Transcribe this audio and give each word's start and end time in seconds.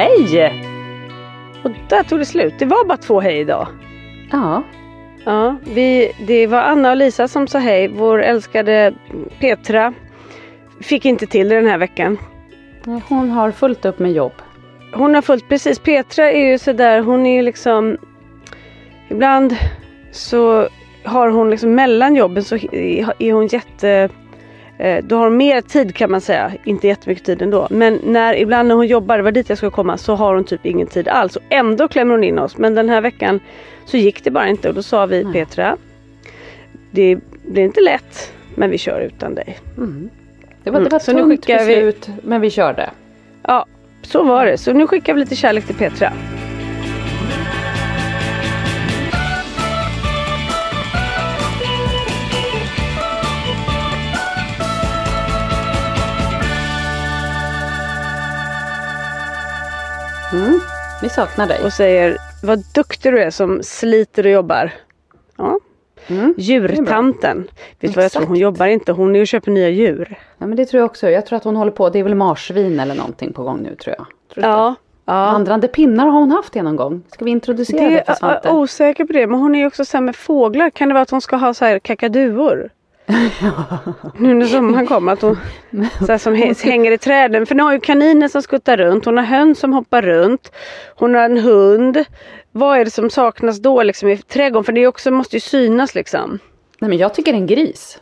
Hej! 0.00 0.64
Och 1.64 1.70
där 1.88 2.02
tog 2.02 2.18
det 2.18 2.24
slut. 2.24 2.54
Det 2.58 2.64
var 2.64 2.84
bara 2.84 2.98
två 2.98 3.20
hej 3.20 3.38
idag. 3.38 3.68
Ja, 4.30 4.62
Ja, 5.24 5.56
vi, 5.74 6.12
det 6.26 6.46
var 6.46 6.58
Anna 6.58 6.90
och 6.90 6.96
Lisa 6.96 7.28
som 7.28 7.46
sa 7.46 7.58
hej. 7.58 7.88
Vår 7.88 8.22
älskade 8.22 8.94
Petra 9.40 9.94
fick 10.80 11.04
inte 11.04 11.26
till 11.26 11.48
det 11.48 11.54
den 11.54 11.66
här 11.66 11.78
veckan. 11.78 12.18
hon 13.08 13.30
har 13.30 13.50
fullt 13.50 13.84
upp 13.84 13.98
med 13.98 14.12
jobb. 14.12 14.32
Hon 14.94 15.14
har 15.14 15.22
fullt 15.22 15.48
precis. 15.48 15.78
Petra 15.78 16.30
är 16.32 16.50
ju 16.50 16.58
sådär, 16.58 17.00
hon 17.00 17.26
är 17.26 17.36
ju 17.36 17.42
liksom 17.42 17.98
Ibland 19.08 19.56
så 20.12 20.68
har 21.04 21.28
hon 21.28 21.50
liksom 21.50 21.74
mellan 21.74 22.14
jobben 22.16 22.44
så 22.44 22.56
är 23.18 23.32
hon 23.32 23.46
jätte 23.46 24.08
eh, 24.80 25.04
då 25.04 25.16
har 25.16 25.24
hon 25.24 25.36
mer 25.36 25.60
tid 25.60 25.94
kan 25.94 26.10
man 26.10 26.20
säga, 26.20 26.52
inte 26.64 26.86
jättemycket 26.88 27.24
tid 27.24 27.42
ändå. 27.42 27.66
Men 27.70 28.00
när, 28.04 28.34
ibland 28.34 28.68
när 28.68 28.74
hon 28.74 28.86
jobbar, 28.86 29.16
det 29.16 29.22
var 29.22 29.32
dit 29.32 29.48
jag 29.48 29.58
skulle 29.58 29.70
komma, 29.70 29.96
så 29.96 30.14
har 30.14 30.34
hon 30.34 30.44
typ 30.44 30.66
ingen 30.66 30.86
tid 30.86 31.08
alls. 31.08 31.36
Och 31.36 31.42
ändå 31.48 31.88
klämmer 31.88 32.14
hon 32.14 32.24
in 32.24 32.38
oss. 32.38 32.58
Men 32.58 32.74
den 32.74 32.88
här 32.88 33.00
veckan 33.00 33.40
så 33.84 33.96
gick 33.96 34.24
det 34.24 34.30
bara 34.30 34.48
inte 34.48 34.68
och 34.68 34.74
då 34.74 34.82
sa 34.82 35.06
vi 35.06 35.24
Petra, 35.32 35.76
det 36.90 37.18
blir 37.46 37.62
inte 37.62 37.80
lätt 37.80 38.32
men 38.54 38.70
vi 38.70 38.78
kör 38.78 39.00
utan 39.00 39.34
dig. 39.34 39.58
Det 39.74 40.70
var, 40.70 40.78
Mm, 40.78 40.84
det 40.84 40.92
var 40.92 40.98
så 40.98 41.12
nu 41.12 41.18
tungt 41.20 41.30
skickar 41.46 41.64
vi- 41.64 41.74
beslut, 41.74 42.08
men 42.22 42.40
vi 42.40 42.50
körde. 42.50 42.90
Ja, 43.42 43.66
så 44.02 44.22
var 44.22 44.46
det. 44.46 44.58
Så 44.58 44.72
nu 44.72 44.86
skickar 44.86 45.14
vi 45.14 45.20
lite 45.20 45.36
kärlek 45.36 45.64
till 45.66 45.74
Petra. 45.76 46.12
Vi 61.02 61.08
saknar 61.08 61.46
dig. 61.46 61.64
och 61.64 61.72
säger 61.72 62.16
vad 62.42 62.62
duktig 62.74 63.12
du 63.12 63.18
är 63.22 63.30
som 63.30 63.62
sliter 63.62 64.26
och 64.26 64.32
jobbar. 64.32 64.72
Ja. 65.36 65.58
Mm, 66.08 66.34
Djurtanten. 66.38 67.48
Vet 67.80 67.90
du 67.90 67.96
vad 67.96 68.04
jag 68.04 68.12
tror? 68.12 68.26
Hon 68.26 68.36
jobbar 68.36 68.66
inte. 68.66 68.92
Hon 68.92 69.16
är 69.16 69.20
och 69.20 69.26
köper 69.26 69.50
nya 69.50 69.68
djur. 69.68 70.18
Ja, 70.38 70.46
men 70.46 70.56
det 70.56 70.66
tror 70.66 70.78
jag 70.80 70.86
också. 70.86 71.10
Jag 71.10 71.26
tror 71.26 71.36
att 71.36 71.44
hon 71.44 71.56
håller 71.56 71.72
på. 71.72 71.90
Det 71.90 71.98
är 71.98 72.02
väl 72.02 72.14
marsvin 72.14 72.80
eller 72.80 72.94
någonting 72.94 73.32
på 73.32 73.42
gång 73.42 73.62
nu 73.62 73.74
tror 73.74 73.94
jag. 73.98 74.06
Tror? 74.34 74.44
Ja. 74.44 74.74
ja. 75.04 75.32
Vandrande 75.32 75.68
pinnar 75.68 76.06
har 76.06 76.20
hon 76.20 76.30
haft 76.30 76.52
det 76.52 76.62
någon 76.62 76.76
gång. 76.76 77.02
Ska 77.12 77.24
vi 77.24 77.30
introducera 77.30 77.88
det, 77.88 77.90
Det 77.90 78.04
för 78.06 78.14
Svante? 78.14 78.40
jag 78.44 78.54
är 78.54 78.58
osäker 78.58 79.04
på 79.04 79.12
det. 79.12 79.26
Men 79.26 79.40
hon 79.40 79.54
är 79.54 79.58
ju 79.58 79.66
också 79.66 79.84
så 79.84 80.00
med 80.00 80.16
fåglar. 80.16 80.70
Kan 80.70 80.88
det 80.88 80.94
vara 80.94 81.02
att 81.02 81.10
hon 81.10 81.20
ska 81.20 81.36
ha 81.36 81.54
så 81.54 81.64
här 81.64 81.78
kakaduor? 81.78 82.70
Nu 84.18 84.34
när 84.34 84.46
sommaren 84.46 84.86
kommer. 84.86 85.12
Att 85.12 85.22
hon, 85.22 85.36
så 86.06 86.18
som 86.18 86.34
hä- 86.34 86.64
hänger 86.64 86.92
i 86.92 86.98
träden. 86.98 87.46
För 87.46 87.54
nu 87.54 87.62
har 87.62 87.72
ju 87.72 87.80
kaniner 87.80 88.28
som 88.28 88.42
skuttar 88.42 88.76
runt. 88.76 89.04
Hon 89.04 89.16
har 89.16 89.24
höns 89.24 89.58
som 89.58 89.72
hoppar 89.72 90.02
runt. 90.02 90.52
Hon 90.96 91.14
har 91.14 91.22
en 91.22 91.38
hund. 91.38 92.04
Vad 92.52 92.78
är 92.78 92.84
det 92.84 92.90
som 92.90 93.10
saknas 93.10 93.58
då 93.58 93.82
liksom 93.82 94.08
i 94.08 94.16
trädgården? 94.16 94.64
För 94.64 94.72
det 94.72 94.86
också, 94.86 95.10
måste 95.10 95.36
ju 95.36 95.40
synas 95.40 95.94
liksom. 95.94 96.38
Nej 96.80 96.88
men 96.88 96.98
jag 96.98 97.14
tycker 97.14 97.32
en 97.32 97.46
gris. 97.46 97.98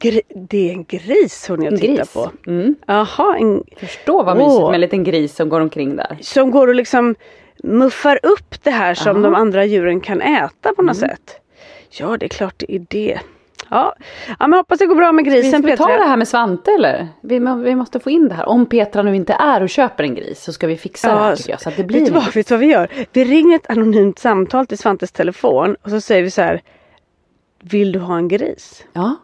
Gri- 0.00 0.20
det 0.50 0.68
är 0.68 0.72
en 0.72 0.84
gris 0.84 1.46
hon 1.48 1.62
jag 1.62 1.80
tittar 1.80 1.96
gris. 1.96 2.12
på. 2.14 2.30
Mm. 2.46 2.74
Jaha, 2.86 3.36
en, 3.38 3.64
Förstå 3.76 4.22
vad 4.22 4.36
mysigt 4.36 4.52
Åh. 4.60 4.66
med 4.66 4.74
en 4.74 4.80
liten 4.80 5.04
gris 5.04 5.34
som 5.36 5.48
går 5.48 5.60
omkring 5.60 5.96
där. 5.96 6.18
som 6.20 6.50
går 6.50 6.68
och 6.68 6.74
liksom 6.74 7.14
muffar 7.64 8.18
upp 8.22 8.62
det 8.64 8.70
här 8.70 8.94
som 8.94 9.16
Ja. 9.16 9.22
de 9.22 9.34
andra 9.34 9.64
djuren 9.64 10.00
kan 10.00 10.20
äta 10.20 10.74
på 10.76 10.82
något 10.82 10.96
Mm. 10.96 11.08
sätt. 11.10 11.40
Ja, 11.90 12.16
det 12.16 12.26
är 12.26 12.28
klart 12.28 12.54
det 12.58 12.74
är 12.74 12.86
det. 12.88 13.18
Ja, 13.72 13.94
ja 14.38 14.46
men 14.46 14.52
hoppas 14.52 14.78
det 14.78 14.86
går 14.86 14.94
bra 14.94 15.12
med 15.12 15.24
grisen 15.24 15.62
ska 15.62 15.70
vi 15.70 15.76
ta 15.76 15.86
Petra. 15.86 15.98
det 16.02 16.08
här 16.08 16.16
med 16.16 16.28
Svante 16.28 16.70
eller? 16.70 17.08
Vi, 17.20 17.38
vi 17.38 17.74
måste 17.74 18.00
få 18.00 18.10
in 18.10 18.28
det 18.28 18.34
här. 18.34 18.48
Om 18.48 18.66
Petra 18.66 19.02
nu 19.02 19.16
inte 19.16 19.32
är 19.32 19.62
och 19.62 19.68
köper 19.68 20.04
en 20.04 20.14
gris 20.14 20.42
så 20.44 20.52
ska 20.52 20.66
vi 20.66 20.76
fixa 20.76 21.14
det 21.14 21.18
här 21.20 21.36
tycker 21.36 21.50
jag. 21.50 21.60
Så 21.60 21.68
att 21.68 21.76
det 21.76 21.84
blir 21.84 21.98
vet, 22.00 22.08
du 22.08 22.14
vad, 22.14 22.34
vet 22.34 22.48
du 22.48 22.54
vad 22.54 22.60
vi 22.60 22.66
gör? 22.66 22.88
Vi 23.12 23.24
ringer 23.24 23.56
ett 23.56 23.70
anonymt 23.70 24.18
samtal 24.18 24.66
till 24.66 24.78
Svantes 24.78 25.12
telefon 25.12 25.76
och 25.82 25.90
så 25.90 26.00
säger 26.00 26.22
vi 26.22 26.30
så 26.30 26.42
här. 26.42 26.60
Vill 27.62 27.92
du 27.92 27.98
ha 27.98 28.16
en 28.16 28.28
gris? 28.28 28.84
Ja. 28.92 29.14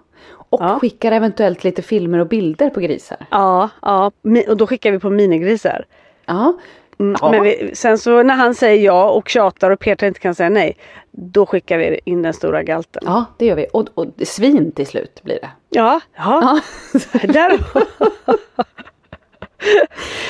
Och 0.50 0.60
Ja. 0.62 0.78
skickar 0.78 1.12
eventuellt 1.12 1.64
lite 1.64 1.82
filmer 1.82 2.18
och 2.18 2.28
bilder 2.28 2.70
på 2.70 2.80
grisar. 2.80 3.26
Ja, 3.30 3.68
ja 3.82 4.10
och 4.48 4.56
då 4.56 4.66
skickar 4.66 4.92
vi 4.92 4.98
på 4.98 5.10
minigrisar. 5.10 5.84
Ja. 6.26 6.54
Mm, 7.00 7.16
Ja. 7.20 7.30
Men 7.30 7.42
vi, 7.42 7.70
sen 7.74 7.98
så 7.98 8.22
när 8.22 8.34
han 8.34 8.54
säger 8.54 8.84
ja 8.84 9.10
och 9.10 9.28
tjatar 9.28 9.70
och 9.70 9.80
Petra 9.80 10.06
inte 10.08 10.20
kan 10.20 10.34
säga 10.34 10.48
nej. 10.48 10.76
Då 11.10 11.46
skickar 11.46 11.78
vi 11.78 12.00
in 12.04 12.22
den 12.22 12.32
stora 12.32 12.62
galten. 12.62 13.02
Ja, 13.06 13.24
det 13.38 13.46
gör 13.46 13.56
vi. 13.56 13.66
Och, 13.72 13.86
och 13.94 14.06
svin 14.26 14.72
till 14.72 14.86
slut 14.86 15.20
blir 15.22 15.38
det. 15.42 15.48
Ja, 15.70 16.00
ja. 16.16 16.60
Ja. 16.92 17.00
Där. 17.32 17.58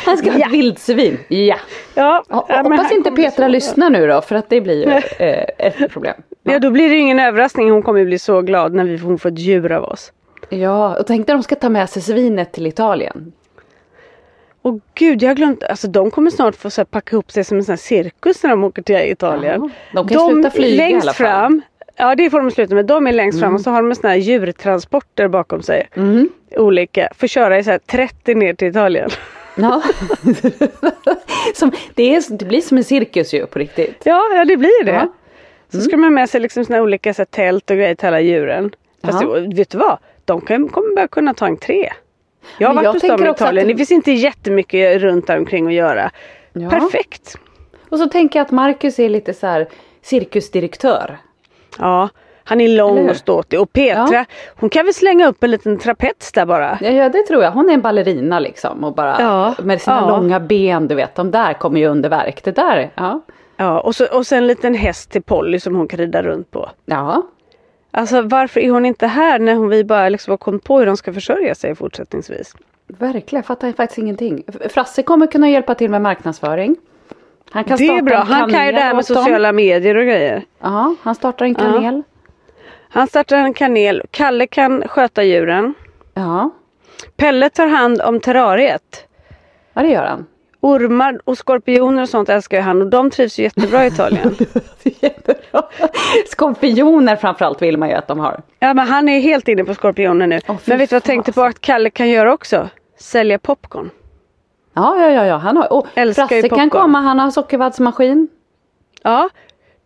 Han 0.04 0.16
ska 0.16 0.30
ha 0.30 0.38
Ja. 0.38 0.40
Ja. 0.40 0.46
ett 0.46 0.52
vildsvin. 0.52 1.18
Ja. 1.28 1.56
Ja, 1.94 2.22
ja 2.28 2.46
ja, 2.48 2.62
men 2.62 2.72
hoppas 2.72 2.92
inte 2.92 3.10
Petra 3.10 3.48
lyssnar 3.48 3.90
nu 3.90 4.06
då 4.06 4.20
för 4.20 4.34
att 4.34 4.50
det 4.50 4.60
blir 4.60 4.86
ju 4.86 4.92
eh, 5.26 5.44
ett 5.58 5.90
problem. 5.90 6.14
Ja, 6.42 6.58
då 6.58 6.70
blir 6.70 6.88
det 6.88 6.94
ju 6.94 7.00
ingen 7.00 7.20
överraskning. 7.20 7.70
Hon 7.70 7.82
kommer 7.82 8.04
bli 8.04 8.18
så 8.18 8.40
glad 8.42 8.74
när 8.74 8.84
vi, 8.84 8.96
hon 8.98 9.18
får 9.18 9.28
ett 9.28 9.38
djur 9.38 9.72
av 9.72 9.84
oss. 9.84 10.12
Ja, 10.48 10.96
och 11.00 11.06
tänk 11.06 11.26
när 11.28 11.34
de 11.34 11.42
ska 11.42 11.54
ta 11.54 11.68
med 11.68 11.90
sig 11.90 12.02
svinet 12.02 12.52
till 12.52 12.66
Italien. 12.66 13.32
Och 14.68 14.80
gud, 14.94 15.22
jag 15.22 15.30
har 15.30 15.34
glömt. 15.34 15.62
Alltså 15.62 15.88
de 15.88 16.10
kommer 16.10 16.30
snart 16.30 16.56
få 16.56 16.70
så 16.70 16.84
packa 16.84 17.16
ihop 17.16 17.32
sig 17.32 17.44
som 17.44 17.58
en 17.58 17.64
sån 17.64 17.72
här 17.72 17.76
cirkus 17.76 18.42
när 18.42 18.50
de 18.50 18.64
åker 18.64 18.82
till 18.82 18.96
Italien. 18.96 19.70
Ja, 19.92 20.02
de 20.02 20.08
kan 20.08 20.28
sluta 20.30 20.50
flyga 20.50 20.74
i 20.74 20.76
längst 20.76 21.04
alla 21.04 21.12
fall. 21.12 21.26
fram. 21.26 21.62
Ja, 21.96 22.14
det 22.14 22.30
får 22.30 22.40
de 22.40 22.50
sluta 22.50 22.74
med. 22.74 22.86
De 22.86 23.06
är 23.06 23.12
längst 23.12 23.40
fram 23.40 23.54
och 23.54 23.60
så 23.60 23.70
har 23.70 23.82
de 23.82 23.94
såna 23.94 24.08
här 24.08 24.16
djurtransporter 24.16 25.28
bakom 25.28 25.62
sig. 25.62 25.88
Mm. 25.94 26.28
Olika. 26.56 27.08
Får 27.16 27.26
köra 27.26 27.58
i 27.58 27.64
så 27.64 27.70
här 27.70 27.78
30 27.78 28.34
ner 28.34 28.54
till 28.54 28.68
Italien. 28.68 29.10
Ja. 29.56 29.82
som, 31.54 31.72
det, 31.94 32.14
är, 32.14 32.38
det 32.38 32.44
blir 32.44 32.60
som 32.60 32.76
en 32.78 32.84
cirkus 32.84 33.34
ju 33.34 33.46
på 33.46 33.58
riktigt. 33.58 34.02
Ja, 34.04 34.22
ja 34.34 34.44
det 34.44 34.56
blir 34.56 34.84
det. 34.84 34.92
Ja. 34.92 35.12
Så 35.72 35.80
ska 35.80 35.96
man 35.96 36.14
med 36.14 36.30
sig 36.30 36.40
liksom 36.40 36.64
såna 36.64 36.82
olika 36.82 37.14
så 37.14 37.20
här, 37.20 37.26
tält 37.26 37.70
och 37.70 37.76
grejer 37.76 37.94
till 37.94 38.08
alla 38.08 38.20
djuren. 38.20 38.70
Fast 39.04 39.22
Ja. 39.22 39.28
vet 39.54 39.70
du 39.70 39.78
vad? 39.78 39.98
De 40.24 40.40
kommer 40.40 40.96
bara 40.96 41.08
kunna 41.08 41.34
ta 41.34 41.46
entré. 41.46 41.92
Jag 42.58 42.68
har 42.68 42.74
varit 42.74 42.84
jag 42.84 42.92
hos 42.92 43.02
dem 43.02 43.10
i 43.10 43.14
också 43.14 43.30
att 43.30 43.36
Italien. 43.40 43.68
det- 43.68 43.76
finns 43.76 43.92
inte 43.92 44.12
jättemycket 44.12 45.00
runt 45.00 45.26
där 45.26 45.38
omkring 45.38 45.66
att 45.66 45.72
göra. 45.72 46.10
Ja. 46.52 46.70
Perfekt. 46.70 47.36
Och 47.90 47.98
så 47.98 48.06
tänker 48.08 48.38
jag 48.38 48.44
att 48.44 48.50
Marcus 48.50 48.98
är 48.98 49.08
lite 49.08 49.34
så 49.34 49.46
här 49.46 49.68
cirkusdirektör. 50.02 51.18
Ja, 51.78 52.08
han 52.44 52.60
är 52.60 52.68
lång 52.68 53.08
och 53.10 53.16
ståtlig. 53.16 53.60
Och 53.60 53.72
Petra, 53.72 54.08
Ja. 54.12 54.24
hon 54.56 54.70
kan 54.70 54.84
väl 54.84 54.94
slänga 54.94 55.28
upp 55.28 55.42
en 55.44 55.50
liten 55.50 55.78
trapets 55.78 56.32
där 56.32 56.46
bara. 56.46 56.78
Ja, 56.80 56.90
ja 56.90 57.08
det 57.08 57.22
tror 57.22 57.42
jag. 57.42 57.50
Hon 57.50 57.70
är 57.70 57.74
en 57.74 57.80
ballerina 57.80 58.38
liksom. 58.40 58.84
Och 58.84 58.94
bara 58.94 59.16
Ja, 59.20 59.54
med 59.62 59.80
sina 59.80 59.96
ja. 59.96 60.08
långa 60.08 60.40
ben, 60.40 60.88
du 60.88 60.94
vet. 60.94 61.14
De 61.14 61.30
där 61.30 61.52
kommer 61.52 61.80
ju 61.80 61.86
under 61.86 62.08
verk. 62.08 62.44
Det 62.44 62.52
där, 62.52 62.90
ja. 62.94 63.20
Ja, 63.56 63.80
och 63.80 63.94
så, 63.94 64.06
och 64.06 64.26
så 64.26 64.34
en 64.34 64.46
liten 64.46 64.74
häst 64.74 65.10
till 65.10 65.22
Polly 65.22 65.60
som 65.60 65.76
hon 65.76 65.88
kan 65.88 65.98
rida 65.98 66.22
runt 66.22 66.50
på. 66.50 66.70
Ja, 66.86 67.22
Alltså 67.90 68.22
varför 68.22 68.60
är 68.60 68.70
hon 68.70 68.86
inte 68.86 69.06
här 69.06 69.38
när 69.38 69.54
hon, 69.54 69.68
vi 69.68 69.84
bara 69.84 70.08
liksom 70.08 70.30
har 70.30 70.38
kommit 70.38 70.64
på 70.64 70.78
hur 70.78 70.86
de 70.86 70.96
ska 70.96 71.12
försörja 71.12 71.54
sig 71.54 71.74
fortsättningsvis? 71.74 72.54
verkligen. 72.88 73.38
Jag 73.38 73.46
fattar 73.46 73.72
faktiskt 73.72 73.98
ingenting. 73.98 74.44
Frasse 74.70 75.02
kommer 75.02 75.26
kunna 75.26 75.50
hjälpa 75.50 75.74
till 75.74 75.90
med 75.90 76.02
marknadsföring. 76.02 76.76
Han 77.50 77.64
kan 77.64 77.76
Det 77.76 77.86
är 77.88 78.02
bra. 78.02 78.18
Han 78.18 78.50
kan 78.50 78.66
ju 78.66 78.72
det 78.72 78.80
här 78.80 78.94
med 78.94 79.00
åt 79.00 79.08
dem. 79.08 79.16
sociala 79.16 79.52
medier 79.52 79.96
och 79.96 80.04
grejer. 80.04 80.44
Ja, 80.60 80.94
han 81.02 81.14
startar 81.14 81.44
en 81.44 81.54
kanel. 81.54 82.02
Han 82.88 83.06
startar 83.06 83.36
en 83.36 83.54
kanel. 83.54 84.02
Kalle 84.10 84.46
kan 84.46 84.88
sköta 84.88 85.22
djuren. 85.24 85.74
Ja, 86.14 86.50
Pelle 87.16 87.50
tar 87.50 87.66
hand 87.66 88.00
om 88.02 88.20
terrariet. 88.20 89.06
ja 89.72 89.82
det 89.82 89.88
gör 89.88 90.04
han. 90.04 90.26
Ormar 90.60 91.20
och 91.24 91.38
skorpioner 91.38 92.02
och 92.02 92.08
sånt 92.08 92.28
älskar 92.28 92.56
ju 92.56 92.62
han 92.62 92.82
och 92.82 92.90
de 92.90 93.10
trivs 93.10 93.38
ju 93.38 93.42
jättebra 93.42 93.84
i 93.84 93.88
Italien. 93.88 94.36
Skorpioner 96.26 97.16
framförallt 97.16 97.62
vill 97.62 97.76
man 97.76 97.88
ju 97.88 97.94
att 97.94 98.08
de 98.08 98.18
har. 98.20 98.40
ja 98.58 98.74
men 98.74 98.86
han 98.88 99.08
är 99.08 99.20
helt 99.20 99.48
inne 99.48 99.64
på 99.64 99.74
skorpioner 99.74 100.26
nu. 100.26 100.40
Fy 100.40 100.52
men 100.64 100.78
vet 100.78 100.90
du 100.90 100.94
vad 100.94 100.96
jag 100.96 101.04
tänkte 101.04 101.32
på 101.32 101.42
att 101.42 101.60
Kalle 101.60 101.90
kan 101.90 102.08
göra 102.08 102.32
också? 102.32 102.68
Sälja 102.98 103.38
popcorn. 103.38 103.90
Ja, 104.74 104.96
ja, 105.00 105.10
ja, 105.10 105.26
ja. 105.26 105.36
Han 105.36 105.56
har, 105.56 105.72
och 105.72 105.86
Frasse 106.14 106.48
kan 106.48 106.70
komma, 106.70 107.00
han 107.00 107.18
har 107.18 107.30
sockervaddsmaskin. 107.30 108.28
Ja, 109.02 109.28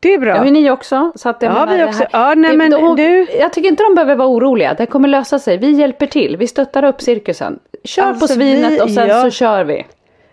det 0.00 0.14
är 0.14 0.18
bra. 0.18 0.32
Det 0.32 0.38
har 0.38 0.44
ju 0.46 0.50
ni 0.52 0.70
också. 0.70 1.12
Så 1.14 1.28
att 1.28 1.42
jag 1.42 1.52
Ja, 1.52 1.66
vi 1.70 1.84
också. 1.84 2.04
Ja, 2.12 2.34
nej, 2.34 2.50
det- 2.50 2.56
men 2.56 2.70
de- 2.70 2.96
du- 2.96 3.26
Jag 3.38 3.52
tycker 3.52 3.68
inte 3.68 3.82
de 3.82 3.94
behöver 3.94 4.14
vara 4.16 4.28
oroliga. 4.28 4.74
Det 4.74 4.86
kommer 4.86 5.08
lösa 5.08 5.38
sig. 5.38 5.58
Vi 5.58 5.70
hjälper 5.70 6.06
till. 6.06 6.36
Vi 6.36 6.46
stöttar 6.46 6.84
upp 6.84 7.00
cirkusen. 7.02 7.58
Kör 7.84 8.02
Alltså, 8.02 8.26
på 8.26 8.32
svinet 8.32 8.72
vi- 8.72 8.80
och 8.80 8.90
sen 8.90 9.08
ja. 9.08 9.22
så 9.22 9.30
kör 9.30 9.64
vi. 9.64 9.86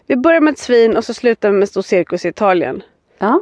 Vi 0.07 0.15
börjar 0.15 0.41
med 0.41 0.51
ett 0.51 0.59
svin 0.59 0.97
och 0.97 1.03
så 1.03 1.13
slutar 1.13 1.49
vi 1.51 1.57
med 1.57 1.69
stor 1.69 1.81
cirkus 1.81 2.25
i 2.25 2.27
Italien. 2.27 2.83
Ja. 3.19 3.41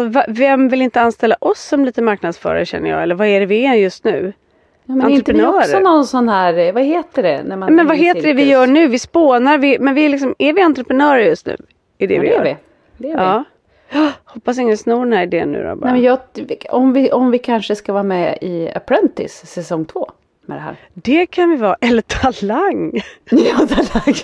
Alltså, 0.00 0.22
vem 0.28 0.68
vill 0.68 0.82
inte 0.82 1.00
anställa 1.00 1.36
oss 1.40 1.60
som 1.62 1.84
lite 1.84 2.02
marknadsförare 2.02 2.66
känner 2.66 2.90
jag? 2.90 3.02
Eller 3.02 3.14
vad 3.14 3.26
är 3.26 3.40
det 3.40 3.46
vi 3.46 3.66
är 3.66 3.74
just 3.74 4.04
nu? 4.04 4.32
Ja, 4.84 4.94
men 4.94 5.06
är 5.06 5.10
inte 5.10 5.32
vi 5.32 5.38
också 5.42 5.48
Entreprenörer. 5.56 5.84
någon 5.84 6.06
sån 6.06 6.28
här, 6.28 6.58
eh, 6.58 6.72
vad 6.72 6.82
heter 6.82 7.22
det? 7.22 7.42
När 7.42 7.56
man 7.56 7.74
Men 7.74 7.86
vad 7.86 7.96
heter 7.96 8.22
det 8.22 8.32
vi 8.32 8.42
cirkus? 8.42 8.52
gör 8.52 8.66
nu? 8.66 8.86
Vi 8.88 8.98
spånar, 8.98 9.58
vi, 9.58 9.78
men 9.78 9.94
vi 9.94 10.04
är 10.04 10.08
liksom, 10.08 10.34
är 10.38 10.52
vi 10.52 10.62
entreprenörer 10.62 11.24
just 11.24 11.46
nu? 11.46 11.56
Är 11.98 12.06
det 12.06 12.14
Ja, 12.14 12.20
vi 12.20 12.28
det 12.28 12.32
gör? 12.34 12.40
är 12.40 12.44
vi. 12.44 12.56
Det 12.98 13.10
är 13.10 13.16
vi. 13.16 13.22
Ja. 13.22 13.44
Hoppas 14.24 14.58
ingen 14.58 14.76
snor 14.78 15.04
den 15.04 15.12
här 15.12 15.22
idén 15.22 15.52
nu 15.52 15.58
då 15.62 15.76
bara. 15.76 15.84
Nej, 15.90 15.92
men 15.92 16.02
jag, 16.02 16.18
om, 16.70 16.92
vi, 16.92 17.10
om 17.12 17.30
vi 17.30 17.38
kanske 17.38 17.76
ska 17.76 17.92
vara 17.92 18.02
med 18.02 18.38
i 18.40 18.70
Apprentice 18.74 19.46
säsong 19.46 19.84
två 19.84 20.10
med 20.46 20.56
det 20.56 20.60
här. 20.62 20.76
Det 20.94 21.26
kan 21.26 21.50
vi 21.50 21.56
vara. 21.56 21.76
Eller 21.80 22.02
Talang. 22.02 22.92
Ja, 23.30 23.66
talang. 23.66 24.14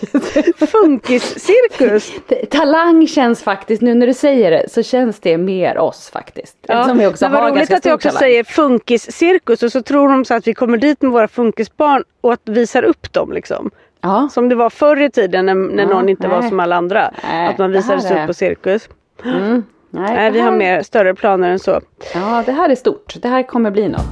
Funkiscirkus. 0.68 2.12
talang 2.50 3.06
känns 3.06 3.42
faktiskt, 3.42 3.82
nu 3.82 3.94
när 3.94 4.06
du 4.06 4.14
säger 4.14 4.50
det, 4.50 4.70
så 4.72 4.82
känns 4.82 5.20
det 5.20 5.38
mer 5.38 5.78
oss 5.78 6.10
faktiskt. 6.10 6.56
Eftersom 6.68 6.98
vi 6.98 7.06
också 7.06 7.24
men 7.24 7.32
vad 7.32 7.42
har 7.42 7.50
roligt 7.50 7.62
att 7.62 7.70
jag 7.70 7.78
stor 7.80 7.92
också 7.94 8.08
talang. 8.08 8.18
säger 8.20 8.44
funkiscirkus 8.44 9.62
och 9.62 9.72
så 9.72 9.82
tror 9.82 10.08
de 10.08 10.24
så 10.24 10.34
att 10.34 10.46
vi 10.46 10.54
kommer 10.54 10.78
dit 10.78 11.02
med 11.02 11.10
våra 11.12 11.28
funkisbarn 11.28 12.04
och 12.20 12.32
att 12.32 12.40
visar 12.44 12.82
upp 12.82 13.12
dem 13.12 13.32
liksom. 13.32 13.70
Ja. 14.00 14.28
Som 14.32 14.48
det 14.48 14.54
var 14.54 14.70
förr 14.70 15.02
i 15.02 15.10
tiden 15.10 15.46
när, 15.46 15.54
när 15.54 15.82
Ja, 15.82 15.88
någon 15.88 16.08
inte 16.08 16.28
var 16.28 16.40
nej. 16.40 16.48
som 16.48 16.60
alla 16.60 16.76
andra. 16.76 17.10
Nej, 17.30 17.48
att 17.48 17.58
man 17.58 17.72
visades 17.72 18.10
upp 18.10 18.26
på 18.26 18.34
cirkus. 18.34 18.88
Mm. 19.24 19.64
Nej, 19.90 20.14
Nej, 20.14 20.30
vi 20.30 20.38
har 20.40 20.50
här- 20.50 20.58
mer 20.58 20.82
större 20.82 21.14
planer 21.14 21.50
än 21.50 21.58
så. 21.58 21.80
Ja, 22.14 22.42
det 22.46 22.52
här 22.52 22.68
är 22.68 22.74
stort. 22.74 23.14
Det 23.22 23.28
här 23.28 23.42
kommer 23.42 23.70
bli 23.70 23.88
något. 23.88 24.04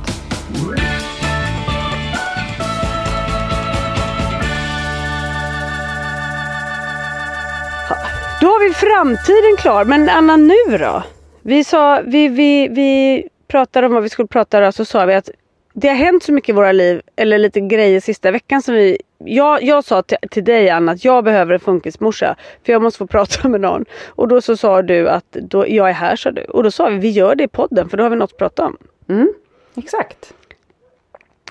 Då 8.41 8.47
har 8.47 8.69
vi 8.69 8.75
framtiden 8.75 9.57
klar. 9.59 9.85
Men 9.85 10.09
Anna 10.09 10.37
nu 10.37 10.79
då? 10.79 11.03
Vi, 11.43 11.65
sa, 11.65 12.03
vi, 12.07 12.29
vi, 12.29 12.69
vi 12.69 13.29
pratade 13.49 13.87
om 13.87 13.93
vad 13.93 14.03
vi 14.03 14.09
skulle 14.09 14.29
prata 14.29 14.67
om 14.67 14.73
så 14.73 14.85
sa 14.85 15.05
vi 15.05 15.15
att 15.15 15.31
det 15.73 15.89
har 15.89 15.95
hänt 15.95 16.23
så 16.23 16.33
mycket 16.33 16.49
i 16.49 16.53
våra 16.53 16.73
liv, 16.73 17.03
eller 17.17 17.39
lite 17.39 17.61
grejer 17.61 18.01
sista 18.01 18.31
veckan 18.31 18.63
som 18.63 18.75
vi... 18.75 18.99
Jag, 19.19 19.63
jag 19.63 19.85
sa 19.85 20.03
till, 20.03 20.17
till 20.31 20.45
dig 20.45 20.71
Anna 20.71 20.93
att 20.93 21.05
jag 21.05 21.25
behöver 21.25 21.55
en 21.55 21.61
funkismorsa 21.61 22.37
för 22.67 22.73
jag 22.73 22.83
måste 22.83 22.99
få 22.99 23.07
prata 23.07 23.49
med 23.49 23.61
någon. 23.61 23.85
Och 24.07 24.29
då 24.29 24.41
så 24.41 24.57
sa 24.57 24.83
du 24.83 25.09
att 25.09 25.33
då, 25.33 25.69
jag 25.69 25.89
är 25.89 25.93
här 25.93 26.17
sa 26.17 26.31
du. 26.31 26.45
Och 26.45 26.63
då 26.63 26.71
sa 26.71 26.89
vi 26.89 26.99
vi 26.99 27.11
gör 27.11 27.35
det 27.35 27.45
i 27.45 27.49
podden 27.49 27.89
för 27.89 27.97
då 27.97 28.03
har 28.03 28.11
vi 28.11 28.17
något 28.17 28.33
att 28.33 28.39
prata 28.39 28.65
om. 28.65 28.77
Mm. 29.09 29.33
Exakt. 29.77 30.35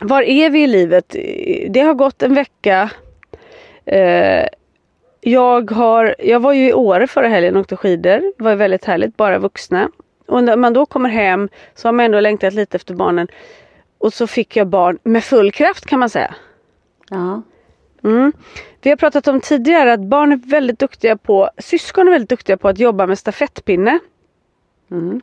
Var 0.01 0.21
är 0.21 0.49
vi 0.49 0.63
i 0.63 0.67
livet? 0.67 1.15
Det 1.69 1.81
har 1.81 1.93
gått 1.93 2.23
en 2.23 2.33
vecka. 2.33 2.89
Eh, 3.85 4.47
jag, 5.27 5.71
har, 5.71 6.15
jag 6.19 6.39
var 6.39 6.53
ju 6.53 6.69
i 6.69 6.73
Åre 6.73 7.07
förra 7.07 7.27
helgen 7.27 7.55
och 7.55 7.61
åkte 7.61 7.75
skidor. 7.75 8.33
Det 8.37 8.43
var 8.43 8.51
ju 8.51 8.57
väldigt 8.57 8.85
härligt, 8.85 9.17
bara 9.17 9.39
vuxna. 9.39 9.89
Och 10.25 10.43
när 10.43 10.57
man 10.57 10.73
då 10.73 10.85
kommer 10.85 11.09
hem 11.09 11.49
så 11.75 11.87
har 11.87 11.93
man 11.93 12.05
ändå 12.05 12.19
längtat 12.19 12.53
lite 12.53 12.77
efter 12.77 12.93
barnen. 12.93 13.27
Och 13.97 14.13
så 14.13 14.27
fick 14.27 14.55
jag 14.55 14.67
barn 14.67 14.97
med 15.03 15.23
full 15.23 15.51
kraft 15.51 15.85
kan 15.85 15.99
man 15.99 16.09
säga. 16.09 16.35
Ja. 17.09 17.41
Mm. 18.03 18.33
Vi 18.81 18.89
har 18.89 18.97
pratat 18.97 19.27
om 19.27 19.41
tidigare 19.41 19.93
att 19.93 19.99
barn 19.99 20.31
är 20.31 20.49
väldigt 20.49 20.79
duktiga 20.79 21.17
på, 21.17 21.49
syskon 21.57 22.07
är 22.07 22.11
väldigt 22.11 22.29
duktiga 22.29 22.57
på 22.57 22.67
att 22.67 22.79
jobba 22.79 23.07
med 23.07 23.19
stafettpinne. 23.19 23.99
Mm. 24.91 25.21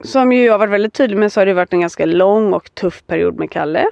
Som 0.00 0.32
ju 0.32 0.44
jag 0.44 0.58
varit 0.58 0.72
väldigt 0.72 0.94
tydlig 0.94 1.16
med 1.16 1.32
så 1.32 1.40
har 1.40 1.46
det 1.46 1.54
varit 1.54 1.72
en 1.72 1.80
ganska 1.80 2.06
lång 2.06 2.52
och 2.52 2.74
tuff 2.74 3.06
period 3.06 3.38
med 3.38 3.50
Kalle. 3.50 3.86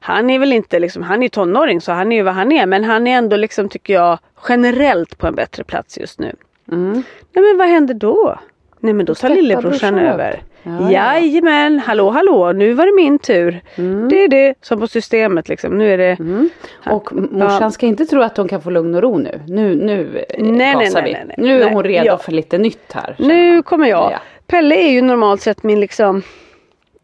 Han 0.00 0.30
är 0.30 0.38
väl 0.38 0.52
inte 0.52 0.78
liksom, 0.78 1.02
han 1.02 1.22
är 1.22 1.28
tonåring 1.28 1.80
så 1.80 1.92
han 1.92 2.12
är 2.12 2.16
ju 2.16 2.22
vad 2.22 2.34
han 2.34 2.52
är 2.52 2.66
men 2.66 2.84
han 2.84 3.06
är 3.06 3.18
ändå 3.18 3.36
liksom 3.36 3.68
tycker 3.68 3.94
jag 3.94 4.18
generellt 4.48 5.18
på 5.18 5.26
en 5.26 5.34
bättre 5.34 5.64
plats 5.64 5.98
just 5.98 6.18
nu. 6.18 6.36
Mm. 6.72 6.92
Nej 7.32 7.44
men 7.44 7.58
vad 7.58 7.68
händer 7.68 7.94
då? 7.94 8.38
Nej 8.80 8.94
men 8.94 9.06
då 9.06 9.14
tar 9.14 9.28
lillebrorsan 9.28 9.98
över. 9.98 10.42
Ja, 10.62 10.90
ja. 10.90 10.90
Jajamän, 10.90 11.78
hallå 11.78 12.10
hallå 12.10 12.52
nu 12.52 12.72
var 12.72 12.86
det 12.86 12.92
min 12.92 13.18
tur. 13.18 13.60
Det 14.08 14.24
är 14.24 14.28
det 14.28 14.54
som 14.60 14.80
på 14.80 14.86
systemet 14.86 15.48
liksom. 15.48 15.78
Nu 15.78 15.92
är 15.92 15.98
det 15.98 16.16
Mm. 16.20 16.50
Och 16.90 17.12
morsan 17.12 17.72
ska 17.72 17.86
inte 17.86 18.06
tro 18.06 18.22
att 18.22 18.36
hon 18.36 18.48
kan 18.48 18.60
få 18.62 18.70
lugn 18.70 18.94
och 18.94 19.02
ro 19.02 19.18
nu. 19.18 19.40
Nu, 19.46 19.74
nu 19.74 20.24
eh, 20.28 20.42
Nej, 20.42 20.52
nej, 20.52 20.84
gasar 20.84 21.02
nej, 21.02 21.10
vi. 21.10 21.12
nej, 21.12 21.24
nej. 21.26 21.36
Nu 21.38 21.62
är 21.62 21.70
hon 21.70 21.84
redo 21.84 22.06
ja. 22.06 22.18
för 22.18 22.32
lite 22.32 22.58
nytt 22.58 22.92
här. 22.92 23.16
Nu 23.18 23.62
kommer 23.62 23.88
jag. 23.88 24.12
Ja. 24.12 24.18
Pelle 24.46 24.74
är 24.74 24.90
ju 24.90 25.02
normalt 25.02 25.40
sett 25.40 25.62
min 25.62 25.80
liksom 25.80 26.22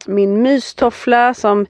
min 0.07 0.43
mystoffla 0.43 1.35
som 1.35 1.67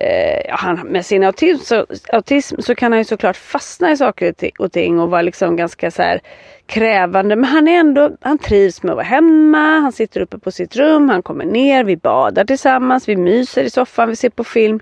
eh, 0.00 0.54
han, 0.54 0.80
med 0.80 1.06
sin 1.06 1.24
autism 1.24 1.64
så, 1.64 1.86
autism 2.12 2.60
så 2.60 2.74
kan 2.74 2.92
han 2.92 2.98
ju 3.00 3.04
såklart 3.04 3.36
fastna 3.36 3.90
i 3.90 3.96
saker 3.96 4.28
och 4.28 4.34
ti- 4.36 4.52
och 4.58 4.72
ting 4.72 5.00
och 5.00 5.10
vara 5.10 5.22
liksom 5.22 5.56
ganska 5.56 5.90
så 5.90 6.02
här 6.02 6.20
krävande 6.66 7.36
men 7.36 7.44
han 7.44 7.68
är 7.68 7.80
ändå, 7.80 8.10
han 8.20 8.38
trivs 8.38 8.82
med 8.82 8.90
att 8.90 8.96
vara 8.96 9.04
hemma, 9.06 9.58
han 9.80 9.92
sitter 9.92 10.20
uppe 10.20 10.38
på 10.38 10.50
sitt 10.50 10.76
rum, 10.76 11.08
han 11.08 11.22
kommer 11.22 11.44
ner, 11.44 11.84
vi 11.84 11.96
badar 11.96 12.44
tillsammans, 12.44 13.08
vi 13.08 13.16
myser 13.16 13.64
i 13.64 13.70
soffan, 13.70 14.08
vi 14.08 14.16
ser 14.16 14.30
på 14.30 14.44
film. 14.44 14.80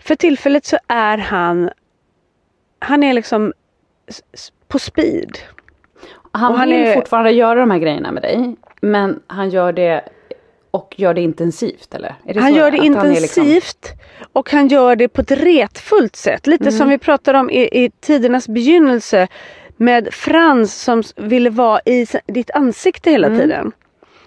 För 0.00 0.14
tillfället 0.14 0.64
så 0.64 0.78
är 0.88 1.18
han, 1.18 1.70
han 2.78 3.02
är 3.02 3.12
liksom 3.12 3.52
på 4.68 4.78
speed. 4.78 5.38
Han, 6.32 6.52
Och 6.52 6.58
han 6.58 6.68
vill 6.70 6.78
är- 6.86 6.94
fortfarande 6.94 7.30
göra 7.30 7.60
de 7.60 7.70
här 7.70 7.78
grejerna 7.78 8.12
med 8.12 8.22
dig. 8.22 8.56
Men 8.80 9.22
han 9.26 9.50
gör 9.50 9.72
det 9.72 10.04
och 10.74 10.94
gör 10.96 11.14
det 11.14 11.20
intensivt 11.20 11.94
eller? 11.94 12.14
Det 12.24 12.40
Han 12.40 12.54
gör 12.54 12.70
det 12.70 12.78
att 12.78 12.96
han 12.96 13.10
är 13.16 13.20
liksom- 13.20 13.42
intensivt 13.44 13.92
och 14.32 14.50
han 14.50 14.68
gör 14.68 14.96
det 14.96 15.08
på 15.08 15.20
ett 15.20 15.30
retfullt 15.30 16.16
sätt. 16.16 16.46
Lite 16.46 16.64
Mm. 16.64 16.78
som 16.78 16.88
vi 16.88 16.98
pratade 16.98 17.38
om 17.38 17.50
i, 17.50 17.84
i 17.84 17.90
tidernas 18.00 18.48
begynnelse 18.48 19.28
med 19.76 20.14
Frans 20.14 20.82
som 20.82 21.02
ville 21.16 21.50
vara 21.50 21.80
i 21.84 22.06
ditt 22.26 22.50
ansikte 22.50 23.10
hela 23.10 23.26
Mm. 23.26 23.38
tiden. 23.40 23.72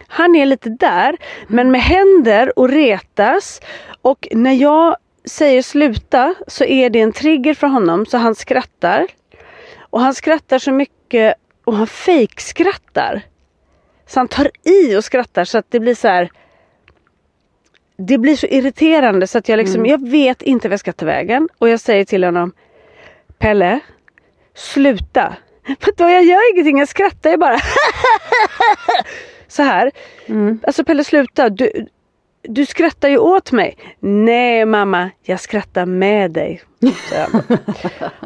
Han 0.07 0.35
är 0.35 0.45
lite 0.45 0.69
där 0.69 1.17
men 1.47 1.71
med 1.71 1.81
händer 1.81 2.59
och 2.59 2.69
retas 2.69 3.61
och 4.01 4.27
när 4.31 4.53
jag 4.53 4.95
säger 5.25 5.61
sluta 5.61 6.35
så 6.47 6.63
är 6.63 6.89
det 6.89 6.99
en 7.01 7.11
trigger 7.13 7.53
för 7.53 7.67
honom 7.67 8.05
så 8.05 8.17
han 8.17 8.35
skrattar. 8.35 9.07
Och 9.89 9.99
han 10.01 10.13
skrattar 10.13 10.59
så 10.59 10.71
mycket 10.71 11.33
och 11.65 11.73
han 11.75 11.87
fejkskrattar. 11.87 13.21
Så 14.07 14.19
han 14.19 14.27
tar 14.27 14.51
i 14.63 14.95
och 14.95 15.03
skrattar 15.03 15.45
så 15.45 15.57
att 15.57 15.65
det 15.69 15.79
blir 15.79 15.95
så 15.95 16.07
här. 16.07 16.29
Det 17.97 18.17
blir 18.17 18.35
så 18.35 18.47
irriterande 18.47 19.27
så 19.27 19.37
att 19.37 19.49
jag 19.49 19.57
liksom, 19.57 19.85
jag 19.85 20.09
vet 20.09 20.41
inte 20.41 20.67
vad 20.67 20.73
jag 20.73 20.79
ska 20.79 20.93
ta 20.93 21.05
vägen. 21.05 21.49
Och 21.57 21.69
jag 21.69 21.79
säger 21.79 22.05
till 22.05 22.23
honom 22.23 22.53
Pelle, 23.37 23.79
sluta. 24.55 25.35
För 25.79 25.91
då 25.97 26.09
jag 26.09 26.23
gör 26.23 26.53
ingenting, 26.53 26.77
jag 26.77 26.87
skrattar 26.87 27.29
ju 27.29 27.37
bara. 27.37 27.57
så 29.47 29.63
här. 29.63 29.91
Mm. 30.25 30.59
Alltså 30.63 30.83
Pelle 30.83 31.03
sluta. 31.03 31.49
Du, 31.49 31.87
du 32.47 32.65
skrattar 32.65 33.09
ju 33.09 33.17
åt 33.17 33.51
mig. 33.51 33.77
Nej 33.99 34.65
mamma, 34.65 35.09
jag 35.23 35.39
skrattar 35.39 35.85
med 35.85 36.31
dig. 36.31 36.61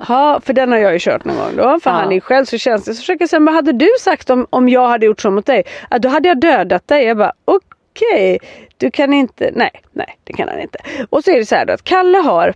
Ja, 0.08 0.40
för 0.46 0.54
den 0.54 0.72
har 0.72 0.78
jag 0.80 0.94
ju 0.94 1.00
kört 1.00 1.26
någon 1.26 1.36
gång 1.38 1.56
då. 1.58 1.80
För 1.80 1.90
Ja. 1.90 1.96
han 1.96 2.12
är 2.12 2.20
själv 2.20 2.46
så 2.46 2.58
känslig. 2.58 2.96
Så 2.96 3.00
försöker 3.00 3.22
jag 3.22 3.30
säga, 3.30 3.40
vad 3.40 3.54
hade 3.56 3.72
du 3.72 3.90
sagt 4.00 4.30
om, 4.30 4.48
om 4.50 4.70
jag 4.70 4.88
hade 4.88 5.06
gjort 5.06 5.22
så 5.22 5.32
mot 5.32 5.46
dig? 5.46 5.64
Ja, 5.90 6.00
då 6.00 6.10
hade 6.10 6.28
jag 6.28 6.40
dödat 6.40 6.88
dig. 6.88 7.04
Jag 7.06 7.18
bara, 7.18 7.34
okej. 7.46 8.40
Du 8.78 8.92
kan 8.92 9.14
inte, 9.14 9.52
nej, 9.56 9.72
nej 9.92 10.18
det 10.24 10.34
kan 10.34 10.48
han 10.50 10.60
inte. 10.60 10.80
Och 11.10 11.24
så 11.24 11.32
är 11.32 11.36
det 11.36 11.46
så 11.46 11.56
här 11.56 11.66
då 11.66 11.74
att 11.74 11.84
Kalle 11.84 12.18
har 12.18 12.54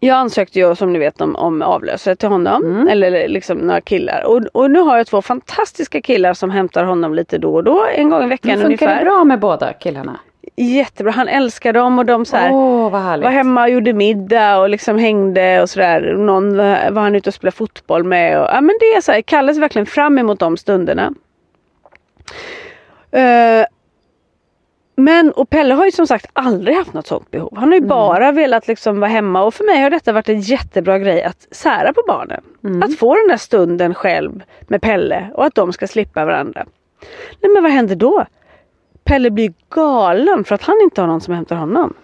jag 0.00 0.16
ansökte 0.16 0.58
ju 0.58 0.74
som 0.74 0.92
ni 0.92 0.98
vet 0.98 1.20
om, 1.20 1.36
om 1.36 1.62
avlösare 1.62 2.16
till 2.16 2.28
honom. 2.28 2.64
Mm. 2.64 2.88
Eller 2.88 3.28
liksom 3.28 3.58
några 3.58 3.80
killar. 3.80 4.22
Och, 4.26 4.42
och 4.52 4.70
nu 4.70 4.80
har 4.80 4.96
jag 4.96 5.06
två 5.06 5.22
fantastiska 5.22 6.00
killar 6.02 6.34
som 6.34 6.50
hämtar 6.50 6.84
honom 6.84 7.14
lite 7.14 7.38
då 7.38 7.54
och 7.54 7.64
då. 7.64 7.86
En 7.94 8.10
gång 8.10 8.24
i 8.24 8.28
veckan 8.28 8.48
Men 8.48 8.58
funkar 8.58 8.66
ungefär. 8.86 8.98
det 9.04 9.04
bra 9.10 9.24
med 9.24 9.40
båda 9.40 9.72
killarna? 9.72 10.20
Jättebra. 10.60 11.12
Han 11.12 11.28
älskar 11.28 11.72
dem 11.72 11.98
och 11.98 12.06
de 12.06 12.24
så 12.24 12.36
här, 12.36 12.50
härligt. 12.90 13.24
var 13.24 13.30
hemma 13.30 13.62
och 13.62 13.70
gjorde 13.70 13.92
middag 13.92 14.58
och 14.58 14.68
liksom 14.68 14.98
hängde 14.98 15.62
och 15.62 15.70
sådär. 15.70 16.14
Någon 16.18 16.56
var 16.56 17.00
han 17.00 17.14
ute 17.14 17.30
och 17.30 17.34
spelade 17.34 17.56
fotboll 17.56 18.04
med. 18.04 18.40
Och, 18.40 18.48
ja 18.52 18.60
men 18.60 18.76
det 18.80 18.86
är 18.86 19.00
så 19.00 19.12
här, 19.12 19.22
Kalle 19.22 19.54
ser 19.54 19.60
verkligen 19.60 19.86
fram 19.86 20.18
emot 20.18 20.40
de 20.40 20.56
stunderna. 20.56 21.12
Eh, 23.10 23.66
men 24.96 25.32
och 25.32 25.50
Pelle 25.50 25.74
har 25.74 25.84
ju 25.84 25.92
som 25.92 26.06
sagt 26.06 26.26
aldrig 26.32 26.76
haft 26.76 26.92
något 26.92 27.06
sånt 27.06 27.30
behov. 27.30 27.56
Han 27.56 27.68
har 27.68 27.74
ju 27.74 27.86
bara 27.86 28.32
velat 28.32 28.68
liksom 28.68 29.00
vara 29.00 29.10
hemma 29.10 29.42
och 29.42 29.54
för 29.54 29.64
mig 29.64 29.82
har 29.82 29.90
detta 29.90 30.12
varit 30.12 30.28
en 30.28 30.40
jättebra 30.40 30.98
grej 30.98 31.22
att 31.22 31.46
sära 31.50 31.92
på 31.92 32.02
barnen. 32.06 32.42
Att 32.82 32.98
få 32.98 33.14
den 33.14 33.28
där 33.28 33.36
stunden 33.36 33.94
själv 33.94 34.42
med 34.60 34.82
Pelle 34.82 35.30
och 35.34 35.44
att 35.44 35.54
de 35.54 35.72
ska 35.72 35.86
slippa 35.86 36.24
varandra. 36.24 36.66
Nej 37.40 37.52
men 37.52 37.62
vad 37.62 37.72
händer 37.72 37.96
då? 37.96 38.26
Pelle 39.08 39.30
blir 39.30 39.52
galen 39.70 40.44
för 40.44 40.54
att 40.54 40.62
han 40.62 40.76
inte 40.82 41.00
har 41.00 41.08
någon 41.08 41.20
som 41.20 41.34
hämtar 41.34 41.56
honom. 41.56 41.94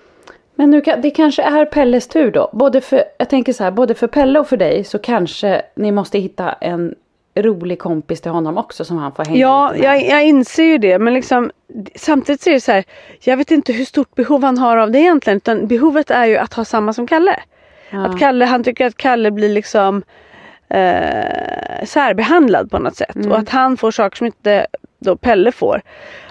Men 0.55 0.71
nu, 0.71 0.81
det 1.03 1.11
kanske 1.11 1.43
är 1.43 1.65
Pelles 1.65 2.09
tur 2.09 2.31
då. 2.31 2.51
Både 2.53 2.81
för, 2.81 3.05
jag 3.19 3.29
tänker 3.29 3.53
så 3.53 3.65
här, 3.65 3.71
både 3.71 3.95
för 3.95 4.07
Pelle 4.07 4.39
och 4.39 4.49
för 4.49 4.57
dig 4.57 4.85
så 4.85 4.99
kanske 4.99 5.63
ni 5.77 5.93
måste 5.93 6.19
hitta 6.19 6.53
en 6.53 6.95
rolig 7.37 7.79
kompis 7.79 8.21
till 8.21 8.31
honom 8.31 8.59
också 8.59 8.85
som 8.85 8.99
han 8.99 9.13
får 9.13 9.25
hänga 9.25 9.39
Ja, 9.39 9.71
lite 9.73 9.89
med. 9.89 9.95
jag, 9.95 10.09
jag 10.09 10.25
inser 10.25 10.63
ju 10.65 10.79
det 10.79 10.99
men 10.99 11.15
liksom 11.15 11.51
samtidigt 11.95 12.41
så 12.43 12.51
är 12.51 12.55
det 12.55 12.61
så 12.61 12.73
här. 12.73 12.85
Jag 13.21 13.37
vet 13.37 13.51
inte 13.51 13.73
hur 13.73 13.85
stort 13.85 14.15
behov 14.15 14.43
han 14.45 14.59
har 14.59 14.77
av 14.77 14.91
det 14.91 14.99
egentligen 14.99 15.37
utan 15.37 15.67
behovet 15.67 16.11
är 16.11 16.25
ju 16.25 16.37
att 16.37 16.55
ha 16.55 16.65
samma 16.65 16.93
som 16.93 17.07
Kalle. 17.07 17.37
Ja. 17.91 18.07
Att 18.07 18.19
Kalle, 18.19 18.45
han 18.45 18.65
tycker 18.65 18.87
att 18.87 18.97
Kalle 18.97 19.31
blir 19.31 19.49
liksom 19.49 20.03
eh, 20.69 21.85
särbehandlad 21.85 22.71
på 22.71 22.79
något 22.79 22.97
sätt 22.97 23.17
Mm. 23.17 23.33
och 23.33 23.39
att 23.39 23.49
han 23.49 23.77
får 23.77 23.91
saker 23.91 24.17
som 24.17 24.27
inte 24.27 24.67
då 25.05 25.17
Pelle 25.17 25.53
får. 25.53 25.81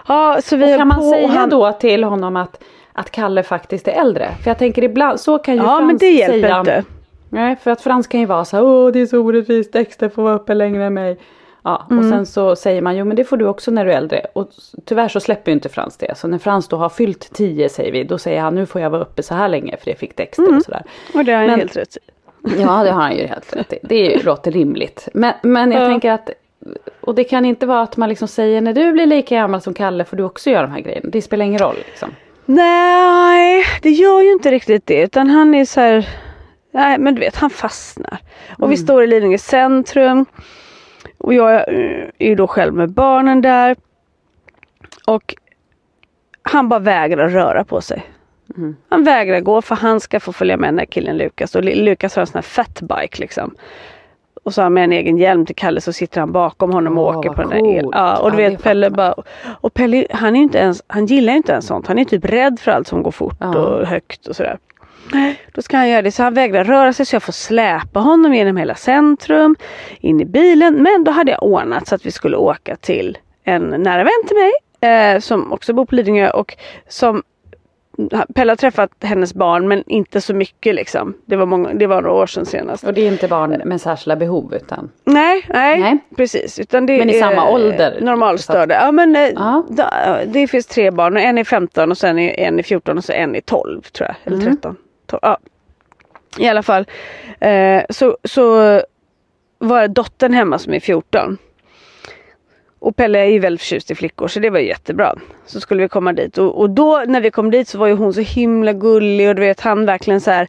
Ja, 0.08 0.38
så 0.44 0.56
vi 0.56 0.74
Och 0.74 0.78
kan 0.78 0.88
man 0.88 0.98
på 0.98 1.04
och 1.04 1.12
säga 1.12 1.28
han, 1.28 1.50
då 1.50 1.72
till 1.72 2.04
honom 2.04 2.36
att, 2.36 2.64
att 2.94 3.12
Kalle 3.12 3.44
faktiskt 3.44 3.88
är 3.88 3.92
äldre? 3.92 4.30
För 4.44 4.50
jag 4.50 4.58
tänker 4.58 4.84
ibland, 4.84 5.20
så 5.20 5.38
kan 5.40 5.54
ju 5.54 5.60
Ja 5.62 5.66
Frans 5.68 5.88
men 5.88 5.98
det 5.98 6.10
hjälper 6.10 6.42
säga. 6.42 6.60
inte. 6.60 6.84
Nej, 7.30 7.56
för 7.56 7.72
att 7.72 7.82
Frans 7.82 8.08
kan 8.08 8.20
ju 8.20 8.26
vara 8.26 8.46
så 8.46 8.58
här, 8.58 8.64
åh 8.66 8.92
det 8.92 9.00
är 9.00 9.06
så 9.06 9.18
orättvist, 9.20 9.74
Dexter 9.74 10.10
får 10.10 10.24
vara 10.24 10.34
uppe 10.36 10.54
längre 10.54 10.84
än 10.86 10.94
mig. 10.94 11.18
Ja, 11.66 11.84
och 11.86 11.92
Mm. 11.92 12.10
sen 12.12 12.26
så 12.26 12.56
säger 12.56 12.82
man, 12.82 12.98
jo 12.98 13.06
men 13.06 13.16
det 13.18 13.24
får 13.24 13.38
du 13.38 13.46
också 13.48 13.72
när 13.72 13.86
du 13.86 13.92
är 13.94 13.98
äldre. 13.98 14.26
Och 14.34 14.50
tyvärr 14.86 15.08
så 15.08 15.20
släpper 15.20 15.52
ju 15.52 15.54
inte 15.54 15.70
Frans 15.70 15.98
det. 15.98 16.18
Så 16.18 16.28
när 16.28 16.38
Frans 16.38 16.68
då 16.68 16.78
har 16.78 16.90
fyllt 16.90 17.30
10 17.34 17.70
säger 17.70 17.92
vi, 17.92 18.04
då 18.04 18.18
säger 18.18 18.42
han, 18.42 18.56
nu 18.56 18.66
får 18.66 18.82
jag 18.82 18.90
vara 18.90 19.02
uppe 19.02 19.24
så 19.24 19.34
här 19.36 19.48
länge 19.50 19.78
för 19.78 19.86
det 19.86 19.96
fick 19.96 20.18
Dexter 20.18 20.44
Mm. 20.44 20.58
och 20.58 20.64
sådär. 20.64 20.84
Och 21.14 21.26
det 21.26 21.32
har 21.32 21.40
han 21.40 21.48
Men- 21.50 21.60
helt 21.60 21.78
rätt 21.78 21.98
i. 21.98 22.00
Ja, 22.62 22.84
det 22.84 22.92
har 22.92 23.02
han 23.02 23.16
ju 23.18 23.26
helt 23.28 23.56
rätt 23.56 23.74
i. 23.74 23.80
Det 23.84 24.24
låter 24.26 24.52
rimligt. 24.52 25.08
Men, 25.14 25.34
men 25.44 25.72
jag 25.72 25.82
Ja. 25.84 25.88
tänker 25.88 26.12
att, 26.12 26.30
och 27.02 27.16
det 27.16 27.24
kan 27.24 27.46
inte 27.46 27.66
vara 27.66 27.82
att 27.82 27.98
man 27.98 28.10
liksom 28.10 28.28
säger, 28.28 28.62
när 28.62 28.74
du 28.74 28.92
blir 28.92 29.06
lika 29.06 29.36
gammal 29.36 29.62
som 29.62 29.74
Kalle 29.74 30.06
får 30.06 30.18
du 30.18 30.24
också 30.24 30.50
göra 30.50 30.62
de 30.62 30.72
här 30.72 30.80
grejerna. 30.80 31.10
Det 31.10 31.22
spelar 31.22 31.46
ingen 31.46 31.60
roll 31.60 31.76
liksom. 31.76 32.10
Nej, 32.46 33.66
det 33.82 33.90
gör 33.90 34.22
ju 34.22 34.32
inte 34.32 34.52
riktigt 34.52 34.86
det 34.86 35.02
utan 35.02 35.30
han 35.30 35.56
är 35.56 35.66
så 35.66 35.80
här. 35.80 36.10
Nej 36.72 36.98
men 36.98 37.16
du 37.16 37.20
vet 37.20 37.36
han 37.36 37.50
fastnar. 37.50 38.18
Och 38.58 38.72
vi 38.72 38.78
står 38.78 39.04
i 39.04 39.08
Lidingö 39.08 39.38
centrum. 39.38 40.26
Och 41.18 41.34
jag 41.34 41.54
är 41.54 42.12
ju 42.20 42.36
då 42.36 42.48
själv 42.48 42.74
med 42.74 42.92
barnen 42.92 43.42
där. 43.42 43.76
Och 45.08 45.36
han 46.42 46.70
bara 46.70 46.80
vägrar 46.80 47.30
röra 47.30 47.64
på 47.64 47.82
sig. 47.82 48.04
Han 48.90 49.04
vägrar 49.04 49.40
gå 49.40 49.62
för 49.62 49.76
han 49.76 50.00
ska 50.00 50.20
få 50.20 50.34
följa 50.34 50.58
med 50.58 50.68
den 50.68 50.80
här 50.80 50.86
killen 50.86 51.18
Lukas. 51.18 51.56
Och 51.56 51.64
Lukas 51.64 52.16
har 52.16 52.22
en 52.22 52.28
sån 52.28 52.38
här 52.38 52.42
fatbike 52.42 53.20
liksom. 53.20 53.56
Och 54.44 54.54
så 54.54 54.62
har 54.62 54.64
han 54.64 54.74
med 54.74 54.84
en 54.84 54.92
egen 54.92 55.18
hjälm 55.18 55.46
till 55.46 55.56
Kalle 55.56 55.82
så 55.82 55.94
sitter 55.94 56.20
han 56.20 56.32
bakom 56.32 56.72
honom 56.74 56.98
och 56.98 57.08
Åh, 57.10 57.18
åker 57.18 57.30
på 57.30 57.42
den 57.42 57.50
där 57.50 57.58
el- 57.76 57.82
coolt. 57.84 57.96
Ja 57.96 58.18
och 58.18 58.32
du 58.32 58.42
Ja, 58.44 58.50
vet 58.50 58.64
Pelle 58.64 58.90
bara. 58.90 59.16
Och 59.62 59.74
Pelle 59.74 60.08
han 60.12 60.36
är 60.36 60.40
inte 60.42 60.58
ens, 60.58 60.84
han 60.88 61.06
gillar 61.06 61.34
ju 61.34 61.38
inte 61.38 61.52
ens 61.52 61.68
sånt. 61.68 61.88
Han 61.88 62.00
är 62.00 62.06
typ 62.06 62.26
rädd 62.26 62.60
för 62.60 62.72
allt 62.72 62.88
som 62.88 63.04
går 63.04 63.12
fort 63.12 63.36
Ja. 63.40 63.58
och 63.58 63.88
högt 63.88 64.28
och 64.28 64.36
sådär. 64.36 64.58
Då 65.54 65.62
ska 65.62 65.78
han 65.78 65.90
göra 65.90 66.02
det 66.02 66.12
så 66.12 66.24
han 66.24 66.34
vägrar 66.34 66.64
röra 66.64 66.94
sig 66.94 67.06
så 67.06 67.16
jag 67.16 67.24
får 67.24 67.34
släpa 67.34 68.00
honom 68.00 68.34
genom 68.34 68.58
hela 68.58 68.76
centrum. 68.76 69.56
In 70.00 70.22
i 70.22 70.26
bilen. 70.26 70.84
Men 70.84 71.04
då 71.04 71.12
hade 71.12 71.32
jag 71.32 71.44
ordnat 71.44 71.88
så 71.88 71.96
att 71.96 72.06
vi 72.06 72.12
skulle 72.12 72.38
åka 72.38 72.76
till 72.76 73.18
en 73.44 73.64
nära 73.64 74.04
vän 74.04 74.24
till 74.28 74.38
mig. 74.38 74.52
Eh, 74.92 75.20
som 75.20 75.54
också 75.54 75.74
bor 75.74 75.86
på 75.86 75.96
Lidingö 75.96 76.30
och 76.30 76.58
som 76.88 77.24
Pelle 78.36 78.52
har 78.52 78.56
träffat 78.56 78.92
hennes 79.04 79.34
barn 79.34 79.68
men 79.68 79.84
inte 79.88 80.22
så 80.22 80.34
mycket 80.34 80.76
liksom. 80.76 81.14
Det 81.26 81.36
var, 81.36 81.46
många, 81.46 81.74
det 81.74 81.88
var 81.88 82.02
några 82.02 82.16
år 82.16 82.28
sedan 82.28 82.46
senast. 82.46 82.84
Och 82.84 82.94
det 82.94 83.02
är 83.02 83.08
inte 83.08 83.28
barn 83.28 83.62
med 83.66 83.82
särskilda 83.82 84.16
behov 84.16 84.54
utan. 84.56 84.92
Nej, 85.04 85.46
nej, 85.50 85.80
Nej. 85.80 85.98
precis. 86.16 86.60
Utan 86.60 86.86
det 86.86 86.98
Men 86.98 87.10
i 87.10 87.14
samma 87.20 87.50
ålder? 87.50 87.98
Normalstörda. 88.02 88.76
Ja 88.76 88.92
men 88.92 89.16
eh, 89.16 89.22
Ja. 89.36 89.66
det 90.26 90.48
finns 90.48 90.66
tre 90.66 90.92
barn 90.92 91.16
och 91.16 91.22
en 91.22 91.38
är 91.38 91.44
15 91.44 91.92
och 91.92 91.98
sen 91.98 92.20
är 92.20 92.40
en 92.40 92.60
är 92.60 92.64
14 92.64 92.98
och 92.98 93.04
så 93.04 93.12
en 93.12 93.36
är 93.36 93.42
12 93.42 93.82
tror 93.82 94.08
jag. 94.08 94.16
Eller 94.24 94.38
Mm. 94.42 94.56
13. 94.56 94.76
12, 95.06 95.20
ja. 95.24 95.38
I 96.38 96.48
alla 96.48 96.64
fall. 96.64 96.86
Eh, 97.40 97.82
så, 97.90 98.18
så 98.24 98.82
var 99.60 99.88
dottern 99.88 100.34
hemma 100.34 100.58
som 100.60 100.74
är 100.74 100.80
14. 100.80 101.38
Och 102.84 102.96
Pelle 102.96 103.20
är 103.20 103.26
ju 103.26 103.40
väldigt 103.40 103.62
förtjust 103.62 103.92
i 103.92 103.96
flickor 103.96 104.28
så 104.28 104.40
det 104.40 104.50
var 104.50 104.60
ju 104.60 104.68
jättebra. 104.68 105.16
Så 105.46 105.60
skulle 105.60 105.82
vi 105.82 105.90
komma 105.90 106.14
dit 106.14 106.38
och, 106.38 106.60
och 106.60 106.70
då 106.70 107.04
när 107.08 107.22
vi 107.22 107.32
kom 107.32 107.52
dit 107.52 107.68
så 107.68 107.78
var 107.78 107.88
ju 107.88 107.94
hon 107.94 108.14
så 108.14 108.22
himla 108.22 108.74
gullig 108.74 109.30
och 109.30 109.36
du 109.36 109.42
vet 109.42 109.60
han 109.60 109.86
verkligen 109.86 110.22
så 110.22 110.32
här 110.32 110.48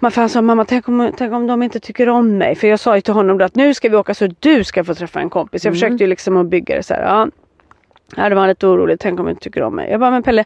man 0.00 0.10
fan 0.10 0.28
sa 0.28 0.42
mamma 0.42 0.64
tänk 0.64 0.88
om, 0.88 1.12
tänk 1.16 1.32
om 1.32 1.46
de 1.46 1.62
inte 1.62 1.80
tycker 1.80 2.08
om 2.08 2.38
mig. 2.38 2.54
För 2.54 2.68
jag 2.68 2.80
sa 2.80 2.94
ju 2.94 3.00
till 3.00 3.14
honom 3.14 3.38
då 3.38 3.44
att 3.44 3.54
nu 3.54 3.74
ska 3.74 3.88
vi 3.88 3.96
åka 3.96 4.14
så 4.14 4.28
du 4.40 4.64
ska 4.64 4.84
få 4.84 4.94
träffa 4.94 5.20
en 5.20 5.30
kompis. 5.30 5.64
Jag 5.64 5.74
försökte 5.74 6.04
ju 6.04 6.06
liksom 6.06 6.36
att 6.36 6.46
bygga 6.46 6.76
det 6.76 6.82
så 6.82 6.94
här. 6.94 7.02
Ja. 7.02 7.28
Ja, 8.16 8.28
det 8.28 8.34
var 8.34 8.48
lite 8.48 8.66
oroligt. 8.66 9.00
Tänk 9.00 9.20
om 9.20 9.26
de 9.26 9.30
inte 9.30 9.42
tycker 9.42 9.62
om 9.62 9.76
mig. 9.76 9.90
Jag 9.90 10.00
bara, 10.00 10.10
men 10.10 10.22
Pelle, 10.22 10.44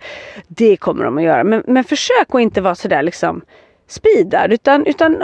det 0.48 0.76
kommer 0.76 1.04
de 1.04 1.18
att 1.18 1.24
göra. 1.24 1.44
Men, 1.44 1.62
men 1.66 1.84
försök 1.84 2.26
att 2.28 2.40
inte 2.40 2.60
vara 2.60 2.74
sådär 2.74 3.02
liksom 3.02 3.40
speedad. 3.88 4.52
Utan, 4.52 4.86
utan 4.86 5.16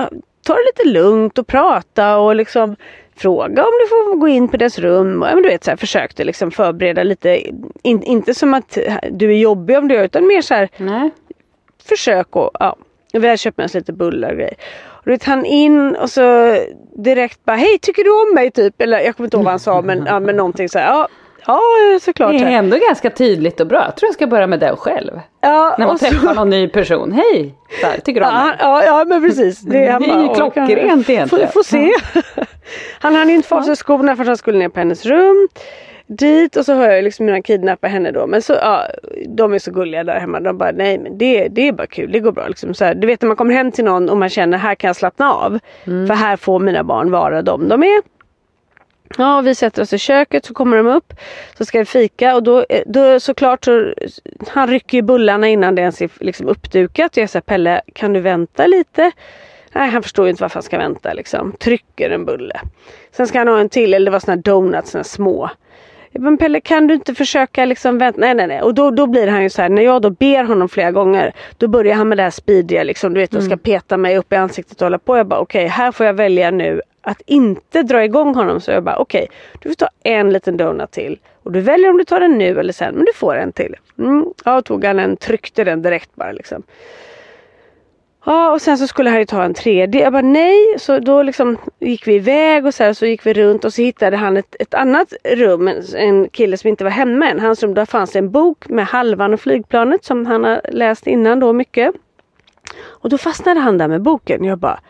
ta 0.46 0.54
det 0.54 0.62
lite 0.66 0.98
lugnt 0.98 1.38
och 1.38 1.46
prata 1.46 2.18
och 2.18 2.36
liksom 2.36 2.76
fråga 3.16 3.62
om 3.62 3.73
du 3.82 3.88
får 3.88 4.16
gå 4.16 4.28
in 4.28 4.49
på 4.49 4.56
deras 4.56 4.78
rum. 4.78 5.23
Ja, 5.23 5.35
men 5.35 5.42
du 5.42 5.49
vet, 5.49 5.64
så 5.64 5.70
här, 5.70 5.76
försökte 5.76 6.25
liksom 6.25 6.50
förbereda 6.50 7.02
lite. 7.02 7.50
In, 7.82 8.02
inte 8.02 8.35
som 8.35 8.54
att 8.54 8.78
du 9.11 9.30
är 9.30 9.38
jobbig 9.38 9.78
om 9.78 9.88
du 9.88 9.94
gör 9.94 10.04
utan 10.04 10.26
mer 10.26 10.42
så 10.42 10.54
här 10.54 10.68
Nej. 10.76 11.11
försök 11.85 12.37
och 12.37 12.50
ja. 12.61 12.76
Vi 13.12 13.26
hade 13.26 13.38
köpt 13.38 13.58
med 13.58 13.64
oss 13.64 13.75
lite 13.75 13.92
bullar 13.92 14.30
och 14.30 14.37
grejer. 14.37 14.54
Och 14.87 15.02
du 15.04 15.11
vet 15.11 15.25
han 15.25 15.44
in 15.44 15.96
och 15.96 16.11
så 16.11 16.56
direkt 16.96 17.44
bara 17.44 17.56
hej 17.56 17.78
tycker 17.78 18.04
du 18.04 18.11
om 18.11 18.35
mig 18.35 18.50
typ? 18.50 18.80
Eller 18.80 19.00
jag 19.00 19.16
kommer 19.16 19.26
inte 19.26 19.37
ihåg 19.37 19.44
vad 19.44 19.52
han 19.52 19.61
sa 19.61 19.82
men, 19.82 20.06
ja, 20.06 20.20
men 20.20 20.37
någonting 20.37 20.68
så 20.68 20.78
här. 20.78 20.87
Ja, 20.87 21.08
ja 21.46 21.60
såklart. 22.00 22.32
Det 22.32 22.38
är 22.44 22.50
ändå 22.50 22.76
ganska 22.88 23.10
tydligt 23.10 23.60
och 23.60 23.66
bra. 23.66 23.84
Jag 23.84 23.96
tror 23.96 24.08
jag 24.08 24.14
ska 24.14 24.26
börja 24.26 24.46
med 24.46 24.60
den 24.60 24.76
själv. 24.76 25.20
Ja, 25.40 25.74
När 25.78 25.86
man 25.86 25.94
och 25.94 26.00
så- 26.00 26.06
träffar 26.06 26.34
någon 26.34 26.50
ny 26.50 26.68
person. 26.68 27.12
Hej! 27.12 27.54
Så 27.80 27.86
här, 27.86 27.98
tycker 28.00 28.20
du 28.20 28.26
Ja, 28.26 28.40
om 28.42 28.46
mig? 28.48 28.56
ja, 28.60 28.84
ja 28.84 29.04
men 29.08 29.22
precis. 29.22 29.60
Det, 29.60 29.70
Det 29.78 29.86
är 29.86 30.00
bara, 30.00 30.20
ju 30.22 30.28
"Åh, 30.28 30.34
klockrent 30.34 30.70
egentligen." 30.70 31.28
Får, 31.28 31.46
får 31.46 31.62
se. 31.62 31.90
Han 33.00 33.14
hann 33.14 33.28
ju 33.28 33.34
inte 33.34 33.48
få 33.48 33.56
av 33.56 33.62
sig 33.62 33.76
skorna 33.76 34.16
för 34.16 34.24
han 34.24 34.36
skulle 34.36 34.58
ner 34.58 34.68
på 34.68 34.78
hennes 34.80 35.06
rum. 35.06 35.48
Dit 36.08 36.56
och 36.56 36.64
så 36.64 36.74
hör 36.74 36.90
jag 36.90 37.04
liksom 37.04 37.26
hur 37.26 37.32
han 37.32 37.42
kidnappar 37.42 37.88
henne 37.88 38.10
då. 38.10 38.26
Men 38.26 38.42
så, 38.42 38.52
ja, 38.52 38.82
de 39.28 39.52
är 39.54 39.58
så 39.58 39.70
gulliga 39.70 40.04
där 40.04 40.18
hemma. 40.20 40.40
De 40.40 40.58
bara 40.58 40.70
nej 40.72 40.98
men 40.98 41.18
det, 41.18 41.48
det 41.48 41.68
är 41.68 41.72
bara 41.72 41.86
kul, 41.86 42.12
det 42.12 42.20
går 42.20 42.32
bra. 42.32 42.48
Liksom 42.48 42.74
så 42.74 42.84
här, 42.84 42.94
du 42.94 43.06
vet 43.06 43.22
när 43.22 43.26
man 43.26 43.36
kommer 43.36 43.54
hem 43.54 43.72
till 43.72 43.84
någon 43.84 44.08
och 44.10 44.16
man 44.16 44.28
känner 44.28 44.58
här 44.58 44.74
kan 44.74 44.88
jag 44.88 44.96
slappna 44.96 45.32
av. 45.32 45.58
För 45.84 46.14
här 46.14 46.36
får 46.36 46.58
mina 46.58 46.84
barn 46.84 47.10
vara 47.10 47.42
de 47.42 47.68
de 47.68 47.82
är. 47.82 48.15
Ja, 49.18 49.40
vi 49.40 49.54
sätter 49.54 49.82
oss 49.82 49.92
i 49.92 49.98
köket 49.98 50.44
så 50.44 50.54
kommer 50.54 50.76
de 50.76 50.86
upp. 50.86 51.14
Så 51.58 51.64
ska 51.64 51.78
vi 51.78 51.84
fika 51.84 52.34
och 52.34 52.42
då, 52.42 52.64
eh, 52.68 52.82
då 52.86 53.20
såklart 53.20 53.64
så 53.64 53.94
han 54.48 54.68
rycker 54.68 54.98
ju 54.98 55.02
bullarna 55.02 55.48
innan 55.48 55.75
det 55.75 55.82
ens 55.82 56.02
är 56.02 56.10
liksom 56.20 56.48
uppdukat. 56.48 57.16
Och 57.16 57.22
jag 57.22 57.30
säger 57.30 57.42
Pelle 57.42 57.80
kan 57.92 58.12
du 58.12 58.20
vänta 58.20 58.66
lite? 58.66 59.12
Nej 59.72 59.90
han 59.90 60.02
förstår 60.02 60.26
ju 60.26 60.30
inte 60.30 60.42
varför 60.42 60.54
han 60.54 60.62
ska 60.62 60.78
vänta 60.78 61.12
liksom. 61.12 61.52
Trycker 61.52 62.10
en 62.10 62.25
bulle. 62.25 62.60
Sen 63.12 63.26
ska 63.26 63.38
han 63.38 63.48
ha 63.48 63.60
en 63.60 63.68
till, 63.68 63.94
eller 63.94 64.04
det 64.04 64.10
var 64.10 64.20
såna 64.20 64.34
här 64.34 64.42
donuts, 64.42 64.90
såna 64.90 64.98
här 64.98 65.04
små. 65.04 65.50
Men 66.18 66.38
Pelle 66.38 66.60
kan 66.60 66.86
du 66.86 66.94
inte 66.94 67.14
försöka 67.14 67.64
liksom 67.64 67.98
vänta? 67.98 68.20
Nej 68.20 68.34
nej 68.34 68.46
nej. 68.46 68.62
Och 68.62 68.75
då, 68.75 68.90
då 68.90 69.06
blir 69.06 69.28
han 69.28 69.42
ju 69.42 69.50
så 69.50 69.62
här, 69.62 69.68
när 69.68 69.82
jag 69.82 70.02
då 70.02 70.10
ber 70.10 70.44
honom 70.44 70.68
flera 70.68 70.92
gånger. 70.92 71.32
Då 71.56 71.68
börjar 71.68 71.94
han 71.94 72.08
med 72.08 72.18
det 72.18 72.22
här 72.22 72.30
speediga 72.30 72.82
liksom. 72.82 73.14
Du 73.14 73.20
vet, 73.20 73.34
och 73.34 73.42
ska 73.42 73.56
peta 73.56 73.96
mig 73.96 74.18
upp 74.18 74.32
i 74.32 74.36
ansiktet 74.36 74.80
och 74.80 74.84
hålla 74.84 74.98
på. 74.98 75.16
Jag 75.16 75.26
bara 75.26 75.40
okej, 75.40 75.66
här 75.66 75.92
får 75.92 76.06
jag 76.06 76.14
välja 76.14 76.50
nu 76.50 76.80
att 77.06 77.22
inte 77.26 77.82
dra 77.82 78.04
igång 78.04 78.34
honom 78.34 78.60
så 78.60 78.70
jag 78.70 78.82
bara 78.82 78.96
okej, 78.96 79.28
du 79.60 79.68
får 79.68 79.75
ta 79.75 79.88
en 80.02 80.32
liten 80.32 80.56
donut 80.56 80.90
till. 80.90 81.18
Och 81.42 81.52
du 81.52 81.60
väljer 81.60 81.90
om 81.90 81.98
du 81.98 82.04
tar 82.04 82.20
den 82.20 82.38
nu 82.38 82.60
eller 82.60 82.72
sen, 82.72 82.94
men 82.94 83.04
du 83.04 83.12
får 83.12 83.36
en 83.36 83.52
till. 83.52 83.75
Mm, 83.98 84.25
ja, 84.44 84.62
tog 84.62 84.84
han 84.84 84.98
en, 84.98 85.16
tryckte 85.16 85.64
den 85.64 85.82
direkt 85.82 86.14
bara 86.14 86.32
liksom. 86.32 86.62
Ja 88.25 88.52
och 88.52 88.62
sen 88.62 88.78
så 88.78 88.86
skulle 88.86 89.10
han 89.10 89.18
ju 89.18 89.25
ta 89.25 89.42
en 89.42 89.54
tredje. 89.54 90.02
Jag 90.02 90.12
bara 90.12 90.22
nej. 90.22 90.75
Så 90.78 90.98
då 90.98 91.22
liksom 91.22 91.56
gick 91.78 92.06
vi 92.06 92.14
iväg 92.14 92.66
och 92.66 92.75
så, 92.75 92.84
här, 92.84 92.92
så 92.92 93.06
gick 93.06 93.26
vi 93.26 93.34
runt 93.34 93.64
och 93.64 93.75
så 93.75 93.82
hittade 93.82 94.16
han 94.16 94.36
ett, 94.36 94.56
ett 94.58 94.75
annat 94.75 95.12
rum. 95.25 95.68
En, 95.68 95.82
en 95.94 96.28
kille 96.28 96.56
som 96.56 96.68
inte 96.68 96.84
var 96.84 96.90
hemma 96.90 97.30
än. 97.30 97.40
Hans 97.40 97.62
rum 97.62 97.75
där 97.75 97.84
fanns 97.84 98.16
en 98.16 98.30
bok 98.30 98.68
med 98.68 98.86
halvan 98.86 99.34
och 99.34 99.40
flygplanet 99.40 100.04
som 100.04 100.26
han 100.26 100.44
har 100.44 100.60
läst 100.72 101.06
innan 101.06 101.40
då 101.40 101.52
mycket. 101.52 101.94
Och 102.84 103.08
då 103.08 103.18
fastnade 103.18 103.60
han 103.60 103.78
där 103.78 103.88
med 103.88 104.02
boken. 104.02 104.44
Jag 104.44 104.58
bara 104.58 104.80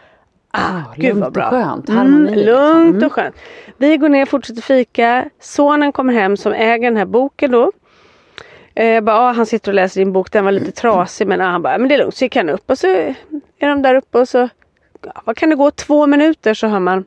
Ah, 0.58 0.78
Ah, 0.78 0.94
gud 0.96 1.16
vad 1.16 1.26
och 1.26 1.32
bra. 1.32 1.50
skönt, 1.50 1.88
Mm, 1.88 1.98
harmoni 1.98 2.36
liksom. 2.36 2.44
lugnt 2.54 2.94
Mm. 2.96 3.06
och 3.06 3.12
skönt. 3.12 3.34
Vi 3.76 3.96
går 3.96 4.08
ner 4.08 4.22
och 4.22 4.28
fortsätter 4.28 4.62
fika. 4.62 5.24
Sonen 5.40 5.92
kommer 5.92 6.12
hem 6.12 6.36
som 6.36 6.52
äger 6.52 6.90
den 6.90 6.96
här 6.96 7.04
boken 7.06 7.50
då. 7.50 7.72
Eh, 8.74 9.00
bara, 9.00 9.16
ah, 9.20 9.32
han 9.32 9.46
sitter 9.46 9.70
och 9.70 9.74
läser 9.74 10.00
din 10.00 10.12
bok, 10.12 10.32
den 10.32 10.44
var 10.44 10.52
lite 10.52 10.72
trasig 10.72 11.26
men 11.26 11.40
ah, 11.40 11.50
han 11.50 11.62
bara, 11.62 11.78
men 11.78 11.88
det 11.88 11.94
är 11.94 11.98
lugnt. 11.98 12.14
Så 12.16 12.24
gick 12.24 12.36
han 12.36 12.48
upp 12.48 12.70
och 12.70 12.78
så 12.78 12.86
är 12.86 13.14
de 13.68 13.82
där 13.82 13.94
uppe 13.94 14.18
och 14.18 14.28
så, 14.28 14.48
ja, 15.02 15.22
vad 15.24 15.36
kan 15.36 15.50
det 15.50 15.56
gå, 15.56 15.70
två 15.70 16.06
minuter 16.06 16.54
så 16.54 16.66
hör 16.66 16.80
man 16.80 17.04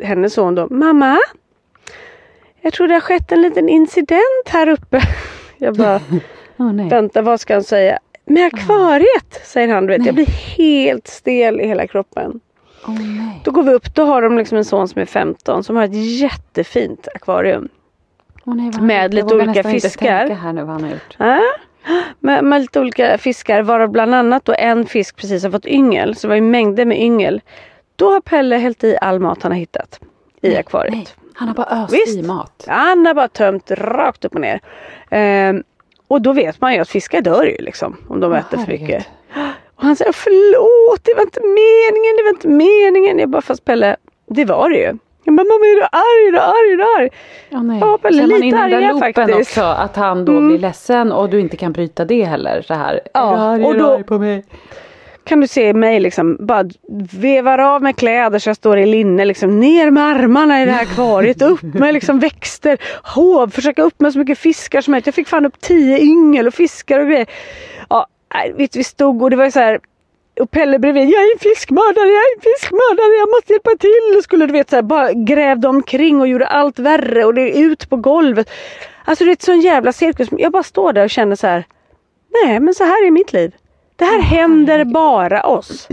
hennes 0.00 0.34
son 0.34 0.54
då, 0.54 0.66
mamma? 0.70 1.18
Jag 2.60 2.72
tror 2.72 2.88
det 2.88 2.94
har 2.94 3.00
skett 3.00 3.32
en 3.32 3.42
liten 3.42 3.68
incident 3.68 4.48
här 4.48 4.68
uppe. 4.68 5.00
Jag 5.58 5.74
bara, 5.76 6.00
nej. 6.56 6.88
vänta 6.88 7.22
vad 7.22 7.40
ska 7.40 7.54
han 7.54 7.62
säga? 7.64 7.98
Med 8.24 8.46
akvariet, 8.46 9.40
säger 9.44 9.68
han. 9.74 9.86
Du 9.86 9.96
vet. 9.96 10.06
Jag 10.06 10.14
blir 10.14 10.26
helt 10.26 11.06
stel 11.08 11.60
i 11.60 11.66
hela 11.66 11.86
kroppen. 11.86 12.40
Nej. 12.88 13.40
Då 13.44 13.50
går 13.50 13.62
vi 13.62 13.72
upp, 13.74 13.94
då 13.94 14.04
har 14.04 14.22
de 14.22 14.38
liksom 14.38 14.58
en 14.58 14.64
son 14.64 14.88
som 14.88 15.00
är 15.02 15.06
15 15.06 15.64
som 15.64 15.76
har 15.76 15.84
ett 15.84 16.18
jättefint 16.20 17.08
akvarium. 17.14 17.68
Åh, 18.44 18.54
nej, 18.54 18.70
Med 18.80 19.14
lite 19.14 19.34
olika 19.34 19.62
fiskar. 19.62 20.28
här 20.30 20.52
nu 20.52 20.60
vad 20.62 20.70
han 20.72 20.82
har 20.84 20.90
gjort. 20.90 21.16
Ja. 21.18 21.40
Med, 22.20 22.44
med 22.44 22.60
lite 22.60 22.80
olika 22.80 23.18
fiskar 23.18 23.62
varav 23.62 23.88
bland 23.90 24.14
annat 24.14 24.44
då 24.44 24.54
en 24.58 24.86
fisk 24.86 25.16
precis 25.16 25.42
har 25.44 25.50
fått 25.50 25.66
yngel. 25.66 26.16
Så 26.16 26.26
det 26.26 26.28
var 26.28 26.34
ju 26.34 26.40
mängder 26.40 26.84
med 26.84 27.00
yngel. 27.00 27.40
Då 27.96 28.12
har 28.12 28.20
Pelle 28.20 28.56
hällt 28.56 28.84
i 28.84 28.96
all 29.00 29.20
mat 29.20 29.42
han 29.42 29.52
har 29.52 29.58
hittat 29.58 30.00
i 30.40 30.56
akvariet. 30.56 30.94
Nej, 30.94 31.06
han 31.34 31.48
har 31.48 31.54
bara 31.54 31.66
öst 31.84 31.92
Visst. 31.94 32.18
i 32.18 32.22
mat. 32.22 32.64
Han 32.68 33.06
har 33.06 33.14
bara 33.14 33.28
tömt 33.28 33.70
rakt 33.70 34.24
upp 34.24 34.34
och 34.34 34.40
ner. 34.40 34.60
Ehm, 35.10 35.62
och 36.08 36.22
då 36.22 36.32
vet 36.32 36.60
man 36.60 36.74
ju 36.74 36.80
att 36.80 36.88
fiskar 36.88 37.20
dör 37.20 37.44
ju 37.44 37.56
liksom 37.64 37.96
om 38.08 38.20
de 38.20 38.32
Åh, 38.32 38.38
äter 38.38 38.56
för 38.58 38.64
herregud. 38.66 39.04
Och 39.76 39.82
han 39.82 39.96
säger 39.96 40.12
förlåt, 40.12 41.00
det 41.04 41.14
var 41.14 41.22
inte 41.22 41.40
meningen, 41.40 42.16
det 42.16 42.22
var 42.22 42.30
inte 42.30 42.48
meningen. 42.48 43.18
Jag 43.18 43.28
bara 43.28 43.42
fast 43.42 43.64
Pelle, 43.64 43.96
det 44.30 44.44
var 44.44 44.70
det 44.70 44.76
ju. 44.76 44.98
Jag 45.24 45.34
bara, 45.34 45.44
mamma 45.44 45.64
är 45.66 45.76
du 45.76 45.82
arg, 45.82 46.28
är 46.28 46.32
du 46.32 46.38
arg, 46.38 46.72
är 46.72 46.76
du 46.76 47.02
arg? 47.02 47.08
Ja, 47.48 47.62
nej. 47.62 47.78
Ja, 47.80 47.98
Pelle, 48.02 48.18
Så 48.18 48.24
är 48.24 48.28
man 48.28 48.40
lite 48.40 48.76
i 48.76 48.80
den 48.80 48.98
faktiskt. 48.98 49.38
också. 49.40 49.62
Att 49.62 49.96
han 49.96 50.24
då 50.24 50.40
blir 50.40 50.58
ledsen 50.58 51.12
och 51.12 51.30
du 51.30 51.40
inte 51.40 51.56
kan 51.56 51.72
bryta 51.72 52.04
det 52.04 52.24
heller. 52.24 52.62
Så 52.62 52.74
här. 52.74 53.00
Ja, 53.14 53.32
är 53.32 53.36
du 53.36 53.42
arg, 53.42 53.64
och 53.64 53.70
är 53.70 53.74
du 53.74 53.80
då- 53.80 53.90
arg 53.90 54.04
på 54.04 54.18
mig? 54.18 54.44
Kan 55.24 55.40
du 55.40 55.46
se 55.46 55.72
mig 55.74 56.00
liksom 56.00 56.36
bara 56.40 56.64
vevar 57.12 57.58
av 57.58 57.82
med 57.82 57.96
kläder 57.96 58.38
så 58.38 58.48
jag 58.48 58.56
står 58.56 58.78
i 58.78 58.86
linne 58.86 59.24
liksom 59.24 59.60
ner 59.60 59.90
med 59.90 60.02
armarna 60.04 60.62
i 60.62 60.64
det 60.64 60.70
här 60.72 60.82
akvariet, 60.82 61.42
upp 61.42 61.62
med 61.62 61.94
liksom 61.94 62.18
växter, 62.18 62.78
hov, 63.14 63.48
försöka 63.50 63.82
upp 63.82 64.00
med 64.00 64.12
så 64.12 64.18
mycket 64.18 64.38
fiskar 64.38 64.80
som 64.80 64.90
möjligt. 64.92 65.06
Jag 65.06 65.14
fick 65.14 65.28
fan 65.28 65.46
upp 65.46 65.60
tio 65.60 65.98
yngel 65.98 66.46
och 66.46 66.54
fiskar 66.54 67.00
och 67.00 67.06
grejer. 67.06 67.26
Ja, 67.88 68.06
vet, 68.56 68.76
vi 68.76 68.84
stod 68.84 69.22
och 69.22 69.30
det 69.30 69.36
var 69.36 69.50
så 69.50 69.60
här 69.60 69.80
och 70.40 70.50
Pelle 70.50 70.78
bredvid, 70.78 71.02
jag 71.08 71.22
är 71.22 71.32
en 71.34 71.38
fiskmördare, 71.38 72.06
jag 72.08 72.22
är 72.22 72.36
en 72.36 72.40
fiskmördare, 72.42 73.18
jag 73.18 73.28
måste 73.28 73.52
hjälpa 73.52 73.70
till. 73.80 74.16
Och 74.18 74.22
skulle 74.24 74.46
du 74.46 74.52
vet 74.52 74.70
så 74.70 74.76
här, 74.76 74.82
bara 74.82 75.12
grävde 75.12 75.68
omkring 75.68 76.20
och 76.20 76.28
gjorde 76.28 76.46
allt 76.46 76.78
värre 76.78 77.24
och 77.24 77.34
det 77.34 77.40
är 77.58 77.62
ut 77.66 77.90
på 77.90 77.96
golvet. 77.96 78.50
Alltså 79.04 79.24
det 79.24 79.30
är 79.30 79.32
ett 79.32 79.42
sån 79.42 79.60
jävla 79.60 79.92
cirkus. 79.92 80.28
Jag 80.30 80.52
bara 80.52 80.62
står 80.62 80.92
där 80.92 81.04
och 81.04 81.10
känner 81.10 81.36
så 81.36 81.46
här. 81.46 81.64
Nej 82.44 82.60
men 82.60 82.74
så 82.74 82.84
här 82.84 83.06
är 83.06 83.10
mitt 83.10 83.32
liv. 83.32 83.54
Det 83.96 84.04
här 84.04 84.20
händer 84.20 84.84
bara 84.84 85.42
oss. 85.42 85.88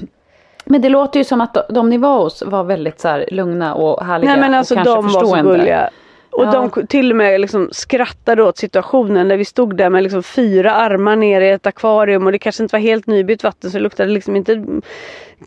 Men 0.65 0.81
det 0.81 0.89
låter 0.89 1.19
ju 1.19 1.23
som 1.23 1.41
att 1.41 1.53
de- 1.53 1.73
de 1.73 1.89
ni 1.89 1.97
var 1.97 2.17
hos 2.23 2.41
var 2.45 2.63
väldigt 2.63 2.99
så 2.99 3.07
här 3.07 3.25
lugna 3.31 3.75
och 3.75 4.05
härliga. 4.05 4.31
Nej 4.31 4.39
men 4.41 4.53
alltså 4.53 4.75
och 4.79 4.83
de 4.85 5.07
var 5.07 5.25
så 5.25 5.35
gulliga. 5.43 5.89
Och 6.33 6.45
Ja. 6.45 6.69
de 6.75 6.87
till 6.87 7.11
och 7.11 7.17
med 7.17 7.41
liksom 7.41 7.69
skrattade 7.71 8.43
åt 8.43 8.57
situationen 8.57 9.27
när 9.27 9.37
vi 9.37 9.45
stod 9.45 9.77
där 9.77 9.89
med 9.89 10.03
liksom 10.03 10.23
fyra 10.23 10.71
armar 10.71 11.15
nere 11.15 11.47
i 11.47 11.49
ett 11.49 11.67
akvarium 11.67 12.25
och 12.25 12.31
det 12.31 12.39
kanske 12.39 12.63
inte 12.63 12.75
var 12.75 12.79
helt 12.81 13.07
nybytt 13.07 13.43
vatten 13.43 13.71
så 13.71 13.77
det 13.77 13.83
luktade 13.83 14.09
liksom 14.11 14.35
inte 14.35 14.65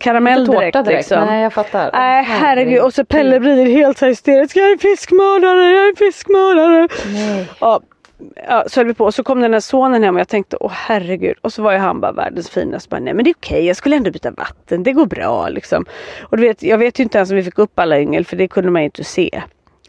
karamell 0.01 0.41
Inte 0.41 0.53
direkt. 0.53 0.73
direkt. 0.85 0.89
liksom. 1.11 1.27
Nej 1.27 1.43
jag 1.43 1.53
fattar. 1.53 1.91
Nej 1.93 2.25
herregud 2.25 2.81
och 2.83 2.95
så 2.95 3.05
Pelle 3.05 3.41
blir 3.41 3.67
helt 3.67 3.99
så 3.99 4.07
hysterisk. 4.07 4.57
Jag 4.57 4.71
är 4.71 4.77
fiskmördare, 4.79 5.71
jag 5.71 5.89
är 5.89 5.97
fiskmördare. 5.97 6.89
Nej. 7.13 7.49
Ja, 7.61 7.81
ja, 8.49 8.65
så 8.69 8.81
höll 8.81 8.87
vi 8.87 8.95
på 8.95 9.05
och 9.05 9.15
så 9.15 9.23
kom 9.25 9.41
den 9.41 9.53
här 9.53 9.61
sonen 9.61 10.03
hem 10.03 10.15
och 10.15 10.21
jag 10.21 10.29
tänkte 10.29 10.57
åh 10.61 10.73
herregud. 10.75 11.37
Och 11.41 11.53
så 11.53 11.63
var 11.63 11.73
ju 11.73 11.79
han 11.79 12.01
bara 12.01 12.13
världens 12.13 12.51
finaste. 12.51 12.89
Bara, 12.89 13.01
Nej 13.01 13.15
men 13.15 13.25
det 13.25 13.31
är 13.31 13.35
okej, 13.35 13.67
jag 13.67 13.77
skulle 13.77 13.97
ändå 13.97 14.11
byta 14.11 14.31
vatten, 14.31 14.83
det 14.83 14.93
går 14.93 15.07
bra 15.07 15.49
liksom. 15.49 15.85
Och 16.23 16.37
du 16.37 16.43
vet, 16.43 16.63
jag 16.63 16.79
vet 16.79 16.99
ju 16.99 17.03
inte 17.03 17.19
ens 17.19 17.31
om 17.31 17.37
vi 17.37 17.43
fick 17.43 17.59
upp 17.59 17.79
alla 17.79 18.01
yngel 18.01 18.25
för 18.25 18.37
det 18.37 18.49
kunde 18.49 18.71
man 18.71 18.83
ju 18.83 18.87
inte 18.87 19.05
se. 19.05 19.43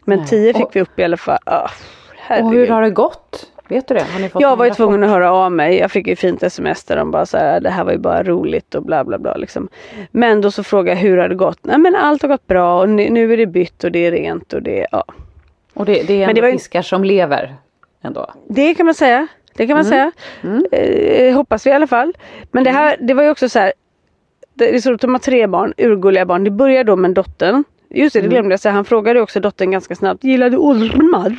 Men 0.08 0.18
Nej. 0.18 0.28
tio 0.28 0.52
fick 0.54 0.64
Och- 0.64 0.76
vi 0.76 0.80
upp 0.80 0.98
i 0.98 1.04
alla 1.04 1.16
fall. 1.16 1.38
Oh, 1.46 2.44
Och 2.44 2.52
hur 2.52 2.68
har 2.68 2.82
det 2.82 2.90
gått? 2.90 3.50
Vet 3.68 3.88
du 3.88 3.94
det? 3.94 4.02
Har 4.12 4.20
ni 4.20 4.28
fått 4.28 4.42
Jag 4.42 4.56
var 4.56 4.64
ju 4.64 4.70
tvungen 4.74 5.04
att 5.04 5.10
höra 5.10 5.32
av 5.32 5.52
mig. 5.52 5.78
Jag 5.78 5.90
fick 5.90 6.06
ju 6.06 6.16
fint 6.16 6.42
sms 6.42 6.84
där 6.84 6.96
de 6.96 7.10
bara 7.10 7.26
så 7.26 7.36
här, 7.36 7.60
det 7.60 7.70
här 7.70 7.84
var 7.84 7.92
ju 7.92 7.98
bara 7.98 8.22
roligt 8.22 8.74
och 8.74 8.82
bla 8.82 9.04
bla 9.04 9.18
bla 9.18 9.34
liksom. 9.36 9.68
Men 10.10 10.40
då 10.40 10.50
så 10.50 10.62
frågade 10.62 10.90
jag 10.90 10.96
hur 10.96 11.16
har 11.16 11.28
det 11.28 11.34
gått? 11.34 11.58
Nej 11.62 11.78
men 11.78 11.96
allt 11.96 12.22
har 12.22 12.28
gått 12.28 12.46
bra 12.46 12.80
och 12.80 12.88
nu, 12.88 13.32
är 13.32 13.36
det 13.36 13.46
bytt 13.46 13.84
och 13.84 13.92
det 13.92 14.06
är 14.06 14.10
rent 14.12 14.52
och 14.52 14.62
det, 14.62 14.86
ja. 14.92 15.04
Och 15.74 15.84
det, 15.86 15.92
det 15.92 16.12
är 16.14 16.18
Men 16.18 16.22
ändå 16.28 16.34
det 16.34 16.40
var 16.40 16.48
ju- 16.48 16.54
fiskar 16.54 16.82
som 16.82 17.04
lever 17.04 17.54
ändå. 18.02 18.26
Det 18.48 18.74
kan 18.74 18.86
man 18.86 18.94
säga. 18.94 19.26
Det 19.56 19.66
kan 19.66 19.76
man 19.76 19.84
säga. 19.84 20.12
Eh, 20.72 21.34
hoppas 21.34 21.66
vi 21.66 21.70
i 21.70 21.72
alla 21.72 21.86
fall. 21.86 22.12
Men 22.50 22.64
det 22.64 22.70
här, 22.70 22.96
det 23.00 23.14
var 23.14 23.22
ju 23.22 23.30
också 23.30 23.48
så 23.48 23.58
här. 23.58 23.72
Det 24.54 24.74
är 24.74 24.78
så 24.78 24.94
de 24.94 25.12
har 25.14 25.18
tre 25.18 25.46
barn, 25.46 25.74
urgulliga 25.76 26.26
barn. 26.26 26.44
Det 26.44 26.50
börjar 26.50 26.84
då 26.84 26.96
med 26.96 27.10
dottern. 27.10 27.64
Just 27.90 28.12
det, 28.12 28.20
det 28.20 28.28
glömde 28.28 28.52
jag 28.52 28.60
säga. 28.60 28.72
Han 28.72 28.84
frågade 28.84 29.20
också 29.20 29.40
dottern 29.40 29.70
ganska 29.70 29.94
snabbt. 29.94 30.24
Gillar 30.24 30.50
du 30.50 30.56
ormar? 30.56 31.36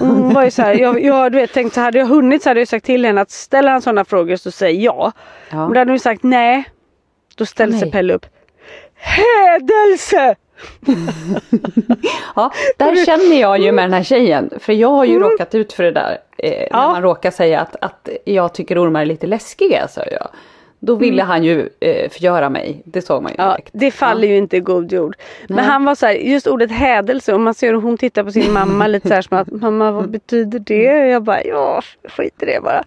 Hon 0.00 0.32
var 0.34 0.44
ju 0.44 0.50
så 0.50 0.62
här, 0.62 0.74
jag, 0.74 1.02
jag 1.04 1.32
du 1.32 1.38
vet, 1.38 1.52
tänkte 1.52 1.74
så 1.74 1.80
här, 1.80 1.84
hade 1.86 1.98
jag 1.98 2.06
hunnit 2.06 2.42
så 2.42 2.50
hade 2.50 2.60
jag 2.60 2.68
sagt 2.68 2.86
till 2.86 3.04
henne 3.04 3.20
att 3.20 3.30
ställer 3.30 3.70
han 3.70 3.82
sådana 3.82 4.04
frågor 4.04 4.36
så 4.36 4.50
säg 4.50 4.84
ja. 4.84 5.12
Ja. 5.50 5.56
Men 5.56 5.72
då 5.72 5.78
hade 5.78 5.92
hon 5.92 5.98
sagt 6.00 6.22
nej. 6.22 6.64
Då 7.36 7.46
ställde 7.46 7.72
Nej. 7.72 7.80
sig 7.80 7.90
Pelle 7.90 8.14
upp. 8.14 8.26
Hädelse! 8.94 10.36
Ja, 12.36 12.50
där 12.76 13.04
känner 13.06 13.40
jag 13.40 13.58
ju 13.58 13.72
med 13.72 13.84
den 13.84 13.92
här 13.92 14.02
tjejen. 14.02 14.50
För 14.58 14.72
jag 14.72 14.88
har 14.90 15.04
ju 15.04 15.18
råkat 15.18 15.54
ut 15.54 15.72
för 15.72 15.82
det 15.84 15.90
där. 15.92 16.18
Eh, 16.38 16.50
När 16.50 16.68
Ja. 16.70 16.88
man 16.92 17.02
råkar 17.02 17.30
säga 17.30 17.60
att, 17.60 17.76
att 17.80 18.08
jag 18.24 18.54
tycker 18.54 18.84
ormar 18.84 19.00
är 19.00 19.06
lite 19.06 19.26
läskiga, 19.26 19.88
sa 19.88 20.02
jag. 20.10 20.28
Då 20.80 20.94
ville 20.94 21.22
han 21.22 21.44
ju 21.44 21.68
eh, 21.80 22.10
förgöra 22.10 22.48
mig. 22.50 22.82
Det 22.84 23.02
såg 23.02 23.22
man 23.22 23.32
ju 23.32 23.36
Ja, 23.38 23.50
direkt. 23.50 23.70
det 23.72 23.90
faller 23.90 24.28
ju 24.28 24.36
inte 24.36 24.56
i 24.56 24.60
god 24.60 24.92
jord. 24.92 25.16
Men 25.48 25.56
Nej. 25.56 25.64
han 25.66 25.84
var 25.84 25.94
så 25.94 26.06
här, 26.06 26.12
just 26.14 26.46
ordet 26.46 26.70
hädelse 26.70 27.34
och 27.34 27.40
man 27.40 27.54
ser 27.54 27.72
hur 27.74 27.80
hon 27.80 27.98
tittar 27.98 28.24
på 28.24 28.30
sin 28.32 28.52
mamma 28.52 28.86
lite 28.86 29.08
så 29.08 29.14
här 29.14 29.22
som 29.22 29.38
att 29.38 29.48
mamma 29.52 29.90
vad 29.92 30.10
betyder 30.10 30.58
det? 30.58 31.00
Och 31.02 31.06
jag 31.08 31.22
bara 31.22 31.44
ja 31.44 31.82
skit 32.04 32.42
i 32.42 32.46
det 32.46 32.60
bara. 32.62 32.84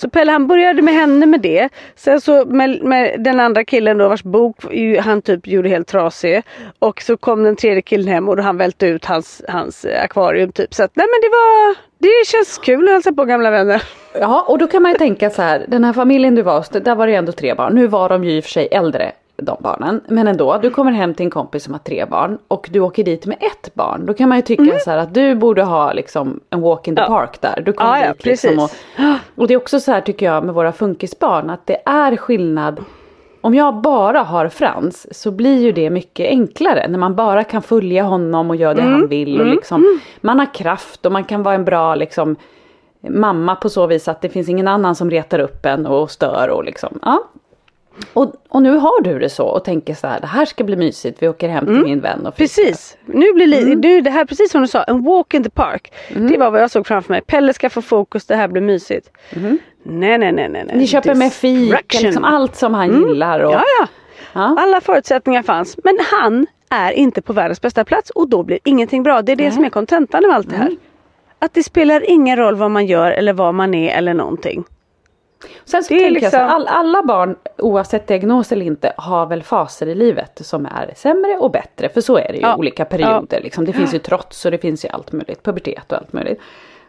Så 0.00 0.10
Pelle 0.10 0.32
han 0.32 0.46
började 0.46 0.82
med 0.82 0.94
henne 0.94 1.26
med 1.26 1.40
det. 1.40 1.68
Sen 1.96 2.20
så 2.20 2.44
med, 2.44 2.82
med 2.82 3.24
den 3.24 3.40
andra 3.40 3.64
killen 3.64 3.98
då 3.98 4.08
vars 4.08 4.22
bok 4.22 4.56
han 5.00 5.22
typ 5.22 5.46
gjorde 5.46 5.68
helt 5.68 5.88
trasig. 5.88 6.42
Och 6.78 7.02
så 7.02 7.16
kom 7.16 7.44
den 7.44 7.56
tredje 7.56 7.82
killen 7.82 8.08
hem 8.08 8.28
och 8.28 8.36
då 8.36 8.42
han 8.42 8.56
välte 8.56 8.86
ut 8.86 9.04
hans, 9.04 9.42
hans 9.48 9.86
akvarium 10.04 10.52
typ. 10.52 10.74
Så 10.74 10.82
att 10.82 10.90
nej 10.94 11.06
men 11.06 11.20
det 11.20 11.28
var, 11.28 11.76
det 11.98 12.26
känns 12.26 12.58
kul 12.58 12.88
att 12.88 12.92
hälsa 12.92 13.12
på 13.12 13.24
gamla 13.24 13.50
vänner. 13.50 13.82
Ja, 14.20 14.44
och 14.48 14.58
då 14.58 14.66
kan 14.66 14.82
man 14.82 14.92
ju 14.92 14.98
tänka 14.98 15.30
så 15.30 15.42
här, 15.42 15.64
den 15.68 15.84
här 15.84 15.92
familjen 15.92 16.34
du 16.34 16.42
var 16.42 16.58
hos, 16.58 16.68
där 16.68 16.94
var 16.94 17.06
det 17.06 17.14
ändå 17.14 17.32
tre 17.32 17.54
barn. 17.54 17.74
Nu 17.74 17.86
var 17.86 18.08
de 18.08 18.24
ju 18.24 18.36
i 18.36 18.40
och 18.40 18.44
för 18.44 18.50
sig 18.50 18.68
äldre, 18.70 19.12
de 19.42 19.56
barnen. 19.60 20.00
Men 20.08 20.28
ändå, 20.28 20.58
du 20.62 20.70
kommer 20.70 20.92
hem 20.92 21.14
till 21.14 21.24
en 21.26 21.30
kompis 21.30 21.64
som 21.64 21.74
har 21.74 21.78
tre 21.78 22.04
barn 22.04 22.38
och 22.48 22.68
du 22.72 22.80
åker 22.80 23.04
dit 23.04 23.26
med 23.26 23.36
ett 23.40 23.74
barn. 23.74 24.06
Då 24.06 24.14
kan 24.14 24.28
man 24.28 24.38
ju 24.38 24.42
tycka 24.42 24.78
så 24.84 24.90
här 24.90 24.98
att 24.98 25.14
du 25.14 25.34
borde 25.34 25.62
ha 25.62 25.92
liksom 25.92 26.40
en 26.50 26.60
walk 26.60 26.88
in 26.88 26.96
the 26.96 27.02
Mm. 27.02 27.12
Ja. 27.12 27.18
park 27.18 27.40
där. 27.40 27.62
Du 27.66 27.72
kommer 27.72 27.98
Ja, 27.98 28.04
ja, 28.06 28.12
dit 28.12 28.24
liksom 28.24 28.58
och, 28.58 28.70
och 29.34 29.46
det 29.48 29.54
är 29.54 29.58
också 29.58 29.80
så 29.80 29.92
här 29.92 30.00
tycker 30.00 30.26
jag 30.26 30.44
med 30.44 30.54
våra 30.54 30.72
funkisbarn 30.72 31.50
att 31.50 31.66
det 31.66 31.82
är 31.86 32.16
skillnad 32.16 32.84
om 33.42 33.54
jag 33.54 33.74
bara 33.74 34.22
har 34.22 34.48
Frans 34.48 35.06
så 35.22 35.30
blir 35.30 35.58
ju 35.62 35.72
det 35.72 35.90
mycket 35.90 36.26
enklare 36.28 36.88
när 36.88 36.98
man 36.98 37.14
bara 37.14 37.44
kan 37.44 37.62
följa 37.62 38.02
honom 38.02 38.50
och 38.50 38.56
göra 38.56 38.74
det 38.74 38.80
Mm. 38.82 38.92
han 38.92 39.08
vill. 39.08 39.40
Och 39.40 39.46
liksom, 39.46 40.00
Man 40.20 40.38
har 40.38 40.54
kraft 40.54 41.06
och 41.06 41.12
man 41.12 41.24
kan 41.24 41.42
vara 41.42 41.54
en 41.54 41.64
bra 41.64 41.94
liksom, 41.94 42.36
mamma 43.08 43.54
på 43.56 43.68
så 43.68 43.86
vis 43.86 44.08
att 44.08 44.20
det 44.20 44.28
finns 44.28 44.48
ingen 44.48 44.68
annan 44.68 44.94
som 44.94 45.10
retar 45.10 45.38
upp 45.38 45.66
en 45.66 45.86
och 45.86 46.10
stör 46.10 46.48
och 46.50 46.64
liksom. 46.64 46.98
Ja. 47.02 47.24
Och, 48.12 48.32
och 48.48 48.62
nu 48.62 48.76
har 48.76 49.02
du 49.02 49.18
det 49.18 49.28
så 49.28 49.46
och 49.46 49.64
tänker 49.64 49.94
så 49.94 50.06
här, 50.06 50.20
det 50.20 50.26
här 50.26 50.44
ska 50.44 50.64
bli 50.64 50.76
mysigt, 50.76 51.22
vi 51.22 51.28
åker 51.28 51.48
hem 51.48 51.66
till 51.66 51.82
min 51.82 52.00
vän 52.00 52.26
och 52.26 52.34
fikar. 52.36 52.62
Mm. 52.62 52.72
Precis. 52.72 52.96
Nu 53.06 53.32
blir 53.32 53.46
li- 53.46 53.62
Mm. 53.62 53.80
nu, 53.80 54.00
det 54.00 54.10
här 54.10 54.24
precis 54.24 54.50
som 54.52 54.60
du 54.62 54.68
sa, 54.68 54.82
en 54.82 55.02
walk 55.04 55.34
in 55.34 55.44
the 55.44 55.50
park. 55.50 55.92
Det 56.14 56.36
var 56.38 56.50
vad 56.50 56.62
jag 56.62 56.70
såg 56.70 56.86
framför 56.86 57.12
mig. 57.12 57.20
Pelle 57.22 57.54
ska 57.54 57.70
få 57.70 57.82
fokus, 57.82 58.26
det 58.26 58.36
här 58.36 58.48
blir 58.48 58.62
mysigt. 58.62 59.10
Nej, 59.32 59.58
nej, 59.82 60.18
nej, 60.18 60.32
nej. 60.32 60.48
nej. 60.48 60.62
Mm. 60.62 60.78
Ni 60.78 60.86
köper 60.86 61.14
med 61.14 61.32
fika, 61.32 61.98
liksom 62.00 62.24
allt 62.24 62.56
som 62.56 62.74
han 62.74 63.08
gillar. 63.08 63.40
Och, 63.40 63.52
Ja, 63.52 63.62
ja. 63.80 63.86
Ja. 64.32 64.56
Alla 64.58 64.80
förutsättningar 64.80 65.42
fanns. 65.42 65.76
Men 65.84 65.98
han, 66.12 66.46
är 66.72 66.92
inte 66.92 67.22
på 67.22 67.32
världens 67.32 67.60
bästa 67.60 67.84
plats 67.84 68.10
och 68.10 68.28
då 68.28 68.42
blir 68.42 68.58
ingenting 68.64 69.02
bra. 69.02 69.22
Det 69.22 69.32
är 69.32 69.36
det 69.36 69.44
Nej. 69.44 69.52
som 69.52 69.64
är 69.64 69.70
kontentan 69.70 70.24
av 70.24 70.30
allt 70.30 70.50
det 70.50 70.56
här. 70.56 70.66
Mm. 70.66 70.78
Att 71.38 71.54
det 71.54 71.62
spelar 71.62 72.10
ingen 72.10 72.36
roll 72.36 72.56
vad 72.56 72.70
man 72.70 72.86
gör 72.86 73.10
eller 73.12 73.32
vad 73.32 73.54
man 73.54 73.74
är 73.74 73.96
eller 73.98 74.14
någonting. 74.14 74.64
Sen 75.64 75.84
så 75.84 75.94
Det 75.94 76.00
tänker 76.00 76.22
jag 76.22 76.32
så, 76.32 76.36
liksom- 76.38 76.54
all, 76.54 76.66
alla 76.66 77.02
barn 77.02 77.36
oavsett 77.58 78.06
diagnos 78.06 78.52
eller 78.52 78.66
inte 78.66 78.92
har 78.96 79.26
väl 79.26 79.42
faser 79.42 79.86
i 79.86 79.94
livet 79.94 80.40
som 80.46 80.66
är 80.66 80.92
sämre 80.96 81.36
och 81.36 81.50
bättre. 81.50 81.88
För 81.88 82.00
så 82.00 82.16
är 82.16 82.28
det 82.28 82.34
ju 82.34 82.40
Ja. 82.42 82.56
olika 82.56 82.84
perioder. 82.84 83.40
Liksom. 83.40 83.64
Det 83.64 83.72
finns 83.72 83.94
ju 83.94 83.98
trots 83.98 84.44
och 84.44 84.50
det 84.50 84.58
finns 84.58 84.84
ju 84.84 84.88
allt 84.88 85.12
möjligt. 85.12 85.42
Pubertet 85.42 85.92
och 85.92 85.98
allt 85.98 86.12
möjligt. 86.12 86.40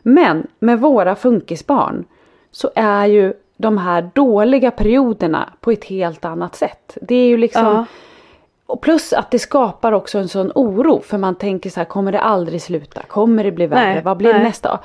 Men 0.01 0.47
med 0.59 0.79
våra 0.79 1.15
funkisbarn 1.15 2.05
så 2.51 2.71
är 2.75 3.05
ju 3.05 3.33
de 3.57 3.77
här 3.77 4.09
dåliga 4.13 4.71
perioderna 4.71 5.49
på 5.59 5.71
ett 5.71 5.83
helt 5.85 6.25
annat 6.25 6.55
sätt. 6.55 6.97
Det 7.01 7.15
är 7.15 7.27
ju 7.27 7.37
liksom 7.37 7.65
Ja. 7.65 7.85
och 8.65 8.81
plus 8.81 9.13
att 9.13 9.31
det 9.31 9.39
skapar 9.39 9.91
också 9.91 10.17
en 10.17 10.27
sån 10.27 10.51
oro 10.55 11.01
för 11.01 11.17
man 11.17 11.35
tänker 11.35 11.69
så 11.69 11.79
här, 11.79 11.85
kommer 11.85 12.11
det 12.11 12.19
aldrig 12.19 12.61
sluta? 12.61 13.01
Kommer 13.01 13.43
det 13.43 13.51
bli 13.51 13.67
värre? 13.67 13.93
Nej, 13.93 14.01
Vad 14.03 14.17
blir 14.17 14.33
nej. 14.33 14.43
nästa? 14.43 14.79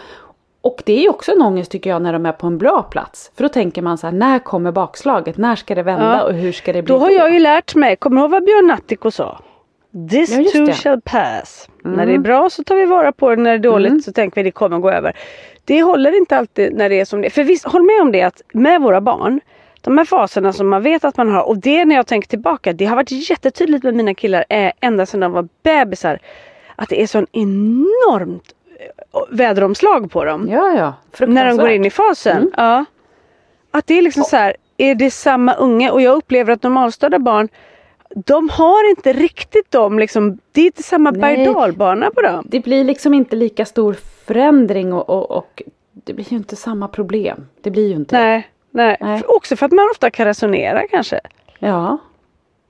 Och 0.66 0.82
det 0.86 0.92
är 0.92 1.00
ju 1.02 1.08
också 1.08 1.32
en 1.32 1.42
ångest 1.42 1.70
tycker 1.70 1.90
jag 1.90 2.02
när 2.02 2.12
de 2.12 2.26
är 2.26 2.32
på 2.32 2.46
en 2.46 2.58
bra 2.58 2.82
plats. 2.82 3.30
För 3.36 3.42
då 3.42 3.48
tänker 3.48 3.82
man 3.82 3.98
så 3.98 4.06
här, 4.06 4.14
när 4.14 4.38
kommer 4.38 4.72
bakslaget? 4.72 5.36
När 5.36 5.56
ska 5.56 5.74
det 5.74 5.82
vända 5.82 6.16
Ja. 6.16 6.22
och 6.22 6.32
hur 6.32 6.52
ska 6.52 6.72
det 6.72 6.82
bli 6.82 6.92
Då 6.94 6.98
har 6.98 7.10
jag 7.10 7.32
ju 7.32 7.38
lärt 7.38 7.74
mig, 7.74 7.96
kommer 7.96 8.16
du 8.16 8.22
ihåg 8.22 8.30
vad 8.30 8.44
Björn 8.44 8.66
Natthiko 8.66 9.10
sa? 9.10 9.40
This 10.10 10.30
Ja, 10.30 10.50
too 10.52 10.66
det. 10.66 10.72
shall 10.72 11.00
pass. 11.00 11.68
När 11.84 12.06
det 12.06 12.14
är 12.14 12.18
bra 12.18 12.50
så 12.50 12.64
tar 12.64 12.74
vi 12.76 12.84
vara 12.86 13.12
på 13.12 13.30
det, 13.30 13.36
när 13.36 13.50
det 13.50 13.56
är 13.56 13.72
dåligt 13.72 13.90
Mm. 13.90 14.02
så 14.02 14.12
tänker 14.12 14.34
vi 14.36 14.42
det 14.42 14.50
kommer 14.50 14.78
gå 14.78 14.90
över. 14.90 15.16
Det 15.64 15.82
håller 15.82 16.16
inte 16.16 16.36
alltid 16.36 16.74
när 16.76 16.88
det 16.88 17.00
är 17.00 17.04
som 17.04 17.20
det 17.20 17.28
är. 17.28 17.30
För 17.30 17.44
visst, 17.44 17.64
håll 17.64 17.82
med 17.82 18.00
om 18.02 18.12
det 18.12 18.22
att 18.22 18.42
med 18.52 18.80
våra 18.82 19.00
barn, 19.00 19.40
de 19.80 19.98
här 19.98 20.04
faserna 20.04 20.52
som 20.52 20.68
man 20.68 20.82
vet 20.82 21.04
att 21.04 21.16
man 21.16 21.30
har 21.30 21.42
och 21.48 21.58
det 21.58 21.84
när 21.84 21.96
jag 21.96 22.06
tänker 22.06 22.28
tillbaka, 22.28 22.72
det 22.72 22.84
har 22.84 22.96
varit 22.96 23.30
jättetydligt 23.30 23.84
med 23.84 23.94
mina 23.94 24.14
killar 24.14 24.44
eh, 24.48 24.72
ända 24.80 25.06
sedan 25.06 25.20
de 25.20 25.32
var 25.32 25.48
bebisar. 25.62 26.18
Att 26.76 26.88
det 26.88 27.02
är 27.02 27.06
sån 27.06 27.26
enormt 27.32 28.42
väderomslag 29.30 30.10
på 30.10 30.24
dem. 30.24 30.48
Ja, 30.50 30.72
ja. 30.76 30.94
När 31.26 31.46
de 31.46 31.56
går 31.56 31.68
in 31.70 31.84
i 31.84 31.90
fasen. 31.90 32.36
Mm. 32.36 32.50
Ja. 32.56 32.84
Att 33.70 33.86
det 33.86 33.94
är 33.98 34.02
liksom 34.02 34.24
så 34.24 34.36
här, 34.36 34.56
är 34.76 34.94
det 34.94 35.10
samma 35.10 35.54
unge? 35.54 35.90
Och 35.90 36.00
jag 36.02 36.16
upplever 36.16 36.52
att 36.52 36.62
normalstörda 36.62 37.18
barn, 37.18 37.48
de 38.14 38.48
har 38.48 38.90
inte 38.90 39.12
riktigt 39.12 39.70
dem 39.70 39.98
liksom, 39.98 40.38
det 40.52 40.60
är 40.60 40.66
inte 40.66 40.82
samma 40.82 41.12
berg 41.12 41.44
på 42.10 42.22
dem. 42.22 42.46
Det 42.50 42.60
blir 42.60 42.84
liksom 42.84 43.14
inte 43.14 43.36
lika 43.36 43.64
stor 43.64 43.96
förändring 44.26 44.92
och, 44.92 45.10
och, 45.10 45.30
och 45.30 45.62
det 45.92 46.12
blir 46.14 46.26
ju 46.32 46.36
inte 46.36 46.56
samma 46.56 46.88
problem. 46.88 47.46
Det 47.62 47.70
blir 47.70 47.88
ju 47.88 47.94
inte. 47.94 48.18
Nej, 48.20 48.48
nej. 48.70 48.96
Nej. 49.00 49.20
För- 49.20 49.36
Också 49.36 49.56
för 49.56 49.66
att 49.66 49.72
man 49.72 49.88
ofta 49.90 50.10
kan 50.10 50.26
resonera 50.26 50.82
kanske. 50.90 51.20
Ja. 51.58 51.98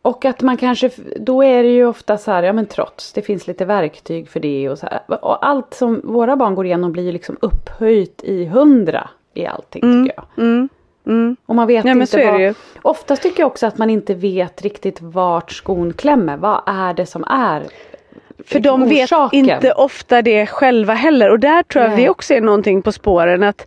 Och 0.07 0.25
att 0.25 0.42
man 0.42 0.57
kanske, 0.57 0.90
då 1.16 1.45
är 1.45 1.62
det 1.62 1.69
ju 1.69 1.87
ofta 1.87 2.19
så 2.19 2.31
här, 2.31 2.42
ja 2.42 2.53
men 2.53 2.66
trots, 2.66 3.12
det 3.12 3.23
finns 3.23 3.47
lite 3.47 3.64
verktyg 3.64 4.29
för 4.29 4.40
det 4.40 4.69
och 4.69 4.79
så 4.79 4.87
här. 4.87 5.25
Och 5.25 5.47
allt 5.47 5.75
som 5.75 6.01
våra 6.05 6.37
barn 6.37 6.55
går 6.55 6.66
igenom 6.66 6.92
blir 6.92 7.03
ju 7.03 7.12
liksom 7.12 7.37
upphöjt 7.40 8.25
i 8.25 8.45
hundra 8.45 9.09
i 9.35 9.47
allting 9.47 9.83
tycker 9.83 10.14
jag. 10.16 10.45
Mm. 10.45 10.69
Mm. 11.07 11.37
Och 11.47 11.55
man 11.55 11.66
vet 11.66 11.85
men 11.85 12.01
inte 12.01 12.31
vad. 12.31 12.55
Oftast 12.83 13.23
tycker 13.23 13.40
jag 13.40 13.47
också 13.47 13.66
att 13.66 13.79
man 13.79 13.90
inte 13.90 14.14
vet 14.14 14.62
riktigt 14.62 15.01
vart 15.01 15.53
skon 15.53 15.92
klämmer. 15.92 16.37
Vad 16.37 16.61
är 16.66 16.95
det 16.95 17.07
som 17.07 17.25
är 17.25 17.62
För 18.45 18.61
de 18.61 18.88
vet 18.88 19.05
orsaken? 19.05 19.38
inte 19.38 19.73
ofta 19.73 20.23
det 20.23 20.47
själva 20.47 20.95
heller. 20.95 21.31
Och 21.31 21.40
där 21.40 21.62
tror 21.62 21.85
jag 21.85 21.90
Nej. 21.90 22.03
vi 22.03 22.09
också 22.09 22.35
är 22.35 22.40
någonting 22.40 22.83
på 22.83 22.92
spåren. 22.92 23.42
att 23.42 23.66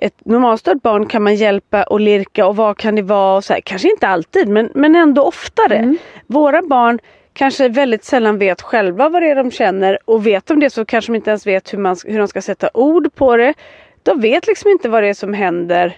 ett 0.00 0.24
normalstört 0.24 0.82
barn 0.82 1.06
kan 1.06 1.22
man 1.22 1.34
hjälpa 1.34 1.82
och 1.82 2.00
lirka 2.00 2.46
och 2.46 2.56
vad 2.56 2.76
kan 2.76 2.94
det 2.94 3.02
vara? 3.02 3.36
Och 3.36 3.44
så 3.44 3.52
här. 3.52 3.60
Kanske 3.60 3.90
inte 3.90 4.08
alltid 4.08 4.48
men, 4.48 4.70
men 4.74 4.96
ändå 4.96 5.22
oftare. 5.22 5.76
Mm. 5.76 5.96
Våra 6.26 6.62
barn 6.62 6.98
kanske 7.32 7.68
väldigt 7.68 8.04
sällan 8.04 8.38
vet 8.38 8.62
själva 8.62 9.08
vad 9.08 9.22
det 9.22 9.30
är 9.30 9.34
de 9.34 9.50
känner 9.50 9.98
och 10.04 10.26
vet 10.26 10.46
de 10.46 10.60
det 10.60 10.70
så 10.70 10.84
kanske 10.84 11.12
de 11.12 11.16
inte 11.16 11.30
ens 11.30 11.46
vet 11.46 11.72
hur, 11.72 11.78
man, 11.78 11.96
hur 12.04 12.18
de 12.18 12.28
ska 12.28 12.42
sätta 12.42 12.70
ord 12.74 13.14
på 13.14 13.36
det. 13.36 13.54
De 14.02 14.20
vet 14.20 14.46
liksom 14.46 14.70
inte 14.70 14.88
vad 14.88 15.02
det 15.02 15.08
är 15.08 15.14
som 15.14 15.34
händer. 15.34 15.96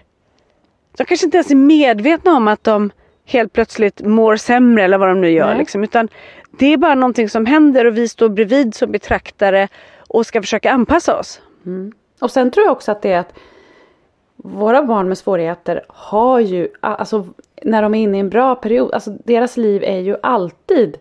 De 0.97 1.05
kanske 1.05 1.27
inte 1.27 1.37
ens 1.37 1.51
är 1.51 1.55
medvetna 1.55 2.33
om 2.33 2.49
att 2.49 2.65
de 2.65 2.91
helt 3.27 3.53
plötsligt 3.53 4.01
mår 4.01 4.37
sämre 4.37 4.85
eller 4.85 4.99
vad 4.99 5.09
de 5.09 5.21
nu 5.21 5.31
gör. 5.31 5.55
Liksom. 5.55 5.85
Utan 5.85 6.09
det 6.59 6.73
är 6.73 6.77
bara 6.77 6.95
någonting 6.95 7.29
som 7.29 7.47
händer 7.47 7.85
och 7.85 7.97
vi 7.97 8.09
står 8.09 8.29
bredvid 8.29 8.75
som 8.75 8.93
betraktare 8.93 9.69
och 10.09 10.27
ska 10.27 10.41
försöka 10.43 10.73
anpassa 10.73 11.19
oss. 11.19 11.41
Och 12.21 12.31
sen 12.31 12.51
tror 12.51 12.67
jag 12.67 12.73
också 12.73 12.93
att 12.93 13.03
det 13.03 13.13
är 13.13 13.19
att 13.19 13.35
våra 14.45 14.83
barn 14.83 15.09
med 15.09 15.19
svårigheter 15.19 15.83
har 15.89 16.41
ju, 16.41 16.69
alltså 16.81 17.27
när 17.63 17.83
de 17.83 17.95
är 17.95 18.03
inne 18.03 18.17
i 18.17 18.21
en 18.21 18.31
bra 18.31 18.55
period, 18.55 18.93
alltså 18.95 19.11
deras 19.25 19.57
liv 19.57 19.83
är 19.85 19.99
ju 19.99 20.17
alltid 20.23 20.99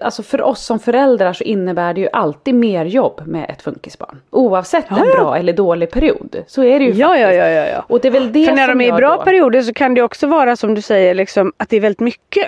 Alltså 0.00 0.22
för 0.22 0.42
oss 0.42 0.64
som 0.64 0.78
föräldrar 0.78 1.32
så 1.32 1.44
innebär 1.44 1.94
det 1.94 2.00
ju 2.00 2.08
alltid 2.12 2.54
mer 2.54 2.84
jobb 2.84 3.20
med 3.26 3.50
ett 3.50 3.62
funkisbarn. 3.62 4.20
Oavsett 4.30 4.84
Ja, 4.90 4.96
en 4.96 5.08
ja. 5.08 5.14
bra 5.14 5.36
eller 5.36 5.52
dålig 5.52 5.90
period. 5.90 6.36
Så 6.46 6.62
är 6.64 6.78
det 6.78 6.84
ju 6.84 6.90
Ja, 6.92 7.08
faktiskt. 7.08 7.22
ja, 7.26 7.32
ja, 7.32 7.48
ja, 7.48 7.66
ja. 7.66 7.84
Och 7.88 8.00
det 8.00 8.08
är 8.08 8.12
väl 8.12 8.32
det 8.32 8.46
För 8.46 8.54
när 8.54 8.68
de 8.68 8.80
är 8.80 8.88
i 8.88 8.92
bra 8.92 9.16
då- 9.16 9.22
perioder 9.22 9.62
så 9.62 9.72
kan 9.72 9.94
det 9.94 10.02
också 10.02 10.26
vara 10.26 10.56
som 10.56 10.74
du 10.74 10.82
säger 10.82 11.14
liksom, 11.14 11.52
att 11.56 11.68
det 11.68 11.76
är 11.76 11.80
väldigt 11.80 12.00
mycket. 12.00 12.46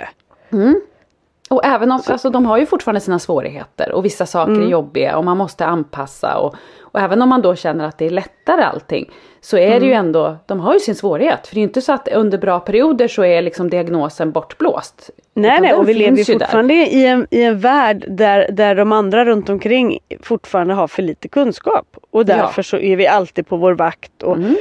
Och 1.53 1.65
även 1.65 1.91
om, 1.91 2.01
alltså 2.07 2.29
de 2.29 2.45
har 2.45 2.57
ju 2.57 2.65
fortfarande 2.65 2.99
sina 3.01 3.19
svårigheter 3.19 3.91
och 3.91 4.05
vissa 4.05 4.25
saker 4.25 4.51
Mm. 4.51 4.65
är 4.65 4.69
jobbiga 4.71 5.17
och 5.17 5.23
man 5.25 5.37
måste 5.37 5.65
anpassa 5.65 6.37
och, 6.37 6.55
och 6.81 6.99
även 6.99 7.21
om 7.21 7.29
man 7.29 7.41
då 7.41 7.55
känner 7.55 7.85
att 7.85 7.97
det 7.97 8.05
är 8.05 8.09
lättare 8.09 8.61
allting 8.63 9.11
så 9.41 9.57
är 9.57 9.67
Mm. 9.67 9.79
det 9.79 9.85
ju 9.85 9.93
ändå, 9.93 10.37
de 10.45 10.59
har 10.59 10.73
ju 10.73 10.79
sin 10.79 10.95
svårighet. 10.95 11.47
För 11.47 11.55
det 11.55 11.59
är 11.59 11.61
ju 11.61 11.67
inte 11.67 11.81
så 11.81 11.93
att 11.93 12.07
under 12.07 12.37
bra 12.37 12.59
perioder 12.59 13.07
så 13.07 13.23
är 13.25 13.41
liksom 13.41 13.69
diagnosen 13.69 14.31
bortblåst. 14.31 15.09
Nej, 15.33 15.61
nej, 15.61 15.73
och 15.73 15.89
vi 15.89 15.93
lever 15.93 16.17
ju 16.17 16.23
där. 16.23 16.39
fortfarande 16.39 16.73
i 16.73 17.07
en, 17.07 17.27
i 17.31 17.43
en 17.43 17.59
värld 17.59 18.05
där, 18.07 18.47
där 18.51 18.75
de 18.75 18.91
andra 18.91 19.25
runt 19.25 19.49
omkring 19.49 19.99
fortfarande 20.21 20.73
har 20.73 20.87
för 20.87 21.01
lite 21.01 21.27
kunskap. 21.27 21.97
Och 22.11 22.25
därför 22.25 22.61
så 22.61 22.77
är 22.77 22.95
vi 22.95 23.07
alltid 23.07 23.47
på 23.47 23.57
vår 23.57 23.73
vakt. 23.73 24.23
Och 24.23 24.35
Mm. 24.37 24.55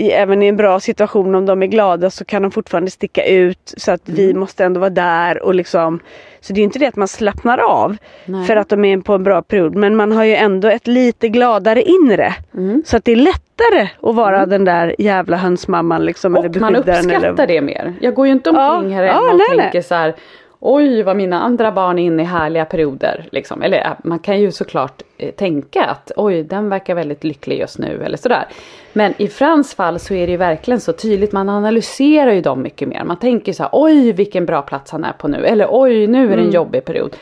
I, 0.00 0.10
även 0.10 0.42
i 0.42 0.46
en 0.46 0.56
bra 0.56 0.80
situation 0.80 1.34
om 1.34 1.46
de 1.46 1.62
är 1.62 1.66
glada 1.66 2.10
så 2.10 2.24
kan 2.24 2.42
de 2.42 2.50
fortfarande 2.50 2.90
sticka 2.90 3.24
ut 3.26 3.74
så 3.76 3.92
att 3.92 4.00
vi 4.04 4.24
Mm. 4.24 4.40
måste 4.40 4.64
ändå 4.64 4.80
vara 4.80 4.90
där 4.90 5.42
och 5.42 5.54
liksom 5.54 6.00
Så 6.40 6.52
det 6.52 6.58
är 6.58 6.60
ju 6.60 6.64
inte 6.64 6.78
det 6.78 6.86
att 6.86 6.96
man 6.96 7.08
slappnar 7.08 7.58
av 7.58 7.96
Nej. 8.24 8.46
för 8.46 8.56
att 8.56 8.68
de 8.68 8.84
är 8.84 8.98
på 8.98 9.14
en 9.14 9.22
bra 9.22 9.42
period 9.42 9.74
men 9.74 9.96
man 9.96 10.12
har 10.12 10.24
ju 10.24 10.34
ändå 10.34 10.68
ett 10.68 10.86
lite 10.86 11.28
gladare 11.28 11.82
inre. 11.82 12.34
Mm. 12.54 12.82
Så 12.86 12.96
att 12.96 13.04
det 13.04 13.12
är 13.12 13.16
lättare 13.16 13.88
att 14.02 14.14
vara 14.14 14.46
den 14.46 14.64
där 14.64 14.94
jävla 14.98 15.36
hönsmamman 15.36 16.04
liksom. 16.04 16.36
eller 16.36 16.48
Och 16.48 16.56
man 16.56 16.72
beskyddaren 16.72 17.04
uppskattar 17.04 17.28
eller... 17.28 17.46
det 17.46 17.60
mer. 17.60 17.94
Jag 18.00 18.14
går 18.14 18.26
ju 18.26 18.32
inte 18.32 18.50
omkring 18.50 18.92
Ja, 18.92 18.96
här 18.96 19.04
ja, 19.04 19.18
och 19.30 19.36
nej, 19.36 19.46
nej. 19.48 19.58
tänker 19.58 19.82
så 19.82 19.94
här 19.94 20.14
Oj 20.62 21.02
vad 21.02 21.16
mina 21.16 21.40
andra 21.40 21.72
barn 21.72 21.98
är 21.98 22.02
inne 22.02 22.22
i 22.22 22.26
härliga 22.26 22.64
perioder. 22.64 23.28
Liksom. 23.32 23.62
Eller 23.62 23.96
man 24.04 24.18
kan 24.18 24.40
ju 24.40 24.52
såklart 24.52 25.02
eh, 25.18 25.30
tänka 25.30 25.84
att 25.84 26.12
oj 26.16 26.42
den 26.42 26.68
verkar 26.68 26.94
väldigt 26.94 27.24
lycklig 27.24 27.58
just 27.58 27.78
nu 27.78 28.02
eller 28.04 28.16
sådär. 28.16 28.44
Men 28.92 29.14
i 29.16 29.28
Frans 29.28 29.74
fall 29.74 29.98
så 29.98 30.14
är 30.14 30.26
det 30.26 30.30
ju 30.30 30.36
verkligen 30.36 30.80
så 30.80 30.92
tydligt. 30.92 31.32
Man 31.32 31.48
analyserar 31.48 32.32
ju 32.32 32.40
dem 32.40 32.62
mycket 32.62 32.88
mer. 32.88 33.04
Man 33.04 33.16
tänker 33.18 33.52
så 33.52 33.62
här 33.62 33.70
oj 33.72 34.12
vilken 34.12 34.46
bra 34.46 34.62
plats 34.62 34.90
han 34.92 35.04
är 35.04 35.12
på 35.12 35.28
nu. 35.28 35.46
Eller 35.46 35.66
oj 35.70 36.06
nu 36.06 36.24
är 36.24 36.28
det 36.28 36.34
Mm. 36.34 36.46
en 36.46 36.52
jobbig 36.52 36.84
period. 36.84 37.16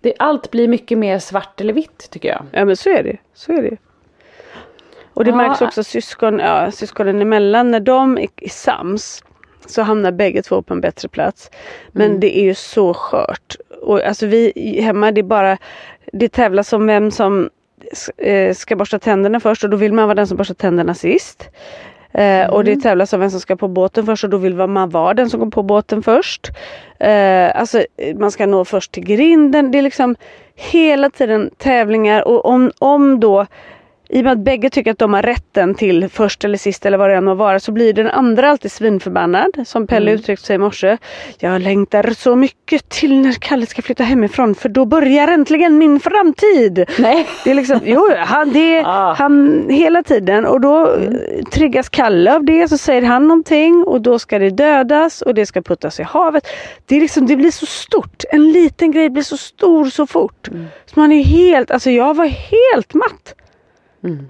Det, 0.00 0.14
allt 0.18 0.50
blir 0.50 0.68
mycket 0.68 0.98
mer 0.98 1.18
svart 1.18 1.60
eller 1.60 1.72
vitt 1.72 2.10
tycker 2.10 2.28
jag. 2.28 2.42
Ja 2.52 2.64
men 2.64 2.76
så 2.76 2.90
är 2.90 3.02
det. 3.02 3.16
Så 3.34 3.52
är 3.52 3.62
det. 3.62 3.76
Och 5.14 5.24
det 5.24 5.30
Ja. 5.30 5.36
märks 5.36 5.62
också 5.62 5.84
syskon, 5.84 6.38
ja, 6.38 6.70
syskonen 6.70 7.22
emellan 7.22 7.70
när 7.70 7.80
de 7.80 8.18
är, 8.18 8.28
är 8.36 8.48
sams 8.48 9.24
så 9.66 9.82
hamnar 9.82 10.12
bägge 10.12 10.42
två 10.42 10.62
på 10.62 10.74
en 10.74 10.80
bättre 10.80 11.08
plats. 11.08 11.50
Men 11.92 12.06
Mm. 12.06 12.20
det 12.20 12.38
är 12.38 12.42
ju 12.44 12.54
så 12.54 12.94
skört. 12.94 13.56
Och 13.82 14.02
alltså 14.02 14.26
vi 14.26 14.52
hemma 14.82 15.12
det 15.12 15.20
är 15.20 15.22
bara 15.22 15.58
Det 16.12 16.28
tävlas 16.28 16.72
om 16.72 16.86
vem 16.86 17.10
som 17.10 17.50
eh, 18.16 18.54
ska 18.54 18.76
borsta 18.76 18.98
tänderna 18.98 19.40
först 19.40 19.64
och 19.64 19.70
då 19.70 19.76
vill 19.76 19.92
man 19.92 20.04
vara 20.04 20.14
den 20.14 20.26
som 20.26 20.36
borstar 20.36 20.54
tänderna 20.54 20.94
sist. 20.94 21.48
Eh, 22.14 22.50
Och 22.50 22.60
Mm. 22.60 22.74
det 22.74 22.82
tävlas 22.82 23.12
om 23.12 23.20
vem 23.20 23.30
som 23.30 23.40
ska 23.40 23.56
på 23.56 23.68
båten 23.68 24.06
först 24.06 24.24
och 24.24 24.30
då 24.30 24.36
vill 24.36 24.54
man 24.54 24.88
vara 24.90 25.14
den 25.14 25.30
som 25.30 25.40
går 25.40 25.50
på 25.50 25.62
båten 25.62 26.02
först. 26.02 26.50
Eh, 27.00 27.60
alltså 27.60 27.84
man 28.16 28.30
ska 28.30 28.46
nå 28.46 28.64
först 28.64 28.92
till 28.92 29.04
grinden. 29.04 29.70
Det 29.70 29.78
är 29.78 29.82
liksom 29.82 30.16
hela 30.54 31.10
tiden 31.10 31.50
tävlingar 31.58 32.28
och 32.28 32.44
om, 32.44 32.70
om 32.78 33.20
då 33.20 33.46
i 34.12 34.20
och 34.20 34.24
med 34.24 34.32
att 34.32 34.38
bägge 34.38 34.70
tycker 34.70 34.90
att 34.90 34.98
de 34.98 35.12
har 35.14 35.22
rätten 35.22 35.74
till 35.74 36.08
först 36.08 36.44
eller 36.44 36.58
sist 36.58 36.86
eller 36.86 36.98
vad 36.98 37.10
det 37.10 37.16
än 37.16 37.24
må 37.24 37.34
vara 37.34 37.60
så 37.60 37.72
blir 37.72 37.92
den 37.92 38.06
andra 38.06 38.50
alltid 38.50 38.72
svinförbannad. 38.72 39.50
Som 39.66 39.86
Pelle 39.86 40.10
Mm. 40.10 40.20
uttryckte 40.20 40.46
sig 40.46 40.54
i 40.54 40.58
morse. 40.58 40.96
Jag 41.38 41.60
längtar 41.62 42.10
så 42.18 42.36
mycket 42.36 42.88
till 42.88 43.18
när 43.20 43.32
Kalle 43.32 43.66
ska 43.66 43.82
flytta 43.82 44.04
hemifrån 44.04 44.54
för 44.54 44.68
då 44.68 44.84
börjar 44.84 45.28
äntligen 45.28 45.78
min 45.78 46.00
framtid. 46.00 46.90
Nej. 46.98 47.26
Det 47.44 47.50
är 47.50 47.54
liksom, 47.54 47.80
jo, 47.84 48.08
han, 48.18 48.52
det, 48.52 48.82
Ah. 48.86 49.14
han 49.14 49.66
hela 49.70 50.02
tiden 50.02 50.46
och 50.46 50.60
då 50.60 50.86
mm. 50.94 51.44
triggas 51.52 51.88
Kalle 51.88 52.34
av 52.34 52.44
det 52.44 52.68
så 52.68 52.78
säger 52.78 53.02
han 53.02 53.28
någonting 53.28 53.84
och 53.86 54.00
då 54.00 54.18
ska 54.18 54.38
det 54.38 54.50
dödas 54.50 55.22
och 55.22 55.34
det 55.34 55.46
ska 55.46 55.62
puttas 55.62 56.00
i 56.00 56.02
havet. 56.02 56.46
Det, 56.86 56.96
är 56.96 57.00
liksom, 57.00 57.26
det 57.26 57.36
blir 57.36 57.50
så 57.50 57.66
stort. 57.66 58.24
En 58.32 58.52
liten 58.52 58.90
grej 58.90 59.10
blir 59.10 59.22
så 59.22 59.36
stor 59.36 59.84
så 59.84 60.06
fort. 60.06 60.48
Så 60.86 61.00
man 61.00 61.12
är 61.12 61.22
helt, 61.24 61.70
alltså 61.70 61.90
jag 61.90 62.14
var 62.16 62.26
helt 62.26 62.94
matt. 62.94 63.34
Men 64.02 64.28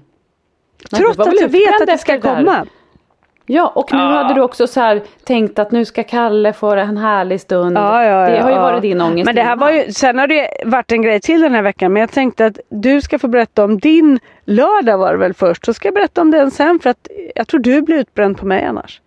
Trots 0.91 1.17
du 1.17 1.23
att 1.23 1.41
jag 1.41 1.49
vet 1.49 1.81
att 1.81 1.87
det 1.87 1.97
ska 1.97 2.19
komma. 2.21 2.65
Ja, 3.45 3.67
och 3.75 3.93
nu 3.93 3.97
Ja. 3.99 4.03
hade 4.05 4.33
du 4.33 4.41
också 4.41 4.67
så 4.67 4.79
här 4.79 5.01
tänkt 5.23 5.59
att 5.59 5.71
nu 5.71 5.85
ska 5.85 6.03
Kalle 6.03 6.53
få 6.53 6.71
en 6.71 6.97
härlig 6.97 7.41
stund. 7.41 7.77
Ja, 7.77 8.03
ja, 8.03 8.29
det 8.29 8.39
har 8.41 8.49
ju 8.49 8.55
ja. 8.55 8.61
varit 8.61 8.81
din 8.81 9.01
ångest 9.01 9.25
Men 9.25 9.35
det 9.35 9.41
här 9.41 9.47
innan. 9.53 9.59
var 9.59 9.71
ju, 9.71 9.91
sen 9.91 10.19
har 10.19 10.27
det 10.27 10.47
varit 10.65 10.91
en 10.91 11.01
grej 11.01 11.19
till 11.21 11.41
den 11.41 11.53
här 11.53 11.61
veckan. 11.61 11.93
Men 11.93 11.99
jag 11.99 12.11
tänkte 12.11 12.45
att 12.45 12.57
du 12.69 13.01
ska 13.01 13.19
få 13.19 13.27
berätta 13.27 13.63
om 13.63 13.79
din 13.79 14.19
lördag 14.45 14.97
var 14.97 15.11
det 15.11 15.17
väl 15.17 15.33
först. 15.33 15.65
Så 15.65 15.73
ska 15.73 15.87
jag 15.87 15.95
berätta 15.95 16.21
om 16.21 16.31
den 16.31 16.51
sen 16.51 16.79
för 16.79 16.89
att 16.89 17.07
jag 17.35 17.47
tror 17.47 17.59
du 17.59 17.81
blir 17.81 17.95
utbränd 17.97 18.37
på 18.37 18.45
mig 18.45 18.63
annars. 18.65 19.01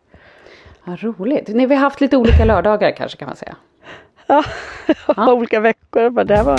Vad 0.84 1.02
roligt. 1.02 1.48
Ni, 1.48 1.66
vi 1.66 1.74
har 1.74 1.82
haft 1.82 2.00
lite 2.00 2.16
olika 2.16 2.44
lördagar 2.44 2.90
kanske 2.90 3.18
kan 3.18 3.26
man 3.28 3.36
säga. 3.36 3.56
Ja, 4.26 4.44
olika 5.32 5.60
veckor. 5.60 6.10
Vad 6.10 6.26
det 6.26 6.42
var. 6.42 6.58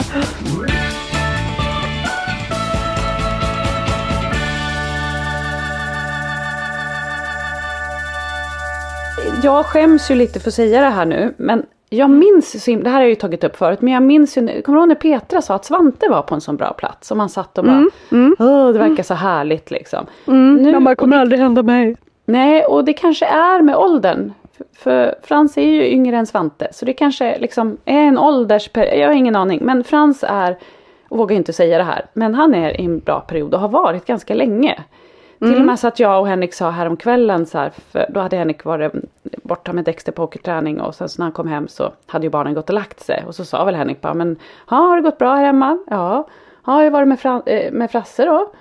Jag 9.43 9.65
skäms 9.65 10.11
ju 10.11 10.15
lite 10.15 10.39
för 10.39 10.49
att 10.49 10.53
säga 10.53 10.81
det 10.81 10.87
här 10.89 11.05
nu, 11.05 11.33
men 11.37 11.65
jag 11.89 12.09
minns, 12.09 12.65
det 12.65 12.71
här 12.89 12.91
har 12.93 12.99
jag 13.01 13.09
ju 13.09 13.15
tagit 13.15 13.43
upp 13.43 13.55
förut, 13.57 13.81
men 13.81 13.93
jag 13.93 14.03
minns 14.03 14.37
ju, 14.37 14.41
nu- 14.41 14.61
kommer 14.61 14.77
du 14.77 14.81
ihåg 14.81 14.87
när 14.87 14.95
Petra 14.95 15.41
sa 15.41 15.55
att 15.55 15.65
Svante 15.65 16.09
var 16.09 16.21
på 16.21 16.35
en 16.35 16.41
sån 16.41 16.57
bra 16.57 16.73
plats? 16.73 17.11
Och 17.11 17.17
man 17.17 17.29
satt 17.29 17.57
och 17.57 17.63
bara, 17.63 17.75
Åh, 18.39 18.67
det 18.73 18.79
verkar 18.79 19.03
så 19.03 19.13
härligt 19.13 19.71
liksom. 19.71 20.05
Nu- 20.25 20.33
Mm, 20.69 20.83
Man 20.83 20.95
kommer 20.95 21.17
aldrig 21.17 21.39
hända 21.39 21.63
mig. 21.63 21.95
Nej, 22.25 22.65
och 22.65 22.85
det 22.85 22.93
kanske 22.93 23.25
är 23.25 23.61
med 23.61 23.75
åldern. 23.75 24.33
För- 24.57 24.65
För 24.77 25.15
Frans 25.23 25.57
är 25.57 25.61
ju 25.61 25.87
yngre 25.87 26.17
än 26.17 26.25
Svante, 26.27 26.67
så 26.71 26.85
det 26.85 26.93
kanske 26.93 27.37
liksom 27.39 27.77
är 27.85 27.99
en 27.99 28.17
åldersperiod, 28.17 28.99
jag 29.01 29.07
har 29.07 29.13
ingen 29.15 29.35
aning. 29.35 29.59
Men 29.63 29.83
Frans 29.83 30.23
är, 30.27 30.57
och 31.09 31.17
vågar 31.17 31.35
inte 31.35 31.53
säga 31.53 31.77
det 31.77 31.83
här, 31.83 32.05
men 32.13 32.35
han 32.35 32.55
är 32.55 32.81
i 32.81 32.85
en 32.85 32.99
bra 32.99 33.19
period 33.19 33.53
och 33.53 33.59
har 33.59 33.69
varit 33.69 34.05
ganska 34.05 34.33
länge. 34.33 34.79
Till 35.39 35.55
och 35.59 35.65
med 35.65 35.79
så 35.79 35.87
att 35.87 35.99
jag 35.99 36.19
och 36.21 36.27
Henrik 36.27 36.53
sa 36.53 36.69
häromkvällen 36.69 37.45
så 37.45 37.57
här, 37.57 37.71
för 37.91 38.05
då 38.09 38.19
hade 38.19 38.37
Henrik 38.37 38.63
varit 38.63 38.93
borta 39.43 39.73
med 39.73 39.85
Dexter 39.85 40.11
på 40.11 40.21
hockeyträning 40.21 40.81
och 40.81 40.95
sen 40.95 41.09
så 41.09 41.21
när 41.21 41.25
han 41.25 41.31
kom 41.31 41.47
hem 41.47 41.67
så 41.67 41.91
hade 42.05 42.25
ju 42.25 42.29
barnen 42.29 42.53
gått 42.53 42.69
och 42.69 42.75
lagt 42.75 42.99
sig. 42.99 43.23
Och 43.27 43.35
så 43.35 43.45
sa 43.45 43.63
väl 43.63 43.75
Henrik 43.75 44.01
bara, 44.01 44.13
men 44.13 44.35
ja, 44.69 44.75
har 44.75 44.95
det 44.95 45.01
gått 45.01 45.17
bra 45.17 45.35
här 45.35 45.45
hemma? 45.45 45.77
Ja. 45.87 46.27
Har 46.61 46.83
jag 46.83 46.91
varit 46.91 47.07
med, 47.07 47.19
Fran- 47.19 47.43
eh, 47.45 47.71
med 47.71 47.91
Frasse 47.91 48.25
då? 48.25 48.51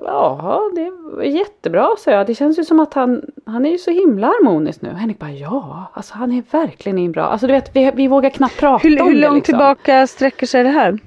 Ja, 0.00 0.70
det 0.74 0.80
är 0.80 1.22
jättebra 1.22 1.88
så 1.98 2.10
jag. 2.10 2.26
Det 2.26 2.34
känns 2.34 2.58
ju 2.58 2.64
som 2.64 2.80
att 2.80 2.94
han, 2.94 3.22
han 3.46 3.66
är 3.66 3.70
ju 3.70 3.78
så 3.78 3.90
himla 3.90 4.26
harmonisk 4.26 4.82
nu. 4.82 4.88
Henrik 4.90 5.18
bara 5.18 5.30
ja, 5.30 5.90
alltså 5.92 6.14
han 6.14 6.32
är 6.32 6.42
verkligen 6.50 7.12
bra, 7.12 7.22
alltså 7.24 7.46
du 7.46 7.52
vet 7.52 7.76
vi, 7.76 7.90
vi 7.94 8.08
vågar 8.08 8.30
knappt 8.30 8.60
prata 8.60 8.88
Hur, 8.88 9.02
om 9.02 9.08
hur 9.08 9.14
det 9.14 9.20
långt 9.20 9.34
liksom. 9.34 9.52
tillbaka 9.52 10.06
sträcker 10.06 10.46
sig 10.46 10.62
det 10.64 10.70
här? 10.70 10.98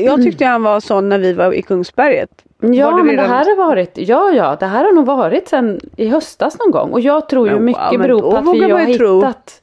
Jag 0.00 0.22
tyckte 0.22 0.44
han 0.46 0.62
var 0.62 0.80
sån 0.80 1.08
när 1.08 1.18
vi 1.18 1.32
var 1.32 1.52
i 1.52 1.62
Kungsberget. 1.62 2.44
Ja 2.72 2.96
du 2.96 3.02
men 3.02 3.16
det 3.16 3.22
här 3.22 3.44
har 3.44 3.56
varit, 3.56 3.98
ja 3.98 4.32
ja 4.32 4.56
det 4.60 4.66
här 4.66 4.84
har 4.84 4.92
nog 4.92 5.06
varit 5.06 5.48
sen 5.48 5.80
i 5.96 6.08
höstas 6.08 6.58
någon 6.58 6.70
gång. 6.70 6.92
Och 6.92 7.00
jag 7.00 7.28
tror 7.28 7.48
ju 7.48 7.54
Men 7.54 7.64
mycket 7.64 7.92
wow, 7.92 7.98
beror 7.98 8.20
på 8.20 8.36
att 8.36 8.54
vi 8.54 8.70
har 8.70 8.80
hittat 8.80 9.60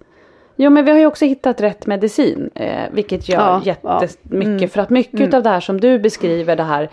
Jo 0.55 0.69
men 0.69 0.85
vi 0.85 0.91
har 0.91 0.97
ju 0.97 1.05
också 1.05 1.25
hittat 1.25 1.61
rätt 1.61 1.85
medicin. 1.85 2.49
Eh, 2.55 2.83
vilket 2.91 3.29
gör 3.29 3.39
Ja, 3.39 3.75
ja. 3.81 3.89
Mm. 3.89 4.01
jättemycket. 4.01 4.73
För 4.73 4.81
att 4.81 4.89
mycket 4.89 5.33
av 5.33 5.43
det 5.43 5.49
här 5.49 5.59
som 5.59 5.81
du 5.81 5.99
beskriver, 5.99 6.55
det 6.55 6.63
här 6.63 6.89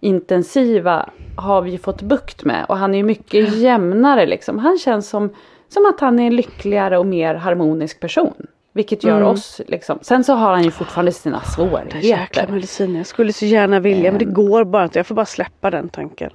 intensiva 0.00 1.08
har 1.36 1.62
vi 1.62 1.70
ju 1.70 1.78
fått 1.78 2.02
bukt 2.02 2.44
med. 2.44 2.64
Och 2.68 2.76
han 2.76 2.94
är 2.94 2.98
ju 2.98 3.04
mycket 3.04 3.56
jämnare 3.56 4.26
liksom. 4.26 4.58
Han 4.58 4.78
känns 4.78 5.08
som, 5.08 5.30
som 5.68 5.86
att 5.86 6.00
han 6.00 6.18
är 6.18 6.26
en 6.26 6.36
lyckligare 6.36 6.98
och 6.98 7.06
mer 7.06 7.34
harmonisk 7.34 8.00
person. 8.00 8.46
Vilket 8.72 9.04
gör 9.04 9.22
oss 9.22 9.60
liksom. 9.66 9.98
Sen 10.02 10.24
så 10.24 10.32
har 10.34 10.50
han 10.52 10.62
ju 10.64 10.70
fortfarande 10.70 11.12
sina 11.12 11.36
Den 11.36 11.60
jäkla 11.60 11.80
svårigheter. 12.00 12.46
medicinen. 12.52 12.96
Jag 12.96 13.06
skulle 13.06 13.32
så 13.32 13.44
gärna 13.44 13.80
vilja 13.80 14.10
men 14.12 14.18
det 14.18 14.24
går 14.24 14.64
bara 14.64 14.84
inte. 14.84 14.98
Jag 14.98 15.06
får 15.06 15.14
bara 15.14 15.26
släppa 15.26 15.70
den 15.70 15.88
tanken. 15.88 16.30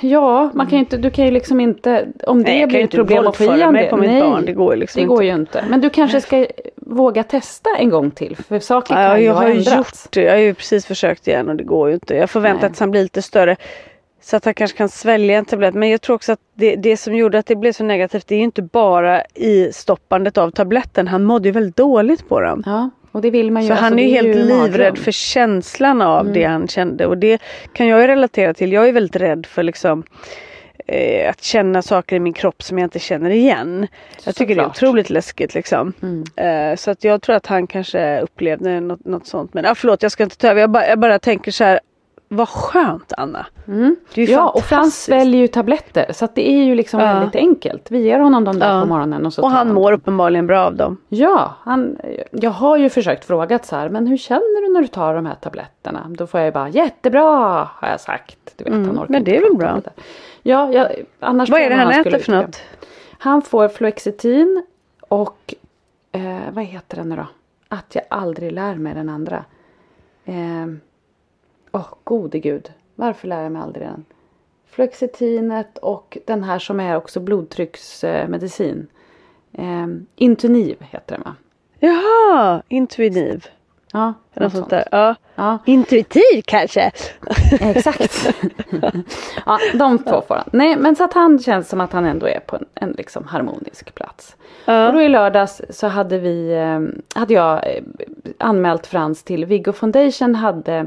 Ja, 0.00 0.50
man 0.54 0.66
kan 0.66 0.72
ju 0.72 0.78
inte, 0.78 0.96
du 0.96 1.10
kan 1.10 1.24
ju 1.24 1.30
liksom 1.30 1.60
inte, 1.60 2.06
om 2.26 2.42
det 2.42 2.50
Nej, 2.50 2.60
jag 2.60 2.62
kan 2.62 2.68
blir 2.68 2.78
ju 2.78 2.84
ett 2.84 2.90
problem 2.90 3.26
att 3.26 3.36
få 3.36 3.44
i 3.44 3.66
mig 3.70 3.90
på 3.90 3.96
mitt 3.96 4.10
Nej, 4.10 4.20
barn. 4.22 4.44
Det 4.46 4.52
går 4.52 4.74
ju 4.74 4.80
liksom 4.80 5.02
det 5.02 5.06
går 5.08 5.22
inte. 5.22 5.26
ju 5.26 5.34
inte. 5.40 5.64
Men 5.68 5.80
du 5.80 5.90
kanske 5.90 6.20
ska 6.20 6.46
våga 6.76 7.22
testa 7.22 7.70
en 7.78 7.90
gång 7.90 8.10
till, 8.10 8.36
för 8.36 8.58
saker 8.58 8.94
kan 8.94 9.02
Ja, 9.02 9.18
ju 9.18 9.24
jag 9.24 9.34
ha 9.34 9.40
har 9.42 9.48
ju 9.48 9.54
ändrats. 9.58 10.04
gjort 10.04 10.12
det. 10.12 10.22
Jag 10.22 10.32
har 10.32 10.38
ju 10.38 10.54
precis 10.54 10.86
försökt 10.86 11.28
igen 11.28 11.48
och 11.48 11.56
det 11.56 11.64
går 11.64 11.88
ju 11.88 11.94
inte. 11.94 12.14
Jag 12.14 12.30
förväntar 12.30 12.66
att 12.66 12.78
han 12.78 12.90
blir 12.90 13.02
lite 13.02 13.22
större. 13.22 13.56
Så 14.26 14.36
att 14.36 14.44
han 14.44 14.54
kanske 14.54 14.78
kan 14.78 14.88
svälja 14.88 15.38
en 15.38 15.44
tablett. 15.44 15.74
Men 15.74 15.90
jag 15.90 16.00
tror 16.00 16.16
också 16.16 16.32
att 16.32 16.40
det, 16.54 16.76
det 16.76 16.96
som 16.96 17.16
gjorde 17.16 17.38
att 17.38 17.46
det 17.46 17.56
blev 17.56 17.72
så 17.72 17.84
negativt 17.84 18.26
det 18.26 18.34
är 18.34 18.38
ju 18.38 18.44
inte 18.44 18.62
bara 18.62 19.22
i 19.34 19.72
stoppandet 19.72 20.38
av 20.38 20.50
tabletten. 20.50 21.08
Han 21.08 21.24
mådde 21.24 21.48
ju 21.48 21.52
väldigt 21.52 21.76
dåligt 21.76 22.28
på 22.28 22.40
dem. 22.40 22.62
Ja, 22.66 22.90
och 23.12 23.22
det 23.22 23.30
vill 23.30 23.50
man 23.50 23.62
ju. 23.62 23.66
Så 23.66 23.72
alltså, 23.72 23.84
han 23.84 23.98
är 23.98 24.02
ju 24.02 24.10
helt 24.10 24.48
mardröm. 24.48 24.64
livrädd 24.64 24.98
för 24.98 25.12
känslan 25.12 26.02
av 26.02 26.32
det 26.32 26.44
han 26.44 26.68
kände. 26.68 27.06
Och 27.06 27.18
det 27.18 27.42
kan 27.72 27.86
jag 27.86 28.00
ju 28.00 28.06
relatera 28.06 28.54
till. 28.54 28.72
Jag 28.72 28.88
är 28.88 28.92
väldigt 28.92 29.16
rädd 29.16 29.46
för 29.46 29.62
liksom 29.62 30.02
eh, 30.86 31.30
att 31.30 31.42
känna 31.42 31.82
saker 31.82 32.16
i 32.16 32.20
min 32.20 32.32
kropp 32.32 32.62
som 32.62 32.78
jag 32.78 32.86
inte 32.86 32.98
känner 32.98 33.30
igen. 33.30 33.86
Jag 34.24 34.34
tycker 34.34 34.54
det 34.54 34.60
är 34.60 34.66
otroligt 34.66 35.10
läskigt 35.10 35.54
liksom. 35.54 35.92
Eh, 36.36 36.76
så 36.76 36.90
att 36.90 37.04
jag 37.04 37.22
tror 37.22 37.36
att 37.36 37.46
han 37.46 37.66
kanske 37.66 38.20
upplevde 38.20 38.80
något, 38.80 39.04
något 39.04 39.26
sånt. 39.26 39.54
Men 39.54 39.66
ah, 39.66 39.74
förlåt 39.74 40.02
jag 40.02 40.12
ska 40.12 40.22
inte 40.22 40.36
ta 40.36 40.48
över. 40.48 40.60
Jag 40.60 40.70
bara, 40.70 40.88
jag 40.88 40.98
bara 40.98 41.18
tänker 41.18 41.52
så 41.52 41.64
här. 41.64 41.80
Vad 42.28 42.48
skönt 42.48 43.12
Anna. 43.16 43.46
Ju 44.14 44.24
Ja, 44.24 44.48
och 44.48 44.62
Frans 44.62 45.02
sväljer 45.04 45.40
ju 45.40 45.48
tabletter. 45.48 46.12
Så 46.12 46.24
att 46.24 46.34
det 46.34 46.48
är 46.50 46.64
ju 46.64 46.74
liksom 46.74 47.00
Ja. 47.00 47.06
väldigt 47.06 47.36
enkelt. 47.36 47.90
Vi 47.90 47.98
ger 47.98 48.18
honom 48.18 48.44
dem 48.44 48.58
där 48.58 48.74
Ja. 48.74 48.80
på 48.80 48.86
morgonen 48.88 49.26
och 49.26 49.32
så 49.32 49.42
Och 49.42 49.50
han 49.50 49.66
han 49.66 49.74
mår 49.74 49.92
uppenbarligen 49.92 50.46
bra 50.46 50.66
av 50.66 50.76
dem. 50.76 50.96
Ja, 51.08 51.54
han, 51.60 51.98
jag 52.30 52.50
har 52.50 52.76
ju 52.76 52.88
försökt 52.88 53.24
fråga 53.24 53.58
så 53.62 53.76
här, 53.76 53.88
men 53.88 54.06
hur 54.06 54.16
känner 54.16 54.66
du 54.66 54.72
när 54.72 54.80
du 54.80 54.86
tar 54.86 55.14
de 55.14 55.26
här 55.26 55.34
tabletterna? 55.34 56.06
Då 56.08 56.26
får 56.26 56.40
jag 56.40 56.44
ju 56.46 56.52
bara 56.52 56.68
jättebra 56.68 57.68
har 57.74 57.88
jag 57.88 58.00
sagt. 58.00 58.38
Du 58.56 58.64
vet, 58.64 58.72
han 58.72 58.82
orkar 58.90 58.96
Mm, 58.98 59.06
men 59.08 59.24
det 59.24 59.36
är 59.36 59.40
väl 59.42 59.56
bra. 59.56 59.80
Ja, 60.42 60.72
jag, 60.72 60.88
annars 61.20 61.50
Vad 61.50 61.60
är 61.60 61.70
det 61.70 61.76
han 61.76 61.96
nog 61.96 62.06
äter 62.06 62.18
för 62.18 62.32
något? 62.32 62.60
Han 63.18 63.42
får 63.42 63.68
fluoxetin 63.68 64.62
och 65.08 65.54
eh, 66.12 66.36
vad 66.52 66.64
heter 66.64 66.96
den 66.96 67.08
nu 67.08 67.16
då? 67.16 67.26
Att 67.68 67.94
jag 67.94 68.04
aldrig 68.10 68.52
lär 68.52 68.74
mig 68.74 68.94
den 68.94 69.08
andra. 69.08 69.44
Åh, 71.76 71.82
oh, 71.82 71.94
gode 72.04 72.38
gud. 72.38 72.72
Varför 72.94 73.28
lär 73.28 73.42
jag 73.42 73.52
mig 73.52 73.62
aldrig 73.62 73.86
den? 73.86 74.04
Fluoxetinet 74.66 75.78
och 75.78 76.18
den 76.26 76.44
här 76.44 76.58
som 76.58 76.80
är 76.80 76.96
också 76.96 77.20
blodtrycksmedicin. 77.20 78.86
Eh, 79.52 79.86
Intuniv 80.16 80.76
heter 80.80 81.14
den 81.14 81.22
va? 81.24 81.34
Jaha, 81.78 82.62
intuitiv. 82.68 83.46
Ja, 83.92 84.06
något 84.06 84.42
något 84.42 84.52
sånt 84.52 84.70
där. 84.70 84.84
Ja. 84.90 85.14
Ja, 85.34 85.58
Intuitiv 85.64 86.42
kanske. 86.44 86.90
exakt. 87.60 88.34
ja, 89.46 89.58
de 89.74 89.98
två 89.98 90.22
får 90.28 90.34
han. 90.34 90.48
Nej, 90.52 90.76
men 90.76 90.96
så 90.96 91.04
att 91.04 91.12
han 91.12 91.38
känns 91.38 91.68
som 91.68 91.80
att 91.80 91.92
han 91.92 92.04
ändå 92.04 92.26
är 92.28 92.40
på 92.40 92.56
en, 92.56 92.64
en 92.74 92.90
liksom 92.90 93.24
harmonisk 93.24 93.94
plats. 93.94 94.36
Ja. 94.64 94.86
Och 94.86 94.92
då 94.92 95.00
i 95.00 95.08
lördags 95.08 95.62
så 95.70 95.86
hade 95.86 96.18
vi, 96.18 96.52
eh, 96.52 96.80
hade 97.20 97.34
jag 97.34 97.76
eh, 97.76 97.82
anmält 98.38 98.86
Frans 98.86 99.22
till 99.22 99.44
Viggo 99.44 99.72
Foundation 99.72 100.34
hade 100.34 100.86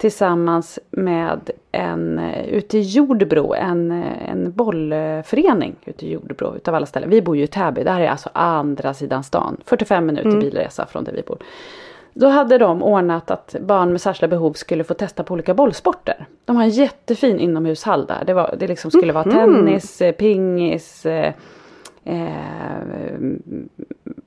tillsammans 0.00 0.78
med 0.90 1.50
en 1.72 2.18
eh, 2.18 2.44
ute 2.48 2.78
i 2.78 2.80
Jordbro, 2.80 3.54
en, 3.54 3.90
eh, 3.90 4.30
en 4.30 4.52
bollförening 4.52 5.76
ute 5.84 6.06
i 6.06 6.12
Jordbro 6.12 6.56
utav 6.56 6.74
alla 6.74 6.86
ställen. 6.86 7.10
Vi 7.10 7.22
bor 7.22 7.36
ju 7.36 7.42
i 7.42 7.46
Täby, 7.46 7.84
det 7.84 7.90
här 7.90 8.00
är 8.00 8.08
alltså 8.08 8.30
andra 8.32 8.94
sidan 8.94 9.24
stan. 9.24 9.56
45 9.64 10.06
minuter 10.06 10.40
bilresa 10.40 10.86
från 10.86 11.04
där 11.04 11.12
vi 11.12 11.22
bor. 11.22 11.38
Då 12.14 12.28
hade 12.28 12.58
de 12.58 12.82
ordnat 12.82 13.30
att 13.30 13.56
barn 13.60 13.92
med 13.92 14.00
särskilda 14.00 14.36
behov 14.36 14.52
skulle 14.52 14.84
få 14.84 14.94
testa 14.94 15.24
på 15.24 15.34
olika 15.34 15.54
bollsporter. 15.54 16.26
De 16.44 16.56
har 16.56 16.62
en 16.62 16.70
jättefin 16.70 17.40
inomhushall 17.40 18.06
där. 18.06 18.24
Det, 18.24 18.34
var, 18.34 18.54
det 18.58 18.66
liksom 18.66 18.90
skulle 18.90 19.12
vara 19.12 19.24
tennis, 19.24 20.00
eh, 20.00 20.12
pingis, 20.12 21.06
eh, 21.06 21.34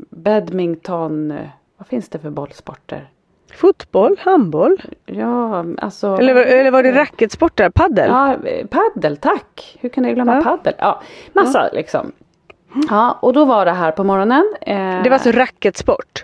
badminton. 0.09 1.33
Vad 1.77 1.87
finns 1.87 2.09
det 2.09 2.19
för 2.19 2.29
bollsporter? 2.29 3.09
Fotboll, 3.55 4.15
handboll. 4.19 4.81
Ja, 5.05 5.65
alltså. 5.77 6.15
Eller, 6.15 6.33
var- 6.33 6.41
eller 6.41 6.71
var 6.71 6.83
det 6.83 6.91
racketsport 6.91 7.57
där? 7.57 7.69
Paddel? 7.69 8.09
Ja, 8.09 8.35
paddel, 8.69 9.17
tack. 9.17 9.77
Hur 9.81 9.89
kan 9.89 10.03
jag 10.05 10.15
glömma 10.15 10.35
Ja. 10.35 10.41
paddel? 10.41 10.73
Ja, 10.77 11.01
massa 11.33 11.69
liksom. 11.73 12.11
Ja, 12.89 13.17
och 13.21 13.33
då 13.33 13.45
var 13.45 13.65
det 13.65 13.71
här 13.71 13.91
på 13.91 14.03
morgonen. 14.03 14.53
Eh, 14.61 14.77
Det 15.03 15.09
var 15.09 15.13
alltså 15.13 15.31
racketsport? 15.31 16.23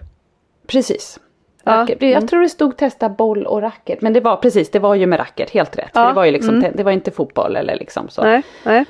Precis. 0.68 1.20
Ja, 1.64 1.72
Racket. 1.82 2.02
Jag 2.02 2.28
tror 2.28 2.42
det 2.42 2.50
stod 2.50 2.78
testa 2.78 3.10
boll 3.10 3.46
och 3.46 3.62
racket. 3.62 4.02
Men 4.02 4.14
det 4.14 4.20
var 4.22 4.36
precis, 4.38 4.72
det 4.72 4.80
var 4.80 4.96
ju 4.96 5.06
med 5.06 5.20
racket, 5.20 5.50
helt 5.50 5.78
rätt. 5.78 5.92
Ja, 5.94 6.08
Det 6.08 6.14
var 6.14 6.26
ju 6.26 6.32
liksom, 6.32 6.66
det 6.76 6.84
var 6.84 6.92
inte 6.92 7.12
fotboll 7.12 7.56
eller 7.56 7.76
liksom 7.76 8.10
så. 8.10 8.24
Nej, 8.24 8.44
nej. 8.64 8.86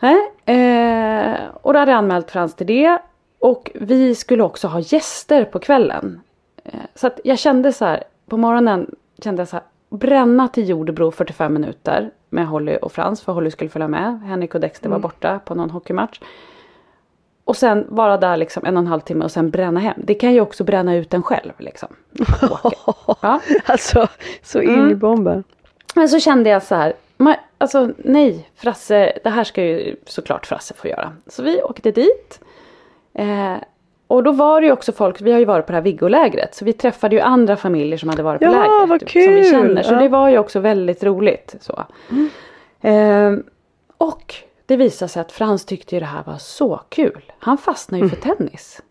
Nej, 0.00 0.30
eh, 0.46 1.34
och 1.62 1.72
då 1.72 1.78
hade 1.78 1.90
jag 1.92 1.98
anmält 1.98 2.30
Frans 2.30 2.54
till 2.54 2.66
det. 2.66 2.98
Och 3.38 3.70
vi 3.74 4.14
skulle 4.14 4.42
också 4.42 4.68
ha 4.68 4.80
gäster 4.80 5.44
på 5.44 5.58
kvällen. 5.58 6.20
Eh, 6.64 6.72
så 6.94 7.06
att 7.06 7.20
jag 7.24 7.38
kände 7.38 7.72
så 7.72 7.84
här, 7.84 8.04
på 8.28 8.36
morgonen 8.36 8.94
kände 9.22 9.40
jag 9.40 9.48
så 9.48 9.56
här, 9.56 9.64
bränna 9.90 10.48
till 10.48 10.68
Jordbro 10.68 11.10
45 11.10 11.52
minuter 11.52 12.10
med 12.28 12.46
Holly 12.48 12.76
och 12.82 12.92
Frans, 12.92 13.22
för 13.22 13.32
Holly 13.32 13.50
skulle 13.50 13.70
följa 13.70 13.88
med. 13.88 14.20
Henrik 14.20 14.54
och 14.54 14.60
Dexter 14.60 14.88
var 14.88 14.98
borta 14.98 15.38
på 15.44 15.54
någon 15.54 15.70
hockeymatch. 15.70 16.20
Och 17.44 17.56
sen 17.56 17.86
vara 17.88 18.16
där 18.16 18.36
liksom 18.36 18.64
en 18.64 18.76
och 18.76 18.80
en 18.80 18.86
halv 18.86 19.00
timme 19.00 19.24
och 19.24 19.30
sen 19.30 19.50
bränna 19.50 19.80
hem. 19.80 19.94
Det 20.04 20.14
kan 20.14 20.32
ju 20.32 20.40
också 20.40 20.64
bränna 20.64 20.94
ut 20.96 21.14
en 21.14 21.22
själv 21.22 21.52
liksom. 21.58 21.88
Ja. 23.22 23.40
Alltså, 23.66 24.08
så 24.42 24.60
in 24.62 24.74
Mm. 24.74 24.90
i 24.90 24.94
bomben. 24.94 25.44
Men 25.94 26.08
så 26.08 26.20
kände 26.20 26.50
jag 26.50 26.62
så 26.62 26.74
här, 26.74 26.92
man, 27.16 27.34
alltså 27.58 27.90
nej, 27.96 28.48
Frasse, 28.56 29.18
det 29.24 29.30
här 29.30 29.44
ska 29.44 29.64
ju 29.64 29.96
såklart 30.06 30.46
Frasse 30.46 30.74
få 30.74 30.88
göra. 30.88 31.12
Så 31.26 31.42
vi 31.42 31.62
åkte 31.62 31.90
dit. 31.90 32.40
Eh, 33.14 33.54
och 34.10 34.22
då 34.22 34.32
var 34.32 34.60
det 34.60 34.66
ju 34.66 34.72
också 34.72 34.92
folk, 34.92 35.20
vi 35.20 35.32
har 35.32 35.38
ju 35.38 35.44
varit 35.44 35.66
på 35.66 35.72
det 35.72 35.76
här 35.76 35.82
Viggolägret, 35.82 36.54
så 36.54 36.64
vi 36.64 36.72
träffade 36.72 37.14
ju 37.16 37.20
andra 37.20 37.56
familjer 37.56 37.98
som 37.98 38.08
hade 38.08 38.22
varit 38.22 38.38
på 38.38 38.44
Ja, 38.44 38.50
lägret. 38.50 38.88
vad 38.88 38.88
Som 38.88 38.98
vi 38.98 39.26
kul! 39.26 39.44
känner, 39.44 39.82
så 39.82 39.94
Ja. 39.94 39.98
det 39.98 40.08
var 40.08 40.28
ju 40.28 40.38
också 40.38 40.60
väldigt 40.60 41.04
roligt. 41.04 41.54
Så. 41.60 41.84
Eh, 42.88 43.32
och 43.98 44.34
det 44.66 44.76
visade 44.76 45.08
sig 45.08 45.20
att 45.20 45.32
Frans 45.32 45.64
tyckte 45.64 45.96
ju 45.96 46.00
det 46.00 46.06
här 46.06 46.22
var 46.26 46.38
så 46.38 46.80
kul. 46.88 47.32
Han 47.38 47.58
fastnade 47.58 48.04
ju 48.04 48.10
för 48.10 48.16
tennis. 48.16 48.82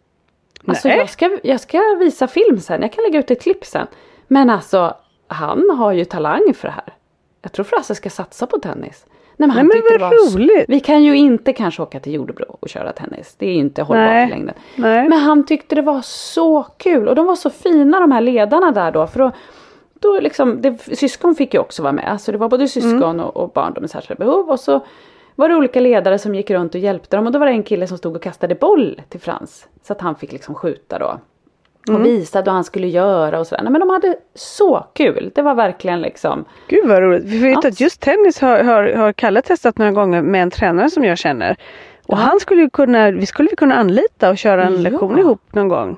Alltså 0.68 0.90
jag 0.90 1.10
ska, 1.10 1.38
jag 1.44 1.60
ska 1.60 1.82
visa 2.00 2.28
film 2.28 2.60
sen, 2.60 2.82
jag 2.82 2.94
kan 2.94 3.04
lägga 3.04 3.20
ut 3.20 3.32
ett 3.32 3.42
klipp 3.42 3.66
sen. 3.66 3.88
Men 4.28 4.50
alltså, 4.50 4.96
han 5.28 5.70
har 5.78 5.92
ju 5.92 6.06
talang 6.06 6.54
för 6.56 6.68
det 6.68 6.74
här. 6.74 6.94
Jag 7.42 7.52
tror 7.52 7.64
Frasse 7.66 7.96
ska 7.96 8.10
satsa 8.10 8.48
på 8.48 8.58
tennis. 8.60 9.06
Nej, 9.40 9.48
men 9.48 9.58
han 9.58 9.68
Nej, 9.68 9.82
men 9.90 10.00
vad 10.02 10.10
var 10.12 10.18
så- 10.30 10.38
roligt. 10.38 10.66
Vi 10.68 10.80
kan 10.80 11.04
ju 11.04 11.18
inte 11.18 11.54
kanske 11.54 11.82
åka 11.82 12.00
till 12.00 12.14
Jordebro 12.14 12.58
och 12.60 12.70
köra 12.70 12.92
tennis. 12.92 13.36
Det 13.38 13.46
är 13.46 13.50
ju 13.50 13.60
inte 13.60 13.82
hållbart 13.82 14.06
Nej. 14.06 14.28
i 14.28 14.30
längden. 14.30 14.56
Nej. 14.76 15.10
Men 15.10 15.20
han 15.20 15.46
tyckte 15.46 15.76
det 15.76 15.82
var 15.82 16.02
så 16.02 16.64
kul 16.78 17.08
och 17.08 17.16
de 17.16 17.26
var 17.26 17.36
så 17.36 17.50
fina 17.50 18.00
de 18.00 18.12
här 18.12 18.22
ledarna 18.22 18.72
där 18.72 18.92
då. 18.92 19.08
För 19.08 19.20
då, 19.20 19.32
då 20.00 20.20
liksom, 20.20 20.62
det, 20.62 20.78
syskon 20.98 21.36
fick 21.36 21.54
ju 21.54 21.60
också 21.60 21.84
vara 21.84 21.94
med. 21.94 22.12
Alltså 22.12 22.32
det 22.32 22.38
var 22.38 22.50
både 22.50 22.68
syskon 22.68 23.04
Mm. 23.04 23.20
och, 23.20 23.38
och 23.38 23.50
barn 23.52 23.76
med 23.80 23.90
särskilda 23.90 24.26
behov. 24.26 24.50
Och 24.50 24.60
så 24.60 24.86
var 25.36 25.50
det 25.50 25.56
olika 25.56 25.80
ledare 25.80 26.20
som 26.20 26.36
gick 26.36 26.50
runt 26.52 26.76
och 26.76 26.82
hjälpte 26.82 27.16
dem. 27.18 27.26
Och 27.26 27.32
då 27.32 27.40
var 27.40 27.46
det 27.46 27.52
en 27.52 27.64
kille 27.64 27.88
som 27.88 27.98
stod 27.98 28.16
och 28.16 28.22
kastade 28.24 28.56
boll 28.56 29.02
till 29.10 29.20
Frans. 29.20 29.68
Så 29.84 29.94
att 29.94 30.02
han 30.02 30.16
fick 30.16 30.32
liksom 30.32 30.56
skjuta 30.56 31.00
då. 31.00 31.20
Och 31.90 32.00
Mm. 32.00 32.04
visade 32.12 32.46
vad 32.46 32.54
han 32.56 32.64
skulle 32.64 32.88
göra 32.88 33.40
och 33.40 33.48
sådär. 33.48 33.64
Nej, 33.64 33.72
Men 33.72 33.80
de 33.82 33.90
hade 33.90 34.16
så 34.36 34.86
kul. 34.96 35.32
Det 35.36 35.42
var 35.42 35.56
verkligen 35.56 36.02
liksom. 36.02 36.46
Gud 36.68 36.88
vad 36.88 37.00
roligt. 37.02 37.24
Vi 37.24 37.38
vet 37.40 37.58
Ja. 37.64 37.70
att 37.70 37.80
just 37.80 38.02
tennis 38.02 38.42
har, 38.42 38.64
har, 38.64 38.94
har 38.94 39.14
Kalle 39.14 39.42
testat 39.42 39.78
några 39.78 39.92
gånger 39.92 40.22
med 40.22 40.42
en 40.42 40.52
tränare 40.52 40.90
som 40.90 41.04
jag 41.04 41.18
känner. 41.18 41.56
Och 42.08 42.18
han 42.18 42.40
skulle 42.40 42.62
ju 42.62 42.70
kunna, 42.70 43.12
vi 43.12 43.26
skulle 43.26 43.50
ju 43.50 43.56
kunna 43.56 43.76
anlita 43.76 44.30
och 44.30 44.38
köra 44.38 44.64
en 44.64 44.74
Ja. 44.76 44.80
lektion 44.90 45.20
ihop 45.20 45.42
någon 45.52 45.68
gång. 45.68 45.98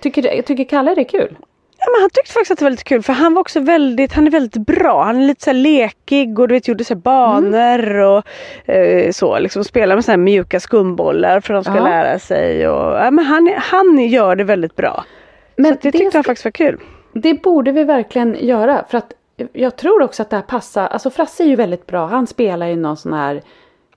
Tycker, 0.00 0.42
tycker 0.42 0.64
Kalle 0.64 0.94
det 0.94 1.00
är 1.00 1.04
kul? 1.08 1.36
Ja, 1.82 1.86
men 1.92 2.00
han 2.00 2.10
tyckte 2.10 2.32
faktiskt 2.32 2.50
att 2.50 2.58
det 2.58 2.64
var 2.64 2.70
lite 2.70 2.84
kul 2.84 3.02
för 3.02 3.12
han 3.12 3.34
var 3.34 3.40
också 3.40 3.60
väldigt, 3.60 4.12
han 4.12 4.26
är 4.26 4.30
väldigt 4.30 4.66
bra. 4.66 5.02
Han 5.04 5.16
är 5.22 5.26
lite 5.26 5.44
så 5.44 5.52
lekig 5.52 6.38
och 6.38 6.48
du 6.48 6.54
vet 6.54 6.68
gjorde 6.68 6.84
så 6.84 6.94
banor 6.94 7.98
och 8.00 8.22
eh, 8.70 9.10
så 9.10 9.38
liksom 9.38 9.64
spelar 9.64 9.94
med 9.94 10.04
så 10.04 10.16
mjuka 10.16 10.60
skumbollar 10.60 11.40
för 11.40 11.54
att 11.54 11.64
de 11.64 11.72
ska 11.72 11.82
Ja. 11.82 11.88
lära 11.88 12.18
sig. 12.18 12.68
Och, 12.68 12.94
ja, 12.96 13.10
men 13.10 13.24
han, 13.24 13.54
han 13.56 13.98
gör 14.08 14.36
det 14.36 14.44
väldigt 14.44 14.76
bra. 14.76 15.04
Men 15.62 15.72
det 15.72 15.78
det 15.82 15.92
tyckte 15.92 16.04
han 16.04 16.10
ska- 16.10 16.22
faktiskt 16.22 16.44
var 16.44 16.50
kul. 16.52 16.80
Det 17.12 17.42
borde 17.42 17.72
vi 17.72 17.84
verkligen 17.84 18.36
göra 18.46 18.84
för 18.88 18.98
att 18.98 19.12
jag 19.52 19.76
tror 19.76 20.02
också 20.02 20.22
att 20.22 20.30
det 20.30 20.36
här 20.36 20.42
passar, 20.42 20.86
alltså 20.86 21.10
Frasse 21.10 21.42
är 21.42 21.46
ju 21.46 21.56
väldigt 21.56 21.86
bra, 21.86 22.06
han 22.06 22.26
spelar 22.26 22.66
ju 22.66 22.76
någon 22.76 22.96
sån 22.96 23.12
här 23.12 23.42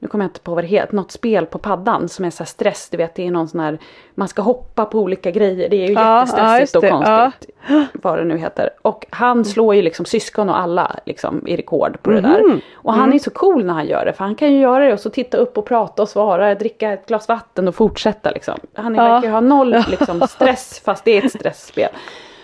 nu 0.04 0.08
kommer 0.10 0.26
jag 0.26 0.30
inte 0.30 0.40
på 0.40 0.56
vad 0.56 0.64
det 0.64 0.68
heter, 0.68 0.96
något 0.96 1.12
spel 1.12 1.46
på 1.46 1.58
paddan 1.58 2.10
som 2.10 2.26
är 2.26 2.30
så 2.30 2.46
stress, 2.46 2.90
du 2.90 2.98
vet 2.98 3.16
det 3.16 3.28
är 3.28 3.32
någon 3.32 3.48
sån 3.48 3.60
här, 3.60 3.78
man 4.16 4.28
ska 4.28 4.42
hoppa 4.42 4.86
på 4.86 5.00
olika 5.00 5.32
grejer, 5.32 5.70
det 5.70 5.76
är 5.84 5.88
ju 5.88 5.94
Ja, 5.94 6.02
ja, 6.02 6.20
jättestressigt 6.20 6.60
just 6.62 6.76
och 6.76 6.82
det, 6.82 6.90
konstigt. 6.90 7.50
Vad 7.94 8.18
det 8.18 8.24
nu 8.26 8.38
heter. 8.38 8.70
Och 8.82 9.06
han 9.10 9.46
slår 9.46 9.76
ju 9.76 9.82
liksom 9.82 10.06
syskon 10.06 10.50
och 10.50 10.58
alla 10.60 10.96
liksom 11.06 11.48
i 11.48 11.56
rekord 11.58 12.02
på 12.02 12.10
det 12.12 12.22
Mhm. 12.22 12.32
där. 12.32 12.42
Och 12.74 12.94
Mm. 12.94 13.00
han 13.02 13.14
är 13.14 13.20
så 13.20 13.30
cool 13.32 13.66
när 13.66 13.74
han 13.74 13.86
gör 13.88 14.06
det, 14.06 14.14
för 14.14 14.24
han 14.26 14.36
kan 14.36 14.54
ju 14.54 14.60
göra 14.60 14.86
det 14.86 14.94
och 14.94 15.00
så 15.00 15.10
titta 15.10 15.38
upp 15.38 15.58
och 15.58 15.66
prata 15.66 16.02
och 16.02 16.10
svara, 16.10 16.56
dricka 16.56 16.92
ett 16.92 17.06
glas 17.08 17.28
vatten 17.28 17.68
och 17.68 17.76
fortsätta 17.76 18.32
liksom. 18.32 18.60
Han 18.74 18.96
Ja. 18.96 19.04
verkar 19.04 19.30
ha 19.30 19.42
noll 19.42 19.70
liksom, 19.90 20.22
stress, 20.28 20.82
fast 20.86 21.06
det 21.06 21.12
är 21.12 21.26
ett 21.26 21.32
stressspel. 21.32 21.90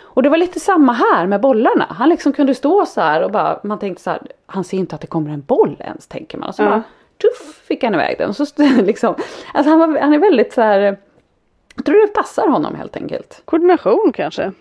Och 0.03 0.23
det 0.23 0.29
var 0.29 0.37
lite 0.37 0.59
samma 0.59 0.93
här 0.93 1.25
med 1.27 1.41
bollarna. 1.41 1.85
Han 1.89 2.09
liksom 2.09 2.33
kunde 2.33 2.55
stå 2.55 2.85
så 2.85 3.01
här 3.01 3.23
och 3.23 3.31
bara, 3.31 3.59
man 3.63 3.79
tänkte 3.79 4.03
så 4.03 4.09
här, 4.09 4.21
han 4.45 4.63
ser 4.63 4.77
inte 4.77 4.95
att 4.95 5.01
det 5.01 5.07
kommer 5.07 5.31
en 5.31 5.41
boll 5.41 5.77
ens 5.79 6.07
tänker 6.07 6.37
man. 6.37 6.49
Och 6.49 6.55
så 6.55 6.63
Ja. 6.63 6.69
bara, 6.69 6.83
tuff 7.21 7.61
fick 7.67 7.83
han 7.83 7.93
iväg 7.93 8.15
den. 8.17 8.33
Så 8.33 8.45
liksom, 8.83 9.15
alltså 9.53 9.69
han, 9.69 9.79
var, 9.79 9.99
han 9.99 10.13
är 10.13 10.19
väldigt 10.19 10.53
så 10.53 10.61
här, 10.61 10.97
jag 11.75 11.85
tror 11.85 12.01
det 12.07 12.13
passar 12.13 12.47
honom 12.47 12.75
helt 12.75 12.95
enkelt. 12.95 13.41
Koordination 13.45 14.11
kanske. 14.15 14.51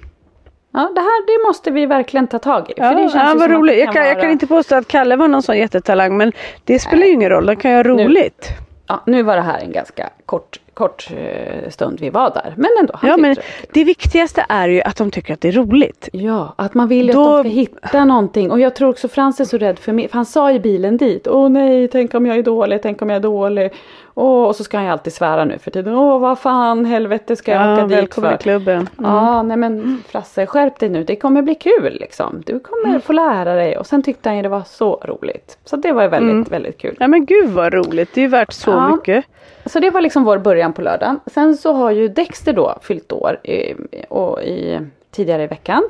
Ja, 0.73 0.91
det 0.95 1.01
här 1.01 1.27
det 1.27 1.49
måste 1.49 1.71
vi 1.71 1.87
verkligen 1.87 2.27
ta 2.27 2.39
tag 2.39 2.71
i. 2.71 2.75
Ja, 2.77 2.85
för 2.91 2.95
det 2.95 3.01
känns 3.03 3.15
ja, 3.15 3.33
ju 3.33 3.39
vad 3.39 3.51
roligt. 3.51 3.75
det 3.75 3.81
Jag 3.81 3.93
kan, 3.95 4.07
jag 4.07 4.15
vara- 4.15 4.23
kan 4.23 4.31
inte 4.31 4.47
påstå 4.47 4.75
att 4.77 4.89
Kalle 4.89 5.17
var 5.17 5.29
någon 5.29 5.43
sån 5.43 5.59
jättetalang 5.59 6.17
men 6.17 6.33
det 6.65 6.79
spelar 6.79 7.07
ju 7.07 7.13
ingen 7.13 7.31
roll, 7.31 7.47
de 7.47 7.57
kan 7.57 7.71
göra 7.71 7.83
roligt. 7.89 8.49
Ja, 8.87 9.03
nu 9.07 9.23
var 9.23 9.37
det 9.37 9.43
här 9.43 9.59
en 9.59 9.73
ganska 9.73 10.11
kort, 10.27 10.61
kort 10.79 11.09
eh, 11.17 11.71
stund 11.71 12.01
vi 12.01 12.11
var 12.11 12.31
där. 12.31 12.55
Men 12.57 12.71
ändå, 12.81 12.95
Ja, 13.03 13.17
men 13.17 13.35
det. 13.35 13.43
det 13.73 13.85
viktigaste 13.85 14.45
är 14.49 14.69
ju 14.69 14.83
att 14.83 14.97
de 14.97 15.11
tycker 15.11 15.33
att 15.35 15.41
det 15.41 15.49
är 15.49 15.53
roligt. 15.53 16.09
Ja, 16.13 16.55
att 16.57 16.75
man 16.75 16.89
vill 16.89 17.07
Då- 17.07 17.21
att 17.37 17.45
de 17.45 17.51
ska 17.51 17.61
hitta 17.61 18.05
någonting. 18.05 18.51
Och 18.51 18.61
jag 18.61 18.75
tror 18.75 18.89
också 18.91 19.09
Frans 19.09 19.41
är 19.41 19.45
så 19.45 19.59
rädd 19.59 19.79
för 19.79 19.93
mig. 19.93 20.09
För 20.09 20.15
han 20.15 20.25
sa 20.27 20.53
i 20.53 20.61
bilen 20.61 20.97
dit. 20.97 21.27
Åh 21.27 21.49
nej, 21.49 21.89
tänk 21.89 22.15
om 22.15 22.27
jag 22.27 22.37
är 22.39 22.43
dålig, 22.43 22.83
tänk 22.83 23.03
om 23.03 23.11
jag 23.11 23.17
är 23.17 23.21
dålig. 23.21 23.73
Åh, 24.15 24.45
och 24.47 24.57
så 24.57 24.65
ska 24.65 24.77
han 24.77 24.87
ju 24.87 24.93
alltid 24.93 25.13
svära 25.13 25.45
nu 25.45 25.59
för 25.59 25.71
tiden. 25.71 25.95
Åh, 25.95 26.19
vad 26.21 26.39
fan, 26.39 26.85
helvete 26.85 27.37
ska 27.37 27.53
jag 27.53 27.63
Ja, 27.63 27.75
åka 27.75 27.83
dit 27.87 27.99
välkommen 27.99 28.31
för? 28.31 28.37
i 28.39 28.43
klubben. 28.43 28.89
Mm. 28.99 29.11
Ja, 29.11 29.43
nej 29.43 29.57
men 29.57 30.03
Frasse, 30.09 30.47
skärp 30.47 30.79
dig 30.79 30.89
nu. 30.89 31.05
Det 31.05 31.17
kommer 31.17 31.43
bli 31.43 31.55
kul 31.55 31.97
liksom. 32.01 32.43
Du 32.47 32.61
kommer 32.61 32.89
Mm. 32.89 33.01
få 33.01 33.13
lära 33.13 33.55
dig. 33.55 33.79
Och 33.79 33.87
sen 33.87 34.03
tyckte 34.03 34.29
han 34.29 34.37
ju 34.37 34.43
det 34.43 34.49
var 34.49 34.63
så 34.67 35.01
roligt. 35.05 35.59
Så 35.65 35.77
det 35.77 35.93
var 35.93 36.03
ju 36.03 36.09
väldigt, 36.09 36.33
Mm. 36.33 36.47
väldigt 36.51 36.79
kul. 36.79 36.97
Ja 37.01 37.09
men 37.09 37.27
gud 37.27 37.49
vad 37.51 37.73
roligt, 37.75 38.09
det 38.15 38.21
är 38.21 38.23
ju 38.23 38.29
värt 38.29 38.53
så 38.53 38.71
Ja. 38.71 38.89
mycket. 38.97 39.25
Så 39.69 39.79
det 39.81 39.91
var 39.91 40.01
liksom 40.01 40.25
vår 40.25 40.39
början 40.39 40.73
på 40.73 40.83
lördagen. 40.83 41.21
Sen 41.27 41.57
så 41.57 41.73
har 41.73 41.91
ju 41.91 42.09
Dexter 42.09 42.53
då 42.53 42.79
fyllt 42.83 43.13
år 43.13 43.39
i, 43.43 43.75
och 44.09 44.43
i, 44.43 44.79
tidigare 45.11 45.43
i 45.43 45.47
veckan. 45.47 45.83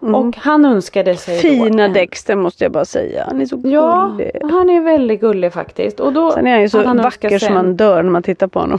Och 0.00 0.36
han 0.36 0.64
önskade 0.64 1.16
sig 1.16 1.42
då 1.42 1.48
Mm. 1.48 1.64
Fina 1.64 1.84
en- 1.84 1.92
Dexter 1.92 2.36
måste 2.36 2.64
jag 2.64 2.72
bara 2.72 2.84
säga. 2.84 3.24
Han 3.26 3.40
är 3.40 3.46
så 3.46 3.60
Ja, 3.64 4.06
gullig. 4.18 4.30
han 4.42 4.70
är 4.70 4.80
väldigt 4.80 5.20
gullig 5.20 5.52
faktiskt. 5.52 6.00
Och 6.00 6.12
då 6.12 6.30
Sen 6.30 6.46
är 6.46 6.50
han 6.52 6.60
ju 6.60 6.68
så 6.68 6.82
han 6.84 6.96
vacker 7.02 7.38
som 7.38 7.54
man 7.54 7.76
dör 7.76 8.02
när 8.02 8.10
man 8.10 8.22
tittar 8.22 8.46
på 8.46 8.58
honom. 8.60 8.78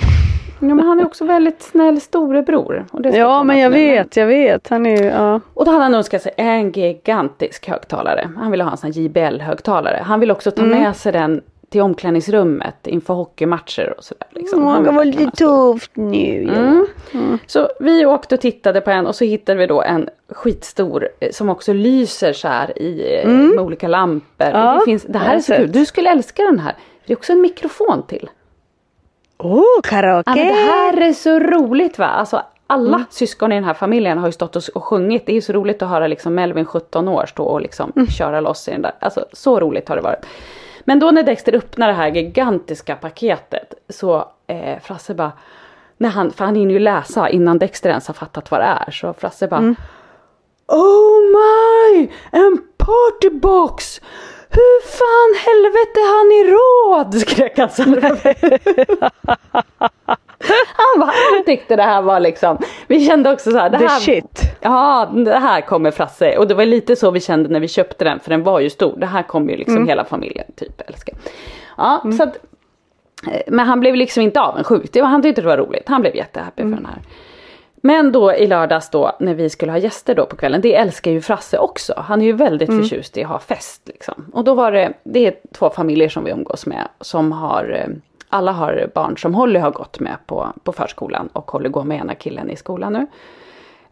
Ja, 0.59 0.65
men 0.75 0.79
han 0.79 0.99
är 0.99 1.05
också 1.05 1.25
väldigt 1.25 1.61
snäll 1.61 2.01
storebror. 2.01 2.85
Och 2.91 3.05
Ja 3.05 3.43
men 3.43 3.59
jag 3.59 3.69
vet, 3.69 4.17
jag 4.17 4.27
vet. 4.27 4.67
Han 4.69 4.85
är 4.85 4.97
ju, 4.97 5.05
ja. 5.05 5.39
Och 5.53 5.65
då 5.65 5.71
hade 5.71 5.83
han 5.83 5.95
önskat 5.95 6.21
sig 6.21 6.31
en 6.37 6.71
gigantisk 6.71 7.67
högtalare. 7.69 8.29
Han 8.37 8.51
ville 8.51 8.63
ha 8.63 8.71
en 8.71 8.77
sån 8.77 8.91
här 8.91 8.99
JBL-högtalare. 9.01 9.99
Han 10.03 10.19
vill 10.19 10.31
också 10.31 10.51
ta 10.51 10.61
Mm. 10.63 10.79
med 10.81 10.95
sig 10.95 11.11
den 11.11 11.41
till 11.69 11.81
omklädningsrummet 11.81 12.87
inför 12.87 13.13
hockeymatcher 13.13 13.93
och 13.97 14.03
sådär. 14.03 14.27
Liksom. 14.31 14.65
Han 14.67 14.83
det 14.83 14.91
var 14.91 15.05
lite 15.05 15.31
tufft 15.31 15.91
nu. 15.93 16.43
Ja. 16.43 16.85
Mm. 17.19 17.37
Så 17.47 17.69
vi 17.79 18.05
åkte 18.05 18.35
och 18.35 18.41
tittade 18.41 18.81
på 18.81 18.91
en 18.91 19.07
och 19.07 19.15
så 19.15 19.25
hittade 19.25 19.59
vi 19.59 19.67
då 19.67 19.81
en 19.81 20.09
skitstor 20.29 21.09
eh, 21.19 21.31
som 21.31 21.49
också 21.49 21.73
lyser 21.73 22.33
så 22.33 22.47
här 22.47 22.81
i, 22.81 23.19
eh, 23.23 23.29
med 23.29 23.59
olika 23.59 23.87
lampor. 23.87 24.45
Mm. 24.45 24.59
Ja, 24.61 24.73
det, 24.79 24.85
finns, 24.85 25.03
det 25.03 25.19
här 25.19 25.35
är 25.35 25.39
så 25.39 25.53
kul. 25.53 25.71
Du 25.71 25.85
skulle 25.85 26.09
älska 26.11 26.43
den 26.43 26.59
här. 26.59 26.73
Det 27.05 27.13
är 27.13 27.17
också 27.17 27.33
en 27.33 27.41
mikrofon 27.41 28.03
till. 28.07 28.29
Åh, 29.37 29.63
karaoke! 29.83 30.29
Ja, 30.29 30.35
det 30.35 30.53
här 30.53 31.01
är 31.01 31.13
så 31.13 31.39
roligt 31.39 31.99
va. 31.99 32.05
Alltså, 32.05 32.41
alla 32.67 32.95
Mm. 32.95 33.05
syskon 33.09 33.51
i 33.51 33.55
den 33.55 33.63
här 33.63 33.73
familjen 33.73 34.17
har 34.17 34.27
ju 34.27 34.31
stått 34.31 34.55
och, 34.55 34.63
och 34.75 34.83
sjungit. 34.83 35.25
Det 35.25 35.37
är 35.37 35.41
så 35.41 35.53
roligt 35.53 35.81
att 35.81 35.89
höra 35.89 36.07
liksom 36.07 36.35
Melvin 36.35 36.65
17 36.65 37.07
år 37.07 37.25
stå 37.25 37.43
och 37.43 37.61
liksom 37.61 37.91
Mm. 37.95 38.07
köra 38.07 38.39
loss 38.41 38.67
i 38.67 38.71
den 38.71 38.81
där. 38.81 38.91
Alltså 38.99 39.25
så 39.33 39.59
roligt 39.59 39.89
har 39.89 39.95
det 39.95 40.01
varit. 40.01 40.25
Men 40.85 40.99
då 40.99 41.11
när 41.11 41.23
Dexter 41.23 41.55
öppnar 41.55 41.87
det 41.87 41.93
här 41.93 42.07
gigantiska 42.07 42.95
paketet 42.95 43.73
så 43.89 44.27
eh, 44.47 44.79
Frasse 44.83 45.13
bara 45.13 45.31
när 45.97 46.09
han, 46.09 46.31
för 46.31 46.45
han 46.45 46.55
hinner 46.55 46.73
ju 46.73 46.79
läsa 46.79 47.29
innan 47.29 47.59
Dexter 47.59 47.89
ens 47.89 48.07
har 48.07 48.13
fattat 48.13 48.51
vad 48.51 48.59
det 48.59 48.65
är. 48.87 48.91
Så 48.91 49.13
Frasse 49.13 49.47
bara 49.47 49.59
Mm. 49.59 49.75
Oh 50.67 51.21
my! 51.21 52.11
En 52.31 52.61
partybox! 52.77 54.01
Hur 54.49 54.81
fan 54.81 55.35
helvete 55.45 55.99
har 55.99 56.25
ni 56.29 56.43
råd? 56.51 57.15
skrek 57.21 57.57
han. 57.57 57.69
Han, 60.75 60.99
bara, 60.99 61.11
han 61.35 61.45
tyckte 61.45 61.75
det 61.75 61.83
här 61.83 62.01
var 62.01 62.19
liksom, 62.19 62.57
vi 62.87 63.05
kände 63.05 63.33
också 63.33 63.51
så 63.51 63.57
här, 63.57 63.69
det 63.69 63.77
The 63.77 63.85
här, 63.85 63.99
shit. 63.99 64.41
Ja, 64.61 65.11
det 65.25 65.39
här 65.39 65.61
kommer 65.61 65.91
Frasse. 65.91 66.37
Och 66.37 66.47
det 66.47 66.53
var 66.53 66.65
lite 66.65 66.95
så 66.95 67.11
vi 67.11 67.19
kände 67.19 67.49
när 67.49 67.59
vi 67.59 67.67
köpte 67.67 68.05
den, 68.05 68.19
för 68.19 68.29
den 68.29 68.43
var 68.43 68.59
ju 68.59 68.69
stor. 68.69 68.97
Det 68.97 69.05
här 69.05 69.23
kommer 69.23 69.51
ju 69.51 69.57
liksom 69.57 69.87
hela 69.87 70.05
familjen 70.05 70.45
typ 70.55 70.81
älska. 70.89 71.11
Ja, 71.77 72.03
så 72.17 72.23
att, 72.23 72.37
eh, 73.31 73.41
men 73.47 73.65
han 73.65 73.79
blev 73.79 73.95
liksom 73.95 74.23
inte 74.23 74.41
avundsjuk. 74.41 74.93
Det 74.93 75.01
var, 75.01 75.09
han 75.09 75.21
tyckte 75.21 75.41
det 75.41 75.47
var 75.47 75.57
roligt. 75.57 75.87
Han 75.87 76.01
blev 76.01 76.15
jättehappy 76.15 76.63
för 76.63 76.69
den 76.69 76.85
här. 76.85 77.01
Men 77.85 78.11
då 78.11 78.33
i 78.33 78.47
lördags 78.47 78.89
då 78.89 79.15
när 79.19 79.33
vi 79.33 79.49
skulle 79.49 79.71
ha 79.71 79.79
gäster 79.79 80.15
då 80.15 80.25
på 80.25 80.35
kvällen, 80.35 80.61
det 80.61 80.75
älskar 80.75 81.11
ju 81.11 81.21
Frasse 81.21 81.57
också. 81.57 81.93
Han 81.97 82.21
är 82.21 82.25
ju 82.25 82.31
väldigt 82.31 82.69
förtjust 82.69 83.17
i 83.17 83.23
att 83.23 83.29
ha 83.29 83.39
fest 83.39 83.81
liksom. 83.85 84.25
Och 84.33 84.43
då 84.43 84.53
var 84.53 84.71
det, 84.71 84.93
det 85.03 85.27
är 85.27 85.35
två 85.53 85.69
familjer 85.69 86.09
som 86.09 86.23
vi 86.23 86.31
umgås 86.31 86.65
med 86.65 86.87
som 87.01 87.31
har, 87.31 87.79
eh, 87.83 87.95
alla 88.35 88.51
har 88.51 88.89
barn 88.95 89.17
som 89.17 89.35
Holly 89.35 89.59
har 89.59 89.71
gått 89.71 89.99
med 89.99 90.17
på, 90.25 90.47
på 90.63 90.71
förskolan 90.71 91.29
och 91.33 91.51
Holly 91.51 91.69
går 91.69 91.83
med 91.83 91.99
ena 91.99 92.15
killen 92.15 92.49
i 92.49 92.55
skolan 92.55 92.93
nu. 92.93 93.07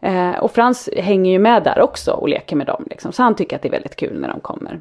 Eh, 0.08 0.36
och 0.38 0.50
Frans 0.50 0.88
hänger 0.96 1.32
ju 1.32 1.38
med 1.38 1.62
där 1.62 1.80
också 1.80 2.12
och 2.12 2.28
leker 2.28 2.56
med 2.56 2.66
dem 2.66 2.84
liksom. 2.90 3.12
Så 3.12 3.22
han 3.22 3.34
tycker 3.34 3.56
att 3.56 3.62
det 3.62 3.68
är 3.68 3.72
väldigt 3.72 3.96
kul 3.96 4.20
när 4.20 4.28
de 4.28 4.40
kommer. 4.40 4.80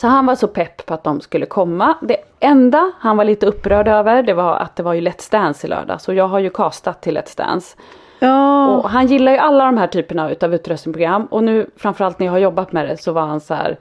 Så 0.00 0.06
han 0.06 0.26
var 0.26 0.34
så 0.34 0.48
pepp 0.48 0.86
på 0.86 0.94
att 0.94 1.04
de 1.04 1.20
skulle 1.20 1.46
komma. 1.46 1.94
Det 2.02 2.16
enda 2.40 2.92
han 2.98 3.16
var 3.16 3.24
lite 3.24 3.46
upprörd 3.46 3.88
över 3.88 4.22
det 4.22 4.34
var 4.34 4.56
att 4.56 4.76
det 4.76 4.82
var 4.82 4.92
ju 4.92 5.00
Let's 5.00 5.32
Dance 5.32 5.66
i 5.66 5.70
lördag. 5.70 6.00
Så 6.00 6.14
jag 6.14 6.28
har 6.28 6.38
ju 6.38 6.50
castat 6.50 7.02
till 7.02 7.18
Let's 7.18 7.36
Dance. 7.36 7.76
Ja. 8.18 8.68
Och 8.68 8.90
han 8.90 9.06
gillar 9.06 9.32
ju 9.32 9.38
alla 9.38 9.64
de 9.64 9.78
här 9.78 9.86
typerna 9.86 10.30
utav 10.30 10.54
utrustningsprogram. 10.54 11.26
Och 11.26 11.44
nu 11.44 11.70
framförallt 11.76 12.18
när 12.18 12.26
jag 12.26 12.32
har 12.32 12.38
jobbat 12.38 12.72
med 12.72 12.88
det 12.88 12.96
så 12.96 13.12
var 13.12 13.22
han 13.22 13.40
så 13.40 13.54
här. 13.54 13.78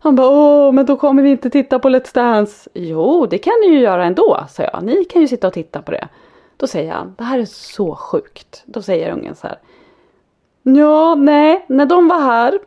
Han 0.00 0.16
bara, 0.16 0.28
åh 0.28 0.72
men 0.72 0.86
då 0.86 0.96
kommer 0.96 1.22
vi 1.22 1.30
inte 1.30 1.50
titta 1.50 1.78
på 1.78 1.88
Let's 1.88 2.14
Dance. 2.14 2.70
Jo 2.74 3.26
det 3.26 3.38
kan 3.38 3.54
ni 3.60 3.72
ju 3.72 3.80
göra 3.80 4.04
ändå, 4.04 4.44
sa 4.48 4.62
jag. 4.62 4.82
Ni 4.82 5.04
kan 5.04 5.22
ju 5.22 5.28
sitta 5.28 5.46
och 5.46 5.52
titta 5.52 5.82
på 5.82 5.92
det. 5.92 6.08
Då 6.56 6.66
säger 6.66 6.92
han, 6.92 7.14
det 7.18 7.24
här 7.24 7.38
är 7.38 7.44
så 7.44 7.94
sjukt. 7.94 8.62
Då 8.66 8.82
säger 8.82 9.12
ungen 9.12 9.34
så 9.34 9.46
här. 9.46 9.58
Ja, 10.62 11.14
nej, 11.14 11.64
när 11.68 11.86
de 11.86 12.08
var 12.08 12.20
här 12.20 12.58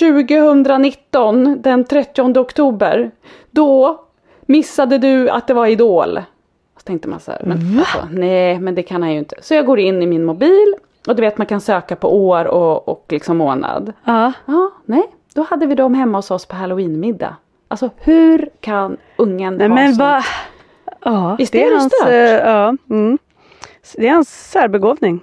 2019 0.00 1.62
den 1.62 1.84
30 1.84 2.38
oktober. 2.38 3.10
Då 3.50 4.00
missade 4.40 4.98
du 4.98 5.28
att 5.30 5.46
det 5.46 5.54
var 5.54 5.66
Idol. 5.66 6.20
Så 6.76 6.82
tänkte 6.84 7.08
man 7.08 7.20
så 7.20 7.30
här, 7.30 7.42
men 7.44 7.78
alltså, 7.78 8.08
nej 8.10 8.58
men 8.58 8.74
det 8.74 8.82
kan 8.82 9.02
han 9.02 9.12
ju 9.12 9.18
inte. 9.18 9.36
Så 9.40 9.54
jag 9.54 9.66
går 9.66 9.78
in 9.78 10.02
i 10.02 10.06
min 10.06 10.24
mobil 10.24 10.74
och 11.06 11.16
du 11.16 11.22
vet 11.22 11.38
man 11.38 11.46
kan 11.46 11.60
söka 11.60 11.96
på 11.96 12.26
år 12.26 12.44
och, 12.44 12.88
och 12.88 13.06
liksom 13.08 13.36
månad. 13.36 13.92
Ja. 14.04 14.32
Ja, 14.46 14.70
nej, 14.84 15.02
då 15.34 15.42
hade 15.42 15.66
vi 15.66 15.74
dem 15.74 15.94
hemma 15.94 16.18
hos 16.18 16.30
oss 16.30 16.46
på 16.46 16.56
halloweenmiddag. 16.56 17.36
Alltså 17.68 17.90
hur 17.96 18.48
kan 18.60 18.96
ungen 19.16 19.56
Nej 19.56 19.68
ha 19.68 19.74
men 19.74 19.94
vad... 19.96 20.22
Ja, 21.04 21.36
Visst 21.38 21.52
det 21.52 21.62
är 21.64 21.68
är 21.72 21.78
hans... 21.78 21.92
stört? 21.92 22.08
eh, 22.08 22.14
Ja, 22.50 22.76
mm. 22.90 23.18
Det 23.96 24.08
är 24.08 24.12
hans 24.12 24.50
särbegåvning. 24.50 25.20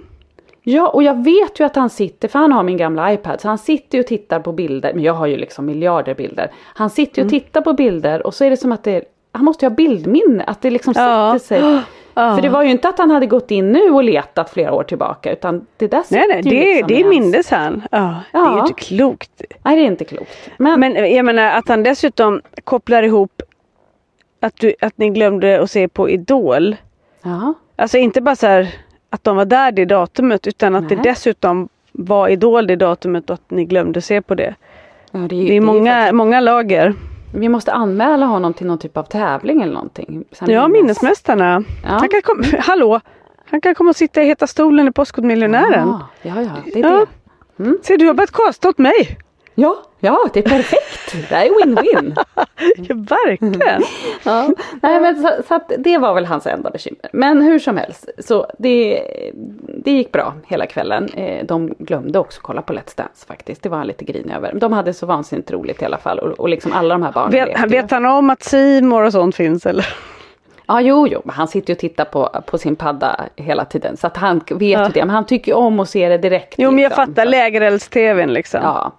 Ja, 0.63 0.87
och 0.87 1.03
jag 1.03 1.23
vet 1.23 1.59
ju 1.59 1.63
att 1.63 1.75
han 1.75 1.89
sitter, 1.89 2.27
för 2.27 2.39
han 2.39 2.51
har 2.51 2.63
min 2.63 2.77
gamla 2.77 3.13
iPad, 3.13 3.41
så 3.41 3.47
han 3.47 3.57
sitter 3.57 3.97
ju 3.97 4.01
och 4.01 4.07
tittar 4.07 4.39
på 4.39 4.51
bilder, 4.51 4.93
men 4.93 5.03
jag 5.03 5.13
har 5.13 5.27
ju 5.27 5.37
liksom 5.37 5.65
miljarder 5.65 6.13
bilder. 6.15 6.51
Han 6.63 6.89
sitter 6.89 7.21
ju 7.21 7.25
och 7.25 7.29
tittar 7.29 7.61
på 7.61 7.73
bilder 7.73 8.27
och 8.27 8.33
så 8.33 8.43
är 8.45 8.49
det 8.49 8.57
som 8.57 8.71
att 8.71 8.83
det, 8.83 9.03
han 9.31 9.45
måste 9.45 9.65
ju 9.65 9.69
ha 9.69 9.75
bildminne, 9.75 10.43
att 10.43 10.61
det 10.61 10.69
liksom 10.69 10.93
Ja. 10.97 11.37
sätter 11.39 11.61
sig. 11.61 11.81
För 12.35 12.41
det 12.41 12.49
var 12.49 12.63
ju 12.63 12.69
inte 12.71 12.89
att 12.89 12.97
han 12.97 13.11
hade 13.11 13.25
gått 13.25 13.51
in 13.51 13.71
nu 13.71 13.89
och 13.89 14.03
letat 14.03 14.49
flera 14.49 14.73
år 14.73 14.83
tillbaka, 14.83 15.31
utan 15.31 15.65
det 15.77 15.87
där 15.87 16.03
Nej, 16.11 16.25
nej, 16.29 16.41
det, 16.41 16.49
liksom 16.49 16.87
det 16.87 17.03
mindes 17.09 17.49
han. 17.51 17.81
Ja, 17.91 18.15
Det 18.31 18.37
är 18.37 18.53
ju 18.55 18.59
inte 18.59 18.73
klokt. 18.73 19.41
Nej, 19.63 19.75
det 19.75 19.81
är 19.81 19.85
inte 19.87 20.05
klokt. 20.05 20.49
Men, 20.57 20.79
Men 20.79 21.13
jag 21.15 21.25
menar 21.25 21.51
att 21.51 21.67
han 21.67 21.83
dessutom 21.83 22.41
kopplar 22.63 23.03
ihop 23.03 23.41
att, 24.41 24.55
du, 24.55 24.73
att 24.81 24.97
ni 24.97 25.09
glömde 25.09 25.61
att 25.61 25.71
se 25.71 25.87
på 25.87 26.09
Idol. 26.09 26.75
ja. 27.23 27.53
Alltså 27.75 27.97
inte 27.97 28.21
bara 28.21 28.35
så 28.35 28.47
här 28.47 28.67
att 29.09 29.23
de 29.23 29.35
var 29.37 29.45
där 29.45 29.71
det 29.71 29.85
datumet 29.85 30.47
utan 30.47 30.75
att 30.75 30.89
det 30.89 30.95
Nej. 30.95 31.03
dessutom 31.03 31.69
var 31.91 32.27
Idol 32.29 32.67
det 32.67 32.75
datumet 32.75 33.29
och 33.29 33.33
att 33.33 33.51
ni 33.51 33.65
glömde 33.65 34.01
se 34.01 34.21
på 34.21 34.35
det. 34.35 34.55
ja, 35.11 35.19
det 35.19 35.25
är, 35.25 35.27
Det 35.29 35.35
är 35.45 35.49
det 35.49 35.55
är 35.57 35.61
många, 35.61 35.93
faktiskt- 35.95 36.13
många 36.15 36.39
lager. 36.39 36.93
Vi 37.33 37.49
måste 37.49 37.73
anmäla 37.73 38.25
honom 38.25 38.53
till 38.53 38.67
någon 38.67 38.77
typ 38.77 38.97
av 38.97 39.03
tävling 39.03 39.61
eller 39.61 39.73
någonting. 39.73 40.23
Sen 40.31 40.49
Ja, 40.51 40.61
minnes- 40.67 40.71
minnesmästarna. 40.71 41.63
Ja. 41.83 41.89
Han 41.89 42.09
kan 42.09 42.21
komma, 42.21 42.43
hallå! 42.59 42.99
Han 43.51 43.61
kan 43.61 43.75
komma 43.75 43.89
och 43.89 43.95
sitta 43.95 44.21
i 44.21 44.25
Heta 44.25 44.47
stolen 44.47 44.87
i 44.87 44.91
Påskmiljonären. 44.91 45.87
Ja, 45.87 46.07
ja, 46.21 46.41
ja, 46.41 46.49
det 46.73 46.79
är 46.79 46.83
Ja. 46.83 47.05
det. 47.57 47.73
Se, 47.83 47.97
du 47.97 48.07
har 48.07 48.13
börjat 48.13 48.31
casta 48.31 48.69
åt 48.69 48.77
mig! 48.77 49.17
Ja, 49.59 49.75
ja, 49.99 50.29
det 50.33 50.39
är 50.39 50.43
perfekt. 50.49 51.29
Det 51.29 51.35
här 51.35 51.45
är 51.45 51.49
win-win. 51.49 52.15
Ja, 52.77 52.95
verkligen! 52.95 53.81
Ja. 54.23 54.49
Nej, 54.81 54.99
men 55.01 55.15
så, 55.21 55.29
så 55.47 55.55
att 55.55 55.71
det 55.77 55.97
var 55.97 56.13
väl 56.13 56.25
hans 56.25 56.47
enda 56.47 56.69
bekymmer. 56.69 57.09
Men 57.13 57.41
hur 57.41 57.59
som 57.59 57.77
helst, 57.77 58.09
så 58.19 58.47
det, 58.57 59.01
det 59.83 59.91
gick 59.91 60.11
bra 60.11 60.33
hela 60.47 60.65
kvällen. 60.65 61.09
Eh, 61.13 61.45
De 61.45 61.73
glömde 61.79 62.19
också 62.19 62.39
kolla 62.43 62.61
på 62.61 62.73
Let's 62.73 62.97
Dance 62.97 63.25
faktiskt. 63.27 63.63
Det 63.63 63.69
var 63.69 63.77
han 63.77 63.87
lite 63.87 64.05
grinig 64.05 64.33
över. 64.35 64.53
De 64.53 64.73
hade 64.73 64.93
så 64.93 65.05
vansinnigt 65.05 65.51
roligt 65.51 65.81
i 65.81 65.85
alla 65.85 65.97
fall. 65.97 66.19
Och, 66.19 66.39
och 66.39 66.49
liksom 66.49 66.73
alla 66.73 66.93
de 66.95 67.03
här 67.03 67.11
barnen 67.11 67.31
Vet, 67.31 67.71
vet 67.71 67.91
han 67.91 68.05
om 68.05 68.29
att 68.29 68.43
Simor 68.43 69.03
och 69.03 69.11
sånt 69.11 69.35
finns 69.35 69.65
eller? 69.65 69.85
Ja, 70.67 70.81
jo, 70.81 71.07
jo, 71.07 71.21
men 71.25 71.35
han 71.35 71.47
sitter 71.47 71.69
ju 71.69 71.75
och 71.75 71.79
tittar 71.79 72.05
på, 72.05 72.29
på 72.45 72.57
sin 72.57 72.75
padda 72.75 73.19
hela 73.35 73.65
tiden. 73.65 73.97
Så 73.97 74.07
att 74.07 74.17
han 74.17 74.37
vet 74.49 74.61
Ja. 74.61 74.85
ju 74.85 74.91
det. 74.93 74.99
Men 75.05 75.09
han 75.09 75.25
tycker 75.25 75.53
om 75.53 75.79
att 75.79 75.89
se 75.89 76.09
det 76.09 76.17
direkt. 76.17 76.55
Jo 76.57 76.71
men 76.71 76.79
jag 76.79 76.89
liksom. 76.89 77.05
fattar 77.05 77.25
lägerelds-tvn 77.25 78.29
liksom. 78.33 78.59
Ja. 78.63 78.91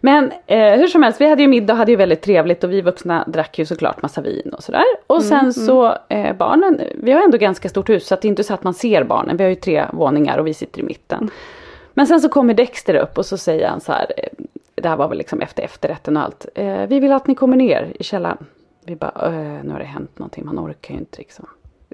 Men 0.00 0.32
eh, 0.46 0.72
hur 0.72 0.86
som 0.86 1.02
helst, 1.02 1.20
vi 1.20 1.28
hade 1.28 1.42
ju 1.42 1.48
middag 1.48 1.72
och 1.72 1.76
hade 1.76 1.90
ju 1.92 1.96
väldigt 1.96 2.22
trevligt 2.22 2.64
och 2.64 2.72
vi 2.72 2.80
vuxna 2.80 3.24
drack 3.26 3.58
ju 3.58 3.66
såklart 3.66 4.02
massa 4.02 4.20
vin 4.20 4.50
och 4.52 4.62
sådär. 4.62 4.84
Och 5.06 5.22
sen 5.22 5.52
så 5.52 5.96
eh, 6.08 6.36
barnen, 6.36 6.80
vi 6.94 7.12
har 7.12 7.22
ändå 7.22 7.38
ganska 7.38 7.68
stort 7.68 7.88
hus 7.88 8.06
så 8.06 8.14
att 8.14 8.22
det 8.22 8.28
är 8.28 8.30
inte 8.30 8.44
så 8.44 8.54
att 8.54 8.64
man 8.64 8.74
ser 8.74 9.04
barnen. 9.04 9.36
Vi 9.36 9.44
har 9.44 9.48
ju 9.48 9.56
tre 9.56 9.84
våningar 9.92 10.38
och 10.38 10.46
vi 10.46 10.54
sitter 10.54 10.80
i 10.80 10.82
mitten. 10.82 11.30
Men 11.94 12.06
sen 12.06 12.20
så 12.20 12.28
kommer 12.28 12.54
Dexter 12.54 12.94
upp 12.94 13.18
och 13.18 13.26
så 13.26 13.38
säger 13.38 13.68
han 13.68 13.80
så 13.80 13.92
här, 13.92 14.12
eh, 14.16 14.28
det 14.74 14.88
här 14.88 14.96
var 14.96 15.08
väl 15.08 15.18
liksom 15.18 15.40
efter 15.40 15.62
efterrätten 15.62 16.16
och 16.16 16.22
allt. 16.22 16.46
Eh, 16.54 16.86
vi 16.86 17.00
vill 17.00 17.12
att 17.12 17.26
ni 17.26 17.34
kommer 17.34 17.56
ner 17.56 17.92
i 17.94 18.04
källaren. 18.04 18.46
Vi 18.84 18.96
bara, 18.96 19.30
nu 19.62 19.70
har 19.72 19.78
det 19.78 19.84
hänt 19.84 20.18
någonting, 20.18 20.46
man 20.46 20.58
orkar 20.58 20.94
ju 20.94 21.00
inte 21.00 21.18
liksom. 21.18 21.46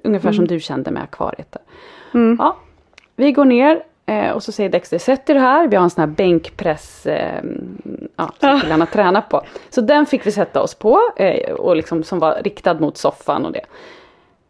Ungefär 0.04 0.32
som 0.32 0.46
du 0.46 0.61
kände 0.61 0.90
med 0.90 1.02
akvariet 1.02 1.52
där. 1.52 1.62
Ja, 2.38 2.56
vi 3.16 3.32
går 3.32 3.44
ner 3.44 3.82
eh, 4.09 4.30
och 4.30 4.42
så 4.42 4.52
säger 4.52 4.70
Dexter, 4.70 4.98
sätt 4.98 5.30
er 5.30 5.34
här, 5.34 5.68
vi 5.68 5.76
har 5.76 5.84
en 5.84 5.90
sån 5.90 6.00
här 6.00 6.14
bänkpress 6.16 7.06
eh, 7.06 7.42
ja, 8.16 8.32
som 8.40 8.61
killarna 8.61 8.86
tränar 8.86 9.20
på. 9.20 9.42
Så 9.70 9.80
den 9.80 10.06
fick 10.06 10.26
vi 10.26 10.32
sätta 10.32 10.62
oss 10.62 10.74
på 10.74 11.00
eh, 11.16 11.52
och 11.52 11.76
liksom 11.76 12.04
som 12.04 12.18
var 12.18 12.40
riktad 12.44 12.74
mot 12.74 12.96
soffan 12.96 13.46
och 13.46 13.52
det. 13.52 13.64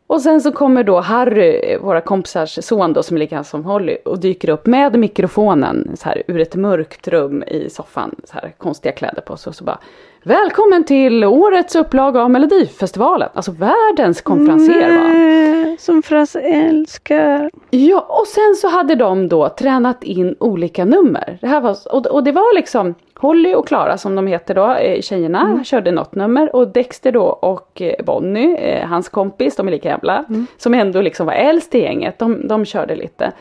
Och 0.07 0.21
sen 0.21 0.41
så 0.41 0.53
kommer 0.53 0.85
då 0.85 1.01
Harry, 1.01 1.77
våra 1.77 2.01
kompisars 2.01 2.65
son 2.65 2.93
då 2.93 3.03
som 3.03 3.17
är 3.17 3.19
lika 3.19 3.45
som 3.45 3.65
Holly 3.65 3.97
och 4.05 4.21
dyker 4.21 4.51
upp 4.51 4.67
med 4.67 4.99
mikrofonen 4.99 5.97
så 5.97 6.09
här 6.09 6.23
ur 6.27 6.41
ett 6.41 6.55
mörkt 6.55 7.09
rum 7.09 7.43
i 7.43 7.71
soffan. 7.71 8.15
Så 8.25 8.35
här 8.35 8.55
konstiga 8.59 8.93
kläder 8.93 9.23
på 9.23 9.37
sig 9.37 9.51
och 9.51 9.55
så 9.55 9.65
bara 9.65 9.79
Välkommen 10.23 10.85
till 10.85 11.25
årets 11.25 11.77
upplaga 11.77 12.23
av 12.23 12.31
Melodifestivalen. 12.31 13.29
Alltså 13.35 13.53
världens 13.53 14.21
konferenser 14.21 14.99
va. 14.99 15.77
Som 15.79 16.03
Frasse 16.03 16.41
älskar. 16.41 17.51
Ja, 17.71 18.01
och 18.01 18.27
sen 18.27 18.55
så 18.55 18.69
hade 18.69 18.95
de 18.95 19.29
då 19.29 19.49
tränat 19.49 20.05
in 20.05 20.37
olika 20.41 20.85
nummer. 20.85 21.39
Det 21.41 21.47
här 21.47 21.61
var, 21.61 21.77
och, 21.93 22.07
och 22.07 22.25
det 22.25 22.33
var 22.33 22.55
liksom 22.55 22.95
Holly 23.15 23.55
och 23.55 23.69
Klara 23.69 23.99
som 23.99 24.15
de 24.15 24.27
heter 24.27 24.55
då, 24.55 24.75
eh, 24.75 25.01
tjejerna, 25.01 25.65
körde 25.65 25.91
något 25.91 26.15
nummer 26.15 26.57
och 26.57 26.69
Dexter 26.69 27.13
då 27.13 27.25
och 27.25 27.83
eh, 27.83 28.05
Bonnie, 28.05 28.57
eh, 28.57 28.89
hans 28.89 29.09
kompis, 29.09 29.57
de 29.57 29.67
är 29.69 29.73
lika 29.73 29.89
jävla, 29.89 30.25
som 30.57 30.75
ändå 30.75 31.01
liksom 31.01 31.27
var 31.27 31.35
äldst 31.35 31.75
i 31.75 31.79
gänget, 31.79 32.19
de, 32.19 32.49
de 32.49 32.65
körde 32.65 32.97
lite. 32.97 33.33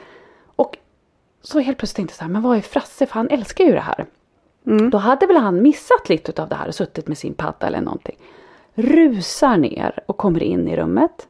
Och 0.56 0.78
så 1.42 1.60
helt 1.60 1.78
plötsligt 1.78 1.96
tänkte 1.96 2.12
jag 2.12 2.18
så 2.18 2.24
här, 2.24 2.32
men 2.32 2.42
vad 2.42 2.58
är 2.58 2.62
Frasse, 2.62 3.06
för 3.06 3.14
han 3.14 3.30
älskar 3.30 3.66
ju 3.66 3.72
det 3.72 3.80
här. 3.80 4.06
Då 4.92 4.98
hade 4.98 5.26
väl 5.26 5.38
han 5.38 5.62
missat 5.62 6.10
lite 6.10 6.42
av 6.42 6.50
det 6.50 6.56
här 6.56 6.68
och 6.68 6.76
suttit 6.76 7.08
med 7.08 7.18
sin 7.18 7.34
padda 7.34 7.68
eller 7.68 7.82
någonting. 7.82 8.16
Rusar 8.76 9.58
ner 9.58 10.00
och 10.06 10.18
kommer 10.18 10.44
in 10.44 10.68
i 10.68 10.76
rummet. 10.76 11.28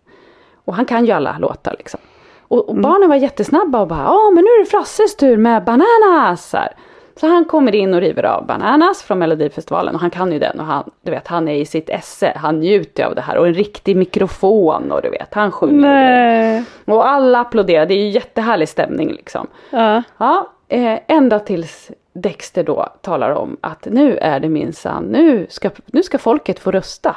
Och 0.65 0.75
han 0.75 0.85
kan 0.85 1.05
ju 1.05 1.11
alla 1.11 1.37
låtar 1.37 1.75
liksom. 1.77 1.99
Och, 2.41 2.69
och 2.69 2.75
barnen 2.75 3.09
var 3.09 3.15
jättesnabba 3.15 3.81
och 3.81 3.87
bara, 3.87 4.03
ja 4.03 4.31
men 4.35 4.43
nu 4.43 4.49
är 4.49 4.59
det 4.59 4.69
Frasses 4.69 5.15
tur 5.15 5.37
med 5.37 5.63
Bananas! 5.63 6.49
Så, 6.49 6.57
här. 6.57 6.71
så 7.15 7.27
han 7.27 7.45
kommer 7.45 7.75
in 7.75 7.93
och 7.93 8.01
river 8.01 8.23
av 8.25 8.45
Bananas 8.45 9.03
från 9.03 9.19
Melodifestivalen 9.19 9.95
och 9.95 10.01
han 10.01 10.09
kan 10.09 10.31
ju 10.31 10.39
den 10.39 10.59
och 10.59 10.65
han, 10.65 10.91
du 11.01 11.11
vet, 11.11 11.27
han 11.27 11.47
är 11.47 11.55
i 11.55 11.65
sitt 11.65 11.89
esse, 11.89 12.33
han 12.35 12.59
njuter 12.59 13.03
av 13.03 13.15
det 13.15 13.21
här 13.21 13.37
och 13.37 13.47
en 13.47 13.53
riktig 13.53 13.95
mikrofon 13.97 14.91
och 14.91 15.01
du 15.01 15.09
vet, 15.09 15.33
han 15.33 15.51
sjunger. 15.51 15.81
Nej. 15.81 16.63
Och 16.85 17.07
alla 17.07 17.39
applåderar, 17.39 17.85
det 17.85 17.93
är 17.93 18.03
ju 18.03 18.09
jättehärlig 18.09 18.69
stämning 18.69 19.11
liksom. 19.11 19.47
Ja. 19.69 20.03
Ja, 20.17 20.49
eh, 20.67 20.99
ända 21.07 21.39
tills 21.39 21.91
Dexter 22.21 22.63
då 22.63 22.87
talar 23.01 23.31
om 23.31 23.57
att 23.61 23.85
nu 23.85 24.17
är 24.17 24.39
det 24.39 24.49
minsann, 24.49 25.03
nu 25.03 25.47
ska, 25.49 25.69
nu 25.85 26.03
ska 26.03 26.17
folket 26.17 26.59
få 26.59 26.71
rösta. 26.71 27.15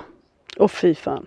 Och 0.59 0.71
fy 0.71 0.95
fan. 0.95 1.27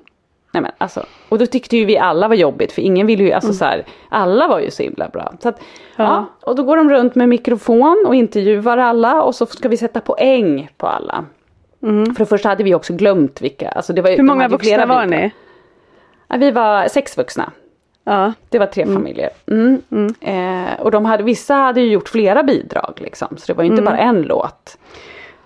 Nej 0.53 0.63
men 0.63 0.71
alltså, 0.78 1.05
och 1.30 1.39
då 1.39 1.45
tyckte 1.45 1.78
ju 1.78 1.86
vi 1.86 1.97
alla 1.97 2.28
var 2.28 2.36
jobbigt 2.36 2.71
för 2.71 2.82
ingen 2.82 3.07
ville 3.07 3.24
ju, 3.24 3.32
alltså 3.32 3.49
Mm. 3.49 3.57
så 3.57 3.65
här, 3.65 3.86
alla 4.09 4.47
var 4.47 4.59
ju 4.59 4.71
så 4.71 4.84
himla 4.84 5.09
bra. 5.09 5.34
Så 5.39 5.49
att, 5.49 5.59
ja. 5.95 6.26
och 6.41 6.55
då 6.55 6.63
går 6.63 6.78
de 6.78 6.89
runt 6.89 7.15
med 7.15 7.30
mikrofon 7.30 8.03
och 8.07 8.15
intervjuar 8.15 8.78
alla 8.78 9.24
och 9.24 9.36
så 9.36 9.45
ska 9.45 9.69
vi 9.69 9.78
sätta 9.78 9.99
poäng 10.01 10.69
på 10.78 10.88
alla. 10.88 11.26
För 11.80 12.19
det 12.19 12.26
första 12.26 12.49
hade 12.49 12.63
vi 12.63 12.76
också 12.76 12.93
glömt 12.93 13.41
vilka, 13.41 13.69
alltså 13.69 13.93
det 13.93 14.01
var 14.01 14.09
Mm. 14.09 14.19
Hur 14.19 14.36
många 14.36 14.47
vuxna 14.47 14.86
var 14.86 15.05
ni? 15.05 15.32
Ja, 16.28 16.38
vi 16.38 16.51
var 16.51 16.88
sex 16.88 17.17
vuxna. 17.17 17.51
Ja. 18.03 18.33
Det 18.49 18.59
var 18.59 18.65
tre 18.65 18.85
familjer. 18.85 19.29
Mm. 19.47 19.81
Eh, 20.21 20.79
och 20.81 20.91
de 20.91 21.05
hade, 21.05 21.23
vissa 21.23 21.53
hade 21.55 21.81
ju 21.81 21.91
gjort 21.91 22.09
flera 22.09 22.43
bidrag 22.43 22.93
liksom, 22.97 23.27
så 23.37 23.43
det 23.47 23.53
var 23.57 23.63
ju 23.63 23.69
inte 23.69 23.81
Mm. 23.81 23.93
bara 23.93 23.97
en 23.97 24.21
låt. 24.21 24.77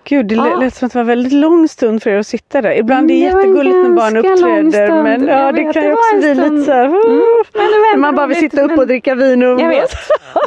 Gud, 0.08 0.26
det 0.26 0.34
Ja. 0.34 0.56
lät 0.60 0.74
som 0.74 0.86
att 0.86 0.92
det 0.92 0.96
var 0.98 1.00
en 1.00 1.06
väldigt 1.06 1.32
lång 1.32 1.68
stund 1.68 2.02
för 2.02 2.10
er 2.10 2.18
att 2.18 2.26
sitta 2.26 2.62
där. 2.62 2.72
Ibland 2.78 3.10
är 3.10 3.14
det 3.14 3.20
Mm, 3.20 3.36
det 3.36 3.42
en 3.42 3.48
jättegulligt 3.48 3.76
när 3.88 3.96
barn 3.96 4.16
uppträder. 4.16 5.02
Men 5.02 5.26
ja, 5.28 5.38
Jag 5.44 5.54
det 5.54 5.64
vet, 5.64 5.74
kan 5.74 5.82
ju 5.84 5.92
också 5.92 6.16
bli 6.16 6.28
lite 6.34 6.46
stund. 6.46 6.64
så 6.64 6.72
här. 6.72 6.88
men 6.88 6.98
det 6.98 7.58
var 7.78 7.92
när 7.92 7.98
man 7.98 8.14
bara 8.14 8.26
vill 8.26 8.36
sitta 8.36 8.62
upp 8.62 8.70
men- 8.70 8.78
och 8.78 8.86
dricka 8.86 9.14
vin 9.14 9.42
och 9.42 9.60
Jag 9.60 9.68
vet. 9.68 9.90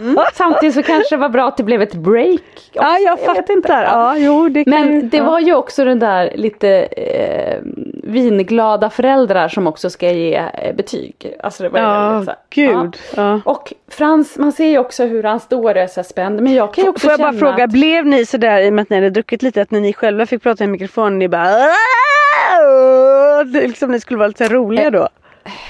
Mm. 0.01 0.18
Samtidigt 0.34 0.76
så 0.76 0.84
kanske 0.84 1.16
det 1.16 1.20
var 1.20 1.30
bra 1.30 1.47
att 1.47 1.57
det 1.57 1.64
blev 1.64 1.82
ett 1.82 1.93
break. 1.95 2.39
också. 2.55 2.70
Ja, 2.74 2.97
jag 2.97 3.18
vet 3.18 3.26
fattar. 3.26 3.53
inte. 3.53 3.72
Ja, 3.91 4.18
jo, 4.18 4.49
det 4.49 4.64
kan 4.64 4.74
ju- 4.74 4.80
Men 4.91 5.09
det 5.09 5.18
ja. 5.18 5.24
var 5.24 5.39
ju 5.39 5.53
också 5.55 5.86
den 5.86 5.99
där 5.99 6.32
lite 6.36 6.70
eh, 6.70 7.57
vinglada 8.03 8.89
föräldrar 8.89 9.47
som 9.47 9.68
också 9.68 9.89
ska 9.89 10.12
ge 10.12 10.36
eh, 10.36 10.76
betyg. 10.76 11.34
Alltså 11.43 11.64
det 11.64 11.70
var 11.70 11.80
ju 11.80 11.86
Ja, 11.86 12.09
väldigt 12.12 12.36
gud. 12.49 12.97
Ja. 13.16 13.41
Och 13.45 13.74
Frans, 13.89 14.38
man 14.38 14.51
ser 14.51 14.66
ju 14.66 14.78
också 14.78 15.03
hur 15.05 15.24
han 15.24 15.39
står 15.39 15.64
och 15.76 15.82
är 15.82 15.88
så 15.88 16.03
spänd. 16.03 16.41
Men 16.41 16.53
jag 16.53 16.74
kan 16.74 16.84
ju 16.84 16.89
också 16.89 17.01
Får 17.07 17.12
jag 17.12 17.20
bara 17.20 17.32
känna 17.32 17.39
fråga, 17.51 17.64
att- 17.64 17.70
blev 17.72 18.05
ni 18.05 18.26
sådär 18.26 18.62
i 18.62 18.70
och 18.70 18.74
med 18.74 18.82
att 18.84 18.89
ni 18.89 18.95
hade 18.95 19.09
druckit 19.09 19.43
lite 19.43 19.51
att 19.58 19.72
när 19.72 19.82
ni 19.82 19.93
själva 19.93 20.26
fick 20.26 20.43
prata 20.43 20.64
i 20.64 20.68
mikrofonen 20.68 21.20
ni 21.20 21.28
bara 21.28 21.47
är 21.47 21.68
liksom 23.68 23.91
ni 23.91 23.99
skulle 23.99 24.18
vara 24.18 24.28
lite 24.28 24.47
roliga 24.47 24.89
då? 24.89 25.08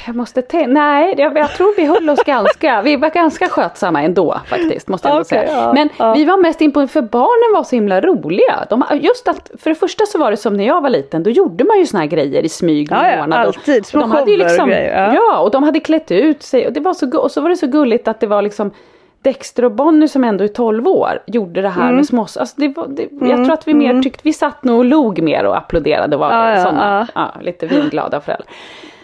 jag 0.06 0.16
måste 0.16 0.42
tänka, 0.42 0.68
nej 0.68 1.16
jag, 1.18 1.38
jag, 1.38 1.52
tror 1.52 1.76
vi 1.78 1.86
höll 1.86 2.10
oss 2.10 2.24
ganska, 2.24 2.82
vi 2.82 2.96
var 2.96 3.10
ganska 3.10 3.50
skötsamma 3.50 4.04
ändå 4.04 4.42
faktiskt 4.48 4.88
måste 4.88 5.08
jag 5.08 5.22
okay, 5.22 5.48
säga. 5.48 5.58
Ja, 5.58 5.74
Men 5.74 5.90
ja. 5.98 6.14
vi 6.14 6.26
var 6.26 6.38
mest 6.38 6.62
imponerade 6.62 6.92
för 6.92 7.02
barnen 7.02 7.56
var 7.56 7.64
så 7.64 7.76
himla 7.76 8.02
roliga. 8.02 8.66
De, 8.70 8.84
just 9.02 9.28
att, 9.28 9.52
för 9.60 9.70
det 9.70 9.76
första 9.76 10.06
så 10.06 10.18
var 10.18 10.32
det 10.32 10.38
som 10.38 10.54
när 10.54 10.68
jag 10.68 10.82
var 10.82 10.90
liten, 10.90 11.24
då 11.24 11.30
gjorde 11.30 11.64
man 11.64 11.80
ju 11.80 11.86
såna 11.86 12.02
här 12.02 12.08
grejer 12.08 12.44
i 12.44 12.50
smyg. 12.50 12.88
Ja, 12.92 13.12
ja 13.12 13.38
alltid, 13.38 13.86
små 13.86 14.02
de 14.02 14.12
hade 14.12 14.38
liksom, 14.38 14.64
och 14.64 14.70
grejer. 14.70 15.04
Ja. 15.04 15.14
ja. 15.14 15.40
och 15.40 15.52
de 15.52 15.64
hade 15.64 15.80
klätt 15.80 16.12
ut 16.12 16.44
sig 16.44 16.68
och, 16.68 16.74
det 16.74 16.80
var 16.80 16.94
så, 16.94 17.18
och 17.18 17.32
så 17.32 17.42
var 17.42 17.50
det 17.50 17.56
så 17.56 17.68
gulligt 17.68 18.08
att 18.08 18.20
det 18.20 18.28
var 18.28 18.42
liksom 18.42 18.72
Dexter 19.22 19.66
och 19.66 19.72
Bonnie 19.72 20.08
som 20.08 20.24
ändå 20.24 20.44
är 20.44 20.48
12 20.48 20.88
år 20.88 21.20
gjorde 21.26 21.62
det 21.62 21.70
här 21.70 21.84
mm. 21.84 21.96
med 21.96 22.06
små... 22.06 22.22
Alltså 22.22 22.56
det 22.56 22.68
var, 22.68 22.88
det, 22.88 23.12
mm. 23.12 23.30
Jag 23.30 23.46
tror 23.46 23.54
att 23.54 23.68
vi 23.68 23.74
mer 23.74 23.90
mm. 23.90 24.04
tyckte, 24.04 24.22
vi 24.24 24.34
satt 24.34 24.64
nog 24.64 24.78
och 24.78 24.86
log 24.86 25.22
mer 25.22 25.46
och 25.46 25.58
applåderade 25.58 26.16
och 26.16 26.20
var 26.20 26.50
ja, 26.50 26.64
sådana, 26.64 27.08
ja. 27.16 27.32
Ja, 27.36 27.42
lite 27.42 27.68
vinglada 27.68 28.22
föräldrar. 28.22 28.48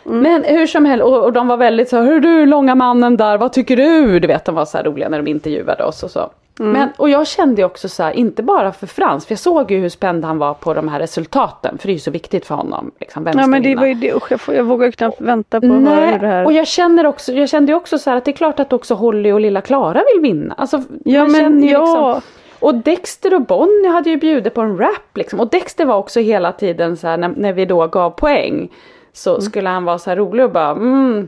Mm. 0.05 0.19
Men 0.19 0.43
hur 0.43 0.67
som 0.67 0.85
helst, 0.85 1.05
och, 1.05 1.23
och, 1.23 1.33
de 1.33 1.47
var 1.47 1.57
väldigt 1.57 1.89
så 1.89 2.01
hur 2.01 2.19
du 2.19 2.45
långa 2.45 2.75
mannen 2.75 3.17
där, 3.17 3.37
vad 3.37 3.53
tycker 3.53 3.77
du? 3.77 4.19
Du 4.19 4.27
vet 4.27 4.45
de 4.45 4.55
var 4.55 4.65
så 4.65 4.77
här 4.77 4.83
roliga 4.83 5.09
när 5.09 5.17
de 5.17 5.27
intervjuade 5.27 5.83
oss 5.83 6.03
och 6.03 6.11
så. 6.11 6.29
Mm. 6.59 6.71
Men, 6.71 6.89
och 6.97 7.09
jag 7.09 7.27
kände 7.27 7.63
också 7.63 7.89
så 7.89 8.03
här, 8.03 8.11
inte 8.11 8.43
bara 8.43 8.71
för 8.71 8.87
Frans, 8.87 9.25
för 9.25 9.31
jag 9.31 9.39
såg 9.39 9.71
ju 9.71 9.79
hur 9.79 9.89
spänd 9.89 10.25
han 10.25 10.37
var 10.37 10.53
på 10.53 10.73
de 10.73 10.87
här 10.87 10.99
resultaten, 10.99 11.77
för 11.77 11.87
det 11.87 11.91
är 11.91 11.93
ju 11.93 11.99
så 11.99 12.11
viktigt 12.11 12.45
för 12.45 12.55
honom. 12.55 12.91
Liksom, 12.99 13.27
ja 13.33 13.47
men 13.47 13.63
det 13.63 13.75
var 13.75 13.85
ju 13.85 13.93
det, 13.93 14.07
jag, 14.29 14.41
får, 14.41 14.55
jag 14.55 14.63
vågar 14.63 14.91
knappt 14.91 15.21
vänta 15.21 15.61
på 15.61 15.67
Nej, 15.67 15.93
att 15.93 15.99
höra 15.99 16.17
det 16.17 16.27
här. 16.27 16.45
Och 16.45 16.53
jag 16.53 16.67
känner 16.67 17.05
också, 17.05 17.33
jag 17.33 17.49
kände 17.49 17.73
också 17.73 17.97
så 17.97 18.09
här 18.09 18.17
att 18.17 18.25
det 18.25 18.31
är 18.31 18.35
klart 18.35 18.59
att 18.59 18.73
också 18.73 18.93
Holly 18.93 19.31
och 19.31 19.41
lilla 19.41 19.61
Klara 19.61 20.03
vill 20.13 20.21
vinna. 20.21 20.55
Alltså, 20.57 20.83
ja 21.05 21.27
men 21.27 21.63
ja. 21.63 21.79
Liksom, 21.79 22.21
och 22.59 22.75
Dexter 22.75 23.33
och 23.33 23.41
Bonnie 23.41 23.87
hade 23.87 24.09
ju 24.09 24.17
bjudit 24.17 24.53
på 24.53 24.61
en 24.61 24.77
rap 24.77 25.17
liksom. 25.17 25.39
Och 25.39 25.49
Dexter 25.49 25.85
var 25.85 25.97
också 25.97 26.19
hela 26.19 26.51
tiden 26.51 26.97
så 26.97 27.07
här 27.07 27.17
när, 27.17 27.33
när 27.37 27.53
vi 27.53 27.65
då 27.65 27.87
gav 27.87 28.09
poäng. 28.09 28.69
Så 29.13 29.29
mm. 29.29 29.41
skulle 29.41 29.69
han 29.69 29.85
vara 29.85 29.99
så 29.99 30.09
här 30.09 30.17
rolig 30.17 30.45
och 30.45 30.51
bara 30.51 30.69
mm, 30.69 31.27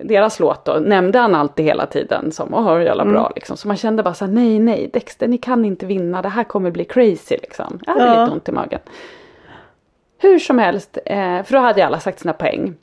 deras 0.00 0.40
låt 0.40 0.64
då 0.64 0.72
nämnde 0.72 1.18
han 1.18 1.34
alltid 1.34 1.64
hela 1.64 1.86
tiden 1.86 2.32
som 2.32 2.54
åh 2.54 2.84
jävla 2.84 3.04
bra 3.04 3.20
mm. 3.20 3.32
liksom. 3.34 3.56
Så 3.56 3.68
man 3.68 3.76
kände 3.76 4.02
bara 4.02 4.14
så 4.14 4.24
här, 4.24 4.32
nej 4.32 4.58
nej 4.58 4.90
Dexter 4.92 5.28
ni 5.28 5.38
kan 5.38 5.64
inte 5.64 5.86
vinna 5.86 6.22
det 6.22 6.28
här 6.28 6.44
kommer 6.44 6.70
bli 6.70 6.84
crazy 6.84 7.36
liksom. 7.42 7.80
Jag 7.86 7.92
hade 7.92 8.06
ja. 8.06 8.20
lite 8.20 8.32
ont 8.32 8.48
i 8.48 8.52
magen. 8.52 8.80
Hur 10.18 10.38
som 10.38 10.58
helst, 10.58 10.98
eh, 11.06 11.42
för 11.42 11.52
då 11.52 11.58
hade 11.58 11.80
ju 11.80 11.86
alla 11.86 12.00
sagt 12.00 12.20
sina 12.20 12.32
poäng. 12.32 12.74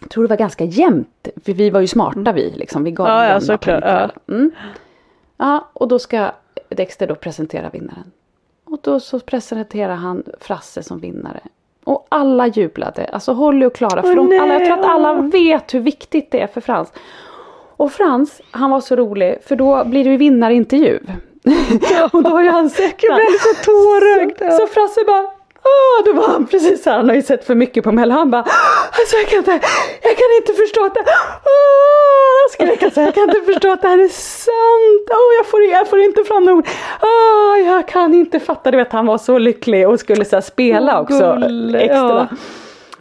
Jag 0.00 0.10
tror 0.10 0.24
det 0.24 0.28
var 0.28 0.36
ganska 0.36 0.64
jämnt, 0.64 1.28
för 1.44 1.52
vi 1.52 1.70
var 1.70 1.80
ju 1.80 1.86
smarta 1.86 2.20
mm. 2.20 2.34
vi 2.34 2.50
liksom. 2.50 2.84
Vi 2.84 2.90
gav 2.90 3.08
ja, 3.08 3.28
ja, 3.28 3.40
såklart. 3.40 3.84
Ja. 3.84 4.10
Mm. 4.28 4.50
ja, 5.36 5.68
och 5.72 5.88
då 5.88 5.98
ska 5.98 6.30
Dexter 6.68 7.06
då 7.06 7.14
presentera 7.14 7.70
vinnaren. 7.70 8.12
Och 8.64 8.78
då 8.82 9.00
så 9.00 9.20
presenterar 9.20 9.94
han 9.94 10.22
Frasse 10.40 10.82
som 10.82 11.00
vinnare. 11.00 11.40
Och 11.86 12.06
alla 12.08 12.46
jublade, 12.46 13.04
alltså 13.12 13.32
Holly 13.32 13.66
och 13.66 13.74
Klara. 13.74 14.02
För 14.02 14.18
oh, 14.18 14.42
alla, 14.42 14.54
jag 14.54 14.64
tror 14.64 14.78
att 14.78 14.84
alla 14.84 15.14
vet 15.14 15.74
hur 15.74 15.80
viktigt 15.80 16.30
det 16.30 16.40
är 16.40 16.46
för 16.46 16.60
Frans. 16.60 16.92
Och 17.76 17.92
Frans, 17.92 18.40
han 18.50 18.70
var 18.70 18.80
så 18.80 18.96
rolig 18.96 19.38
för 19.46 19.56
då 19.56 19.84
blir 19.84 20.04
det 20.04 20.10
ju 20.10 20.16
vinnarintervju. 20.16 20.98
och 22.12 22.22
då 22.22 22.30
har 22.30 22.42
ju 22.42 22.48
han 22.48 22.70
sett 22.70 23.02
Jag 23.02 23.16
blev 23.16 23.38
så 23.38 23.64
tårögd. 23.64 24.38
Så, 24.38 24.58
så 24.58 24.66
Frasse 24.66 25.04
bara 25.06 25.35
Ah, 25.66 26.02
då 26.04 26.12
var 26.12 26.28
han 26.28 26.46
precis 26.46 26.86
här, 26.86 26.96
han 26.96 27.08
har 27.08 27.16
ju 27.16 27.22
sett 27.22 27.44
för 27.44 27.54
mycket 27.54 27.84
på 27.84 27.92
Mello. 27.92 28.14
Han 28.14 28.30
bara, 28.30 28.42
alltså 28.42 29.16
jag 29.16 29.28
kan 29.28 29.38
inte, 29.38 29.52
jag 30.02 30.16
kan 30.16 30.26
inte 30.40 30.52
förstå 30.52 30.84
att 30.84 30.94
det, 30.94 31.00
ah, 31.00 32.48
skrek 32.52 32.82
han 32.82 33.04
jag 33.04 33.14
kan 33.14 33.22
inte 33.22 33.40
förstå 33.52 33.72
att 33.72 33.82
det 33.82 33.88
här 33.88 33.98
är 33.98 34.08
sant. 34.08 35.10
Oh, 35.10 35.36
jag, 35.36 35.46
får, 35.46 35.62
jag 35.62 35.88
får 35.88 36.00
inte 36.00 36.24
fram 36.24 36.48
ord. 36.48 36.66
Ah, 37.00 37.56
jag 37.56 37.88
kan 37.88 38.14
inte 38.14 38.40
fatta, 38.40 38.70
du 38.70 38.76
vet 38.76 38.92
han 38.92 39.06
var 39.06 39.18
så 39.18 39.38
lycklig 39.38 39.88
och 39.88 40.00
skulle 40.00 40.24
så 40.24 40.42
spela 40.42 41.00
också 41.00 41.38
Gulle, 41.42 41.78
extra. 41.78 42.28
Ja. 42.30 42.36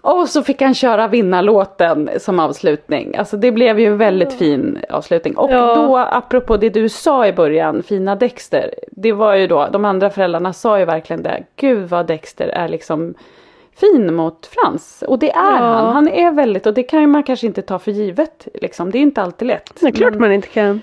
Och 0.06 0.30
så 0.30 0.44
fick 0.44 0.62
han 0.62 0.74
köra 0.74 1.08
vinnarlåten 1.08 2.10
som 2.18 2.40
avslutning. 2.40 3.16
Alltså 3.16 3.38
det 3.38 3.52
blev 3.52 3.80
ju 3.80 3.86
en 3.86 3.98
väldigt 3.98 4.34
fin 4.34 4.80
avslutning. 4.90 5.38
Och 5.38 5.52
ja. 5.52 5.76
då 5.76 5.98
apropå 5.98 6.58
det 6.58 6.70
du 6.70 6.90
sa 6.90 7.28
i 7.28 7.34
början, 7.34 7.84
fina 7.84 8.16
Dexter. 8.16 8.74
Det 8.92 9.12
var 9.12 9.36
ju 9.36 9.48
då, 9.48 9.68
de 9.72 9.86
andra 9.86 10.10
föräldrarna 10.10 10.54
sa 10.54 10.80
ju 10.80 10.86
verkligen 10.86 11.24
det. 11.24 11.44
Gud 11.56 11.90
vad 11.90 12.08
Dexter 12.08 12.48
är 12.48 12.68
liksom 12.68 13.14
fin 13.76 14.16
mot 14.16 14.46
Frans. 14.46 15.04
Och 15.08 15.20
det 15.20 15.32
är 15.32 15.58
ja. 15.58 15.66
han. 15.66 15.94
Han 15.94 16.08
är 16.08 16.32
väldigt, 16.32 16.66
och 16.66 16.74
det 16.74 16.84
kan 16.84 17.12
man 17.12 17.24
kanske 17.24 17.48
inte 17.48 17.62
ta 17.62 17.80
för 17.80 17.92
givet. 17.92 18.48
Liksom. 18.54 18.92
Det 18.92 18.98
är 18.98 19.02
inte 19.02 19.22
alltid 19.22 19.48
lätt. 19.48 19.72
Det 19.82 19.88
är 19.88 19.92
klart 19.92 20.12
men, 20.12 20.22
man 20.22 20.32
inte 20.32 20.48
kan. 20.48 20.82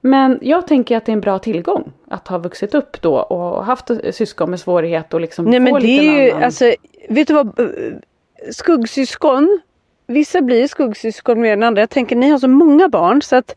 Men 0.00 0.38
jag 0.42 0.66
tänker 0.66 0.96
att 0.96 1.06
det 1.06 1.12
är 1.12 1.14
en 1.14 1.20
bra 1.20 1.38
tillgång 1.38 1.92
att 2.08 2.28
ha 2.28 2.38
vuxit 2.38 2.74
upp 2.74 3.02
då 3.02 3.16
och 3.16 3.64
haft 3.64 3.90
syskon 4.10 4.50
med 4.50 4.60
svårighet 4.60 5.14
och 5.14 5.20
liksom 5.20 5.44
Nej, 5.44 5.58
få 5.58 5.64
men 5.64 5.82
det 5.82 5.98
är 5.98 6.24
ju, 6.24 6.30
annan... 6.30 6.42
alltså, 6.44 6.72
vet 7.08 7.28
du 7.28 7.34
vad 7.34 7.60
skuggsyskon, 8.50 9.60
vissa 10.06 10.40
blir 10.40 10.68
skuggsyskon 10.68 11.40
mer 11.40 11.52
än 11.52 11.62
andra. 11.62 11.82
Jag 11.82 11.90
tänker 11.90 12.16
ni 12.16 12.30
har 12.30 12.38
så 12.38 12.48
många 12.48 12.88
barn 12.88 13.22
så 13.22 13.36
att 13.36 13.54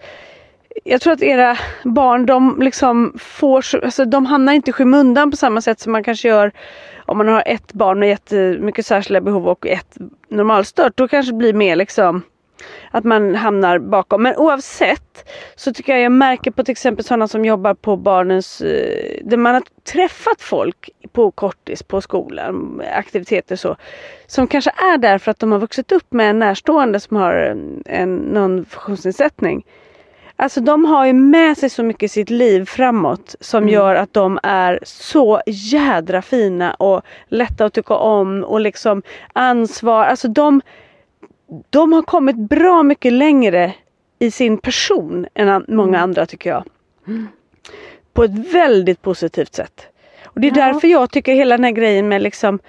jag 0.83 1.01
tror 1.01 1.13
att 1.13 1.21
era 1.21 1.57
barn 1.83 2.25
de 2.25 2.61
liksom 2.61 3.13
får, 3.19 3.83
alltså 3.83 4.05
de 4.05 4.25
hamnar 4.25 4.53
inte 4.53 4.69
i 4.69 4.73
skymundan 4.73 5.31
på 5.31 5.37
samma 5.37 5.61
sätt 5.61 5.79
som 5.79 5.91
man 5.91 6.03
kanske 6.03 6.27
gör 6.27 6.51
om 7.05 7.17
man 7.17 7.27
har 7.27 7.43
ett 7.45 7.73
barn 7.73 7.99
med 7.99 8.09
jättemycket 8.09 8.85
särskilda 8.85 9.21
behov 9.21 9.47
och 9.47 9.67
ett 9.67 9.97
normalstört. 10.29 10.93
Då 10.95 11.07
kanske 11.07 11.31
det 11.31 11.37
blir 11.37 11.53
mer 11.53 11.75
liksom 11.75 12.23
att 12.97 13.03
man 13.03 13.35
hamnar 13.35 13.79
bakom. 13.79 14.23
Men 14.23 14.35
oavsett 14.35 15.29
så 15.55 15.73
tycker 15.73 15.93
jag 15.93 16.01
jag 16.01 16.11
märker 16.11 16.51
på 16.51 16.63
till 16.63 16.71
exempel 16.71 17.05
sådana 17.05 17.27
som 17.27 17.45
jobbar 17.45 17.73
på 17.73 17.97
barnens, 17.97 18.61
eh, 18.61 19.19
där 19.23 19.37
man 19.37 19.53
har 19.53 19.63
träffat 19.83 20.41
folk 20.41 20.89
på 21.11 21.31
kortis 21.31 21.83
på 21.83 22.01
skolan, 22.01 22.81
aktiviteter 22.93 23.55
så. 23.55 23.75
Som 24.27 24.47
kanske 24.47 24.71
är 24.71 24.97
där 24.97 25.17
för 25.17 25.31
att 25.31 25.39
de 25.39 25.51
har 25.51 25.59
vuxit 25.59 25.91
upp 25.91 26.13
med 26.13 26.29
en 26.29 26.39
närstående 26.39 26.99
som 26.99 27.17
har 27.17 27.33
en, 27.33 27.83
en, 27.85 28.15
någon 28.15 28.65
funktionsnedsättning. 28.65 29.65
Alltså 30.39 30.61
de 30.61 30.85
har 30.85 31.05
ju 31.05 31.13
med 31.13 31.57
sig 31.57 31.69
så 31.69 31.83
mycket 31.83 32.03
i 32.03 32.07
sitt 32.09 32.29
liv 32.29 32.65
framåt 32.65 33.35
som 33.39 33.63
mm. 33.63 33.73
gör 33.73 33.95
att 33.95 34.13
de 34.13 34.39
är 34.43 34.79
så 34.83 35.41
jädra 35.45 36.21
fina 36.21 36.73
och 36.73 37.01
lätta 37.27 37.65
att 37.65 37.73
tycka 37.73 37.93
om 37.95 38.43
och 38.43 38.59
liksom 38.59 39.01
ansvar. 39.33 40.05
Alltså 40.05 40.27
de 40.27 40.61
de 41.69 41.93
har 41.93 42.01
kommit 42.01 42.35
bra 42.35 42.83
mycket 42.83 43.13
längre 43.13 43.73
i 44.19 44.31
sin 44.31 44.57
person 44.57 45.25
än 45.33 45.65
många 45.67 45.97
mm. 45.97 46.03
andra 46.03 46.25
tycker 46.25 46.49
jag. 46.49 46.63
På 48.13 48.23
ett 48.23 48.53
väldigt 48.53 49.01
positivt 49.01 49.55
sätt. 49.55 49.87
Och 50.25 50.41
det 50.41 50.47
är 50.47 50.57
ja. 50.57 50.65
därför 50.65 50.87
jag 50.87 51.11
tycker 51.11 51.33
hela 51.33 51.57
den 51.57 51.63
här 51.63 51.71
grejen 51.71 52.07
med 52.07 52.21
liksom 52.21 52.59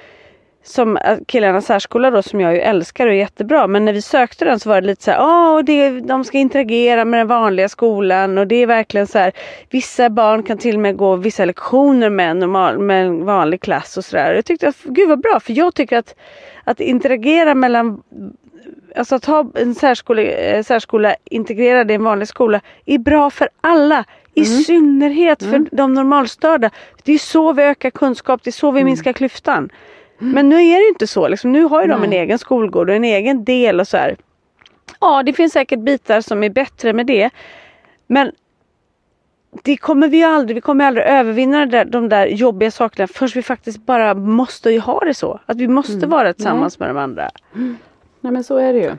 som 0.62 0.98
killarnas 1.26 1.66
särskola 1.66 2.10
då 2.10 2.22
som 2.22 2.40
jag 2.40 2.54
ju 2.54 2.60
älskar 2.60 3.06
och 3.06 3.12
är 3.12 3.16
jättebra 3.16 3.66
men 3.66 3.84
när 3.84 3.92
vi 3.92 4.02
sökte 4.02 4.44
den 4.44 4.60
så 4.60 4.68
var 4.68 4.80
det 4.80 4.86
lite 4.86 5.04
så 5.04 5.10
här, 5.10 5.20
åh 5.20 5.64
det, 5.64 6.00
de 6.00 6.24
ska 6.24 6.38
interagera 6.38 7.04
med 7.04 7.20
den 7.20 7.26
vanliga 7.26 7.68
skolan 7.68 8.38
och 8.38 8.46
det 8.46 8.56
är 8.56 8.66
verkligen 8.66 9.06
så 9.06 9.18
här 9.18 9.32
vissa 9.70 10.10
barn 10.10 10.42
kan 10.42 10.58
till 10.58 10.74
och 10.74 10.80
med 10.80 10.96
gå 10.96 11.16
vissa 11.16 11.44
lektioner 11.44 12.10
med 12.10 12.30
en, 12.30 12.38
normal, 12.38 12.78
med 12.78 13.06
en 13.06 13.24
vanlig 13.24 13.60
klass 13.60 13.96
och 13.96 14.04
sådär. 14.04 14.34
Jag 14.34 14.44
tyckte 14.44 14.68
att 14.68 14.82
gud 14.84 15.08
vad 15.08 15.20
bra 15.20 15.40
för 15.40 15.52
jag 15.52 15.74
tycker 15.74 15.98
att 15.98 16.14
att 16.64 16.80
interagera 16.80 17.54
mellan 17.54 18.02
alltså 18.96 19.14
att 19.14 19.24
ha 19.24 19.50
en 19.54 19.74
särskola, 19.74 20.22
eh, 20.22 20.62
särskola 20.62 21.16
integrerad 21.24 21.90
i 21.90 21.94
en 21.94 22.04
vanlig 22.04 22.28
skola 22.28 22.60
är 22.86 22.98
bra 22.98 23.30
för 23.30 23.48
alla. 23.60 24.04
I 24.34 24.46
mm. 24.46 24.62
synnerhet 24.62 25.42
för 25.42 25.54
mm. 25.54 25.68
de 25.72 25.94
normalstörda. 25.94 26.70
Det 27.04 27.12
är 27.12 27.18
så 27.18 27.52
vi 27.52 27.62
ökar 27.62 27.90
kunskap, 27.90 28.40
det 28.44 28.50
är 28.50 28.52
så 28.52 28.70
vi 28.70 28.80
mm. 28.80 28.86
minskar 28.86 29.12
klyftan. 29.12 29.70
Mm. 30.20 30.32
Men 30.32 30.48
nu 30.48 30.56
är 30.56 30.78
det 30.78 30.88
inte 30.88 31.06
så. 31.06 31.28
Liksom, 31.28 31.52
nu 31.52 31.62
har 31.62 31.82
ju 31.82 31.88
de 31.88 32.04
en 32.04 32.12
egen 32.12 32.38
skolgård 32.38 32.90
och 32.90 32.96
en 32.96 33.04
egen 33.04 33.44
del 33.44 33.80
och 33.80 33.88
så 33.88 33.96
här. 33.96 34.16
Ja, 35.00 35.22
det 35.22 35.32
finns 35.32 35.52
säkert 35.52 35.78
bitar 35.78 36.20
som 36.20 36.42
är 36.42 36.50
bättre 36.50 36.92
med 36.92 37.06
det. 37.06 37.30
Men 38.06 38.32
det 39.62 39.76
kommer 39.76 40.08
vi 40.08 40.22
aldrig, 40.22 40.54
vi 40.54 40.60
kommer 40.60 40.84
aldrig 40.84 41.06
övervinna 41.06 41.66
där, 41.66 41.84
de 41.84 42.08
där 42.08 42.26
jobbiga 42.26 42.70
sakerna 42.70 43.06
förrän 43.06 43.30
vi 43.34 43.42
faktiskt 43.42 43.86
bara 43.86 44.14
måste 44.14 44.70
ju 44.70 44.80
ha 44.80 45.00
det 45.00 45.14
så. 45.14 45.40
Att 45.46 45.56
vi 45.56 45.68
måste 45.68 45.92
mm. 45.92 46.10
vara 46.10 46.32
tillsammans 46.32 46.78
med 46.78 46.88
de 46.90 46.96
andra. 46.96 47.30
Nej 48.20 48.32
men 48.32 48.44
så 48.44 48.56
är 48.56 48.72
det 48.72 48.78
ju. 48.78 48.92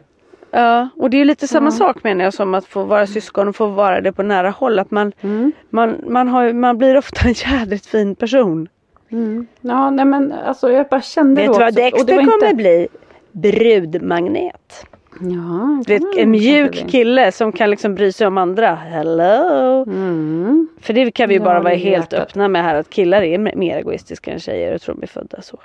Ja 0.52 0.90
och 0.96 1.10
det 1.10 1.22
är 1.22 1.26
lite 1.26 1.48
samma 1.48 1.68
ja. 1.68 1.72
sak 1.72 2.04
menar 2.04 2.24
jag 2.24 2.34
som 2.34 2.54
att 2.54 2.66
få 2.66 2.84
vara 2.84 3.08
syskon 3.08 3.48
och 3.48 3.56
få 3.56 3.68
vara 3.68 4.02
det 4.02 4.12
på 4.12 4.24
nära 4.24 4.50
håll. 4.50 4.80
Att 4.80 4.92
man, 4.92 5.12
mm. 5.22 5.52
man, 5.70 5.96
man, 6.08 6.28
har, 6.28 6.54
man 6.54 6.78
blir 6.78 6.98
ofta 6.98 7.28
en 7.28 7.34
jädligt 7.34 7.86
fin 7.86 8.16
person. 8.16 8.68
Mm. 9.10 9.48
Ja 9.62 9.90
nej 9.90 10.06
men 10.06 10.32
alltså 10.32 10.72
jag 10.72 10.88
bara 10.88 11.02
kände 11.02 11.42
Vet 11.42 11.48
då. 11.48 11.60
Vet 11.60 11.60
du 11.60 11.82
vad 11.82 11.92
Dexter 11.92 12.18
kommer 12.18 12.46
inte... 12.46 12.56
bli? 12.56 12.88
Brudmagnet. 13.32 14.86
Ja, 15.22 15.84
vet, 15.88 16.18
en 16.18 16.32
mjuk 16.32 16.90
kille 16.90 17.32
som 17.32 17.52
kan 17.52 17.70
liksom 17.70 17.96
bry 17.96 18.12
sig 18.12 18.28
om 18.28 18.38
andra. 18.38 18.76
Hello! 18.76 19.84
Mm. 19.84 20.68
För 20.82 20.94
det 20.94 21.12
kan 21.12 21.30
vi 21.30 21.36
ju 21.36 21.42
bara 21.42 21.60
vara 21.60 21.74
helt 21.74 22.14
hjärtat. 22.14 22.30
öppna 22.30 22.48
med 22.48 22.64
här 22.64 22.76
att 22.76 22.90
killar 22.90 23.22
är 23.22 23.38
mer 23.38 23.78
egoistiska 23.78 24.32
än 24.32 24.40
tjejer. 24.40 24.72
Jag 24.72 24.82
tror 24.82 24.96
de 24.96 25.04
är 25.04 25.08
födda 25.08 25.42
så. 25.42 25.60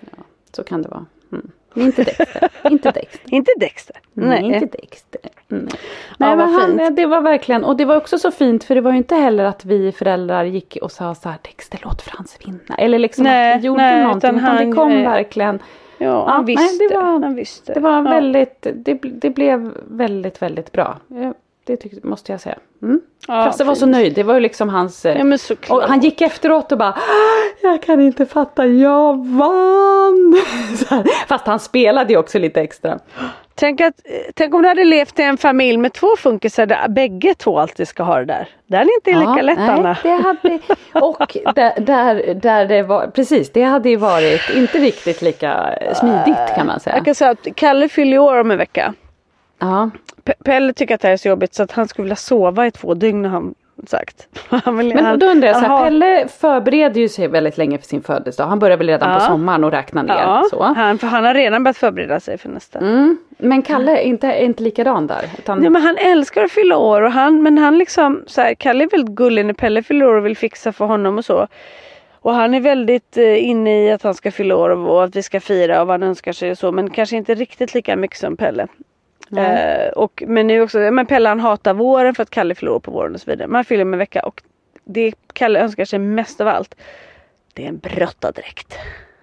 Ja, 0.00 0.22
så 0.52 0.64
kan 0.64 0.82
det 0.82 0.88
vara. 0.88 1.06
Mm. 1.32 1.50
Inte 1.74 2.02
Dexter. 2.04 2.50
inte 2.70 2.90
Dexter. 2.90 3.20
inte 3.34 3.50
Dexter. 3.60 3.96
Nej, 4.12 4.42
Nej. 4.48 4.62
inte 4.62 4.76
Dexter. 4.76 5.20
Mm. 5.50 5.68
Nej, 6.18 6.30
ja, 6.30 6.36
men 6.36 6.48
han, 6.48 6.94
det 6.94 7.06
var 7.06 7.20
verkligen, 7.20 7.64
och 7.64 7.76
det 7.76 7.84
var 7.84 7.96
också 7.96 8.18
så 8.18 8.30
fint 8.30 8.64
för 8.64 8.74
det 8.74 8.80
var 8.80 8.90
ju 8.90 8.96
inte 8.96 9.14
heller 9.14 9.44
att 9.44 9.64
vi 9.64 9.92
föräldrar 9.92 10.44
gick 10.44 10.78
och 10.82 10.92
sa 10.92 11.14
så 11.14 11.28
här 11.28 11.38
Dexter 11.42 11.80
låt 11.84 12.02
Frans 12.02 12.38
vinna. 12.44 12.74
Eller 12.78 12.98
liksom 12.98 13.24
nej, 13.24 13.52
att 13.54 13.60
vi 13.62 13.66
gjorde 13.66 13.82
nej, 13.82 14.02
någonting. 14.04 14.30
Utan, 14.30 14.38
han, 14.40 14.54
utan 14.56 14.70
det 14.70 14.76
kom 14.76 14.88
nej. 14.88 15.04
verkligen 15.04 15.58
Ja, 15.98 16.28
han 16.28 16.44
nej, 16.44 16.56
visste. 16.56 16.88
det 16.88 16.94
var- 16.94 17.02
han 17.04 17.34
visste. 17.34 17.74
Det 17.74 17.80
var 17.80 17.92
ja. 17.96 18.00
väldigt, 18.02 18.66
det, 18.74 18.94
det 19.02 19.30
blev 19.30 19.72
väldigt, 19.90 20.42
väldigt 20.42 20.72
bra. 20.72 20.96
Ja, 21.08 21.34
Det 21.68 21.76
tyckte, 21.76 22.06
måste 22.06 22.32
jag 22.32 22.40
säga. 22.40 22.58
Mm. 22.82 23.00
Ja, 23.26 23.54
jag 23.58 23.66
var 23.66 23.74
så 23.74 23.86
nöjd. 23.86 24.14
Det 24.14 24.22
var 24.22 24.34
ju 24.34 24.40
liksom 24.40 24.68
hans... 24.68 25.04
eh, 25.04 25.18
Ja 25.18 25.74
och 25.74 25.82
han 25.82 26.00
gick 26.00 26.20
efteråt 26.20 26.72
och 26.72 26.78
bara 26.78 26.98
Jag 27.62 27.82
kan 27.82 28.00
inte 28.00 28.26
fatta, 28.26 28.66
jag 28.66 29.26
vann! 29.26 30.42
Fast 31.28 31.46
han 31.46 31.60
spelade 31.60 32.12
ju 32.12 32.18
också 32.18 32.38
lite 32.38 32.60
extra. 32.60 32.98
Tänk, 33.54 33.80
att, 33.80 33.94
eh, 34.04 34.12
tänk 34.34 34.54
om 34.54 34.62
du 34.62 34.68
hade 34.68 34.84
levt 34.84 35.18
i 35.18 35.22
en 35.22 35.36
familj 35.36 35.78
med 35.78 35.92
två 35.92 36.16
funkisar 36.18 36.66
där 36.66 36.88
bägge 36.88 37.34
två 37.34 37.58
alltid 37.58 37.88
ska 37.88 38.02
ha 38.02 38.18
det 38.18 38.24
där. 38.24 38.48
Det 38.66 38.76
är 38.76 38.94
inte 38.94 39.20
lika 39.20 39.42
lätt 39.42 39.58
nej, 39.58 39.68
Anna. 39.70 39.96
Det 40.02 40.10
hade, 40.10 40.58
och 40.92 41.36
där, 41.54 41.80
där, 41.80 42.34
där 42.34 42.66
det 42.66 42.82
var, 42.82 43.06
precis 43.06 43.52
det 43.52 43.62
hade 43.62 43.88
ju 43.88 43.96
varit 43.96 44.50
inte 44.54 44.78
riktigt 44.78 45.22
lika 45.22 45.78
smidigt 45.94 46.56
kan 46.56 46.66
man 46.66 46.80
säga. 46.80 46.96
Jag 46.96 47.04
kan 47.04 47.14
säga 47.14 47.30
att 47.30 47.46
Kalle 47.54 47.88
fyller 47.88 48.18
år 48.18 48.40
om 48.40 48.50
en 48.50 48.58
vecka. 48.58 48.94
Ja. 49.58 49.90
Pe- 50.24 50.44
Pelle 50.44 50.72
tycker 50.72 50.94
att 50.94 51.00
det 51.00 51.08
här 51.08 51.12
är 51.12 51.16
så 51.16 51.28
jobbigt 51.28 51.54
så 51.54 51.62
att 51.62 51.72
han 51.72 51.88
skulle 51.88 52.02
vilja 52.04 52.16
sova 52.16 52.66
i 52.66 52.70
två 52.70 52.94
dygn 52.94 53.24
har 53.24 53.30
han 53.32 53.54
sagt. 53.86 54.28
Han 54.64 54.76
vill- 54.78 54.94
Men 54.94 55.04
han- 55.04 55.18
då 55.18 55.26
undrar 55.26 55.48
jag 55.48 55.56
så 55.56 55.64
här, 55.66 55.84
Pelle 55.84 56.28
förbereder 56.28 57.00
ju 57.00 57.08
sig 57.08 57.28
väldigt 57.28 57.58
länge 57.58 57.78
för 57.78 57.86
sin 57.86 58.02
födelsedag. 58.02 58.48
Han 58.48 58.58
börjar 58.58 58.76
väl 58.76 58.86
redan 58.86 59.10
Ja. 59.12 59.18
på 59.18 59.24
sommaren 59.24 59.64
och 59.64 59.70
räkna 59.70 60.02
ner. 60.02 60.14
Ja, 60.14 60.44
Så. 60.50 60.62
han, 60.62 60.98
för 60.98 61.06
han 61.06 61.24
har 61.24 61.34
redan 61.34 61.64
börjat 61.64 61.76
förbereda 61.76 62.20
sig 62.20 62.38
för 62.38 62.48
nästa. 62.48 62.78
Mm. 62.78 63.18
Men 63.38 63.62
Kalle 63.62 63.96
är 63.98 64.02
inte, 64.02 64.26
är 64.26 64.44
inte 64.44 64.62
likadan 64.62 65.06
där. 65.06 65.24
Utan, 65.38 65.58
Nej 65.60 65.70
men 65.70 65.82
han 65.82 65.96
älskar 65.96 66.44
att 66.44 66.50
fylla 66.52 66.76
år 66.76 67.02
och 67.02 67.12
han, 67.12 67.42
men 67.42 67.58
han 67.58 67.78
liksom 67.78 68.22
så 68.26 68.40
här, 68.40 68.54
Kalle 68.54 68.84
är 68.84 68.88
väldigt 68.88 69.14
gullig 69.14 69.46
när 69.46 69.54
Pelle 69.54 69.82
fyller 69.82 70.06
år 70.06 70.14
och 70.14 70.26
vill 70.26 70.36
fixa 70.36 70.72
för 70.72 70.84
honom 70.84 71.18
och 71.18 71.24
så. 71.24 71.46
Och 72.20 72.34
han 72.34 72.54
är 72.54 72.60
väldigt 72.60 73.16
eh, 73.16 73.44
inne 73.48 73.84
i 73.86 73.90
att 73.92 74.02
han 74.02 74.14
ska 74.14 74.30
fylla 74.30 74.56
år 74.56 74.70
och, 74.70 74.94
och 74.96 75.04
att 75.04 75.16
vi 75.16 75.22
ska 75.22 75.40
fira 75.40 75.80
och 75.80 75.86
vad 75.86 75.94
han 75.94 76.02
önskar 76.08 76.32
sig 76.32 76.50
och 76.50 76.58
så 76.58 76.72
men 76.72 76.90
kanske 76.90 77.16
inte 77.16 77.34
riktigt 77.34 77.74
lika 77.74 77.96
mycket 77.96 78.18
som 78.18 78.36
Pelle. 78.36 78.66
Eh, 79.36 79.88
och, 79.88 80.22
men 80.26 80.46
nu 80.46 80.60
också, 80.62 80.78
men 80.78 81.06
Pelle 81.06 81.28
han 81.28 81.40
hatar 81.40 81.74
våren 81.74 82.14
för 82.14 82.22
att 82.22 82.30
Kalle 82.30 82.54
fyller 82.54 82.72
år 82.72 82.80
på 82.80 82.90
våren 82.90 83.14
och 83.14 83.20
så 83.20 83.30
vidare. 83.30 83.48
Men 83.48 83.54
han 83.54 83.64
fyller 83.64 83.82
om 83.84 83.92
en 83.92 83.98
vecka 83.98 84.22
och 84.22 84.42
det 84.84 85.14
Kalle 85.32 85.60
önskar 85.60 85.84
sig 85.84 85.98
mest 85.98 86.40
av 86.40 86.48
allt 86.48 86.74
det 87.54 87.64
är 87.64 87.68
en 87.68 87.78
brottardräkt. 87.78 88.74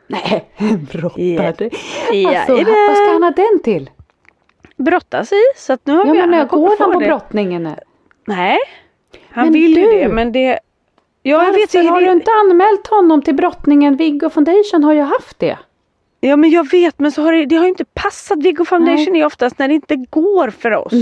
Nej, 0.07 0.45
brottare. 0.91 1.15
Ja. 1.27 1.47
Alltså, 1.47 1.63
Jajamän. 2.53 2.87
vad 2.87 2.97
ska 2.97 3.11
han 3.11 3.23
ha 3.23 3.31
den 3.31 3.59
till? 3.63 3.89
Brottas 4.77 5.31
i 5.31 5.41
så 5.55 5.73
att 5.73 5.85
nu 5.85 5.93
har 5.93 6.05
Ja 6.05 6.11
vi 6.13 6.27
men 6.27 6.47
kommer 6.47 6.67
går 6.67 6.75
han 6.79 6.93
på 6.93 6.99
det. 6.99 7.05
brottningen? 7.05 7.63
nu? 7.63 7.75
Nej. 8.25 8.57
Han 9.29 9.43
Men 9.45 9.53
vill 9.53 9.77
ju 9.77 9.85
du! 9.85 9.91
det 9.99 10.07
men 10.07 10.31
det 10.31 10.59
Ja 11.21 11.43
jag 11.43 11.51
vet 11.53 11.73
Varför 11.73 11.79
ju 11.83 11.89
har 11.89 12.01
det- 12.01 12.07
du 12.07 12.11
inte 12.11 12.31
anmält 12.31 12.87
honom 12.87 13.21
till 13.21 13.35
brottningen? 13.35 13.95
Viggo 13.97 14.29
Foundation 14.29 14.83
har 14.83 14.93
ju 14.93 15.01
haft 15.01 15.39
det. 15.39 15.57
Ja 16.25 16.35
men 16.35 16.49
jag 16.49 16.71
vet 16.71 16.99
men 16.99 17.11
så 17.11 17.21
har 17.21 17.33
det, 17.33 17.45
det 17.45 17.55
har 17.55 17.63
ju 17.63 17.69
inte 17.69 17.85
passat. 17.85 18.43
Viggo 18.43 18.65
Foundation 18.65 19.15
är 19.15 19.25
oftast 19.25 19.59
när 19.59 19.67
det 19.67 19.73
inte 19.73 19.95
går 19.95 20.49
för 20.49 20.71
oss. 20.71 20.93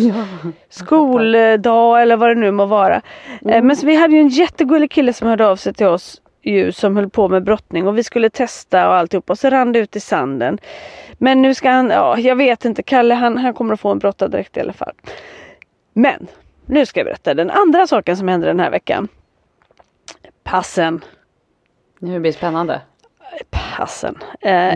Skoldag 0.70 2.02
eller 2.02 2.18
vad 2.18 2.30
det 2.30 2.36
nu 2.36 2.52
må 2.52 2.66
vara. 2.66 3.02
Eh, 3.46 3.64
Men 3.64 3.76
så 3.76 3.86
vi 3.86 3.96
hade 3.96 4.14
ju 4.16 4.22
en 4.22 4.28
jättegullig 4.28 4.92
kille 4.92 5.14
som 5.14 5.28
hörde 5.28 5.48
av 5.48 5.56
sig 5.56 5.74
till 5.74 5.88
oss 5.88 6.22
ju 6.44 6.72
som 6.72 6.96
höll 6.96 7.10
på 7.10 7.30
med 7.30 7.44
brottning 7.44 7.88
och 7.88 7.98
vi 7.98 8.04
skulle 8.04 8.30
testa 8.30 8.88
och 8.88 8.96
alltihop 8.96 9.30
och 9.30 9.40
så 9.40 9.50
rann 9.50 9.72
det 9.72 9.80
ut 9.80 9.96
i 9.96 10.00
sanden. 10.00 10.58
Men 11.18 11.42
nu 11.42 11.54
ska 11.54 11.70
han, 11.70 11.90
ja 11.90 12.20
jag 12.20 12.36
vet 12.36 12.66
inte, 12.66 12.84
Kalle 12.84 13.14
han, 13.14 13.38
han 13.38 13.54
kommer 13.54 13.74
att 13.74 13.80
få 13.80 13.92
en 13.92 14.00
brottardräkt 14.00 14.58
i 14.58 14.60
alla 14.60 14.74
fall. 14.74 14.94
Men 15.94 16.28
nu 16.66 16.86
ska 16.86 17.00
jag 17.00 17.06
berätta 17.06 17.34
den 17.34 17.50
andra 17.50 17.88
saken 17.88 18.18
som 18.18 18.28
hände 18.28 18.48
den 18.48 18.60
här 18.60 18.72
veckan. 18.72 19.08
Passen. 20.44 21.04
Nu 22.00 22.20
blir 22.20 22.32
det 22.32 22.38
spännande. 22.38 22.82
Passen. 23.78 24.18
Eh, 24.42 24.76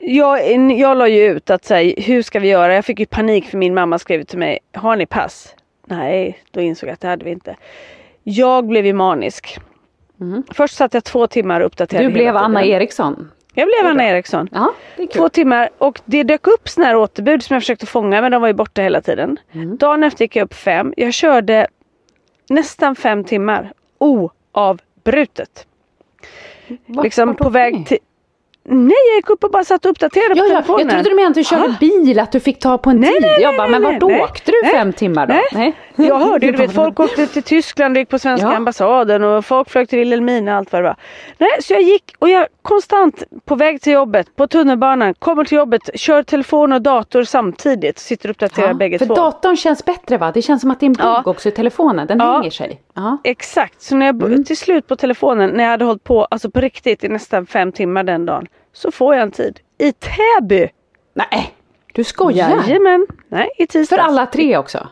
jag, 0.00 0.70
jag 0.72 0.96
la 0.96 1.08
ju 1.08 1.24
ut 1.24 1.50
att 1.50 1.64
säga 1.64 1.94
hur 1.98 2.22
ska 2.22 2.40
vi 2.40 2.48
göra? 2.48 2.74
Jag 2.74 2.84
fick 2.84 3.00
ju 3.00 3.06
panik 3.06 3.48
för 3.48 3.58
min 3.58 3.74
mamma 3.74 3.98
skrev 3.98 4.24
till 4.24 4.38
mig, 4.38 4.58
har 4.74 4.96
ni 4.96 5.06
pass? 5.06 5.54
Nej, 5.86 6.38
då 6.50 6.60
insåg 6.60 6.88
jag 6.88 6.94
att 6.94 7.00
det 7.00 7.08
hade 7.08 7.24
vi 7.24 7.30
inte. 7.30 7.56
Jag 8.22 8.66
blev 8.66 8.86
ju 8.86 8.92
manisk. 8.92 9.58
Först 10.50 10.74
satt 10.76 10.94
jag 10.94 11.04
två 11.04 11.26
timmar 11.26 11.60
och 11.60 11.66
uppdaterade 11.66 12.06
Du 12.08 12.12
blev 12.12 12.36
Anna. 12.36 12.64
Eriksson. 12.64 13.30
Jag 13.54 13.66
blev 13.68 13.90
Anna 13.90 14.04
Eriksson. 14.08 14.48
Ja. 14.52 14.72
Två 15.14 15.28
timmar 15.28 15.70
och 15.78 16.00
det 16.04 16.22
dök 16.22 16.46
upp 16.46 16.68
såna 16.68 16.86
här 16.86 16.96
återbud 16.96 17.42
som 17.42 17.54
jag 17.54 17.62
försökte 17.62 17.86
fånga 17.86 18.20
men 18.20 18.32
de 18.32 18.40
var 18.40 18.48
ju 18.48 18.54
borta 18.54 18.82
hela 18.82 19.00
tiden. 19.00 19.38
Dagen 19.78 20.04
efter 20.04 20.24
gick 20.24 20.36
jag 20.36 20.44
upp 20.44 20.54
fem. 20.54 20.94
Jag 20.96 21.14
körde 21.14 21.66
nästan 22.50 22.96
fem 22.96 23.24
timmar 23.24 23.72
oavbrutet. 23.98 25.66
Vart- 26.86 27.04
liksom 27.04 27.28
vart 27.28 27.38
på 27.38 27.48
väg 27.50 27.86
till... 27.86 27.98
Nej 28.64 28.96
jag 29.08 29.16
gick 29.16 29.30
upp 29.30 29.44
och 29.44 29.50
bara 29.50 29.64
satt 29.64 29.84
och 29.84 29.90
uppdaterade 29.90 30.34
Ja, 30.34 30.42
på 30.42 30.48
telefonen. 30.48 30.80
jag 30.86 30.90
trodde 30.94 31.08
du 31.10 31.14
menade 31.16 31.28
att 31.30 31.34
du 31.34 31.44
körde 31.44 31.62
Ah. 31.64 31.76
bil, 31.80 32.18
att 32.20 32.32
du 32.32 32.40
fick 32.40 32.58
ta 32.58 32.78
på 32.78 32.90
en 32.90 32.96
Nej, 33.00 33.12
tid. 33.12 33.22
nej, 33.22 33.40
jag 33.40 33.48
nej, 33.50 33.56
bara, 33.58 33.68
nej, 33.68 33.80
men 33.80 33.92
vart 34.00 34.02
nej. 34.10 34.20
åkte 34.22 34.50
du 34.62 34.68
fem 34.70 34.92
timmar 34.92 35.26
då? 35.26 35.34
Nej. 35.52 35.72
Jag 35.96 36.18
hörde 36.18 36.46
ju, 36.46 36.52
du 36.52 36.58
vet 36.58 36.74
folk 36.74 37.00
åkte 37.00 37.26
till 37.26 37.42
Tyskland 37.42 37.96
och 37.96 38.00
gick 38.00 38.08
på 38.08 38.18
svenska 38.18 38.46
Ja. 38.46 38.56
ambassaden 38.56 39.24
och 39.24 39.44
folk 39.44 39.70
flög 39.70 39.88
till 39.88 39.98
Vilhelmina 39.98 40.50
och 40.52 40.56
allt 40.58 40.72
vad 40.72 40.82
det 40.82 40.88
var. 40.88 40.96
Nej, 41.38 41.48
så 41.60 41.72
jag 41.72 41.82
gick 41.82 42.14
och 42.18 42.28
jag 42.28 42.46
konstant 42.62 43.22
på 43.44 43.54
väg 43.54 43.80
till 43.82 43.92
jobbet, 43.92 44.36
på 44.36 44.46
tunnelbanan, 44.46 45.14
kommer 45.14 45.44
till 45.44 45.56
jobbet, 45.58 45.90
kör 45.94 46.22
telefon 46.22 46.72
och 46.72 46.82
dator 46.82 47.24
samtidigt, 47.24 47.98
sitter 47.98 48.28
och 48.28 48.30
uppdaterar 48.30 48.68
Ja, 48.68 48.74
bägge 48.74 48.98
för 48.98 49.06
två. 49.06 49.14
datorn 49.14 49.56
känns 49.56 49.84
bättre 49.84 50.16
va? 50.18 50.30
Det 50.34 50.42
känns 50.42 50.60
som 50.60 50.70
att 50.70 50.80
det 50.80 50.86
är 50.86 50.88
en 50.88 50.92
bugg 50.92 51.06
Ja. 51.06 51.22
också 51.26 51.48
i 51.48 51.52
telefonen, 51.52 52.06
den 52.06 52.18
Ja. 52.18 52.32
hänger 52.36 52.50
sig. 52.50 52.80
Ja. 52.94 53.18
Exakt, 53.24 53.82
så 53.82 53.96
när 53.96 54.06
jag 54.06 54.22
Mm. 54.22 54.44
till 54.44 54.56
slut 54.56 54.86
på 54.86 54.96
telefonen, 54.96 55.50
när 55.50 55.64
jag 55.64 55.70
hade 55.70 55.84
hållit 55.84 56.04
på, 56.04 56.24
alltså 56.24 56.50
på 56.50 56.60
riktigt 56.60 57.04
i 57.04 57.08
nästan 57.08 57.46
fem 57.46 57.72
timmar 57.72 58.04
den 58.04 58.26
dagen, 58.26 58.46
så 58.72 58.90
får 58.90 59.14
jag 59.14 59.22
en 59.22 59.30
tid. 59.30 59.60
I 59.78 59.92
Täby! 59.92 60.68
Nej, 61.14 61.54
du 61.92 62.04
skojar? 62.04 62.50
Jajamän! 62.50 63.06
Nej, 63.28 63.50
i 63.58 63.66
tisdags. 63.66 63.88
För 63.88 64.08
alla 64.08 64.26
tre 64.26 64.56
också? 64.56 64.88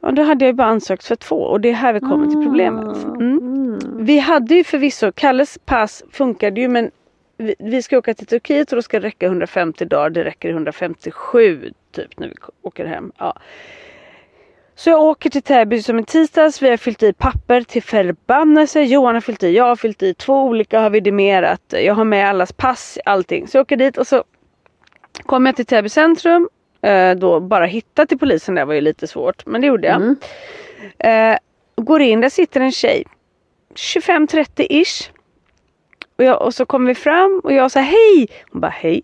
Ja, 0.00 0.10
då 0.10 0.22
hade 0.22 0.46
jag 0.46 0.54
bara 0.54 0.68
ansökt 0.68 1.04
för 1.04 1.16
två 1.16 1.36
och 1.36 1.60
det 1.60 1.68
är 1.68 1.72
här 1.72 1.92
vi 1.92 2.00
kommer 2.00 2.26
till 2.26 2.44
problemet. 2.44 3.04
Mm. 3.04 3.78
Vi 3.98 4.18
hade 4.18 4.54
ju 4.54 4.64
förvisso, 4.64 5.12
Kalles 5.12 5.58
pass 5.64 6.04
funkade 6.12 6.60
ju 6.60 6.68
men 6.68 6.90
vi, 7.36 7.54
vi 7.58 7.82
ska 7.82 7.98
åka 7.98 8.14
till 8.14 8.26
Turkiet 8.26 8.72
och 8.72 8.76
då 8.76 8.82
ska 8.82 9.00
det 9.00 9.06
räcka 9.06 9.26
150 9.26 9.84
dagar. 9.84 10.10
Det 10.10 10.24
räcker 10.24 10.50
157 10.50 11.72
typ 11.92 12.18
när 12.18 12.28
vi 12.28 12.34
åker 12.62 12.86
hem. 12.86 13.12
Ja. 13.18 13.36
Så 14.76 14.90
jag 14.90 15.02
åker 15.02 15.30
till 15.30 15.42
Täby 15.42 15.82
som 15.82 15.98
en 15.98 16.04
tisdags. 16.04 16.62
Vi 16.62 16.70
har 16.70 16.76
fyllt 16.76 17.02
i 17.02 17.12
papper 17.12 17.62
till 17.62 17.82
förbannelse. 17.82 18.82
Johan 18.82 19.14
har 19.14 19.20
fyllt 19.20 19.42
i, 19.42 19.50
jag 19.56 19.64
har 19.64 19.76
fyllt 19.76 20.02
i. 20.02 20.14
Två 20.14 20.44
olika 20.44 20.80
har 20.80 20.90
vidimerat. 20.90 21.60
Jag 21.68 21.94
har 21.94 22.04
med 22.04 22.28
allas 22.28 22.52
pass, 22.52 22.98
allting. 23.04 23.48
Så 23.48 23.56
jag 23.56 23.62
åker 23.62 23.76
dit 23.76 23.98
och 23.98 24.06
så 24.06 24.24
kommer 25.26 25.48
jag 25.48 25.56
till 25.56 25.66
Täby 25.66 25.88
centrum. 25.88 26.48
Eh, 26.82 27.14
då 27.14 27.40
bara 27.40 27.66
hitta 27.66 28.06
till 28.06 28.18
polisen 28.18 28.54
där 28.54 28.64
var 28.64 28.74
ju 28.74 28.80
lite 28.80 29.06
svårt. 29.06 29.46
Men 29.46 29.60
det 29.60 29.66
gjorde 29.66 29.88
jag. 29.88 30.16
Eh, 30.98 31.38
går 31.76 32.02
in, 32.02 32.20
där 32.20 32.28
sitter 32.28 32.60
en 32.60 32.72
tjej. 32.72 33.04
25-30 33.74 34.66
ish. 34.70 35.10
Och, 36.18 36.24
jag, 36.24 36.42
och 36.42 36.54
så 36.54 36.66
kommer 36.66 36.88
vi 36.88 36.94
fram 36.94 37.40
och 37.44 37.52
jag 37.52 37.70
säger 37.70 37.86
hej. 37.86 38.28
Hon 38.50 38.60
bara 38.60 38.72
hej. 38.72 39.02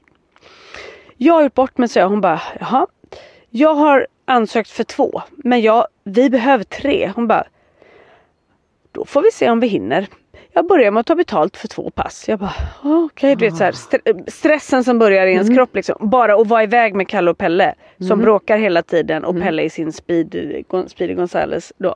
Jag 1.16 1.34
har 1.34 1.42
gjort 1.42 1.54
bort 1.54 1.78
mig 1.78 1.88
så 1.88 1.98
jag. 1.98 2.08
Hon 2.08 2.20
bara 2.20 2.40
jaha. 2.60 2.86
Jag 3.50 3.74
har 3.74 4.06
ansökt 4.30 4.70
för 4.70 4.84
två. 4.84 5.22
Men 5.36 5.60
jag, 5.60 5.86
vi 6.04 6.30
behöver 6.30 6.64
tre. 6.64 7.12
Hon 7.16 7.26
bara. 7.26 7.44
Då 8.92 9.04
får 9.04 9.22
vi 9.22 9.30
se 9.30 9.50
om 9.50 9.60
vi 9.60 9.66
hinner. 9.66 10.06
Jag 10.52 10.66
börjar 10.66 10.90
med 10.90 11.00
att 11.00 11.06
ta 11.06 11.14
betalt 11.14 11.56
för 11.56 11.68
två 11.68 11.90
pass. 11.90 12.28
Jag 12.28 12.38
bara 12.38 12.54
"Ja, 12.82 13.04
okej. 13.12 13.36
Du 13.36 13.44
vet 13.44 13.56
så 13.56 13.64
här, 13.64 13.72
stre- 13.72 14.30
stressen 14.30 14.84
som 14.84 14.98
börjar 14.98 15.26
i 15.26 15.32
ens 15.32 15.48
kropp 15.56 15.74
liksom. 15.76 15.96
Bara 16.10 16.34
att 16.34 16.46
vara 16.46 16.62
iväg 16.62 16.94
med 16.94 17.08
Kalle 17.08 17.30
och 17.30 17.38
Pelle. 17.38 17.74
Som 17.98 18.18
bråkar 18.20 18.58
hela 18.58 18.82
tiden 18.82 19.24
och 19.24 19.40
Pelle 19.42 19.62
i 19.62 19.70
sin 19.70 19.92
speed, 19.92 20.64
Speedy 20.88 21.14
Gonzales 21.14 21.72
då. 21.78 21.94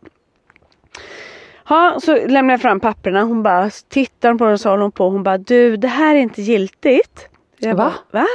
Ja, 1.68 1.99
så 2.03 2.26
lämnar 2.26 2.55
jag 2.55 2.61
fram 2.61 2.80
papperna. 2.80 3.22
Hon 3.22 3.43
bara 3.43 3.70
tittar 3.89 4.35
på 4.35 4.45
den 4.45 4.53
och 4.55 4.61
håller 4.61 4.82
hon 4.82 4.93
på. 4.93 5.09
Hon 5.11 5.22
bara 5.22 5.39
du 5.39 5.76
det 5.76 5.89
här 5.89 6.14
är 6.14 6.18
inte 6.20 6.43
giltigt. 6.43 7.28
Jag 7.59 7.74
Va? 7.74 7.93
Bara, 8.11 8.20
Va? 8.20 8.26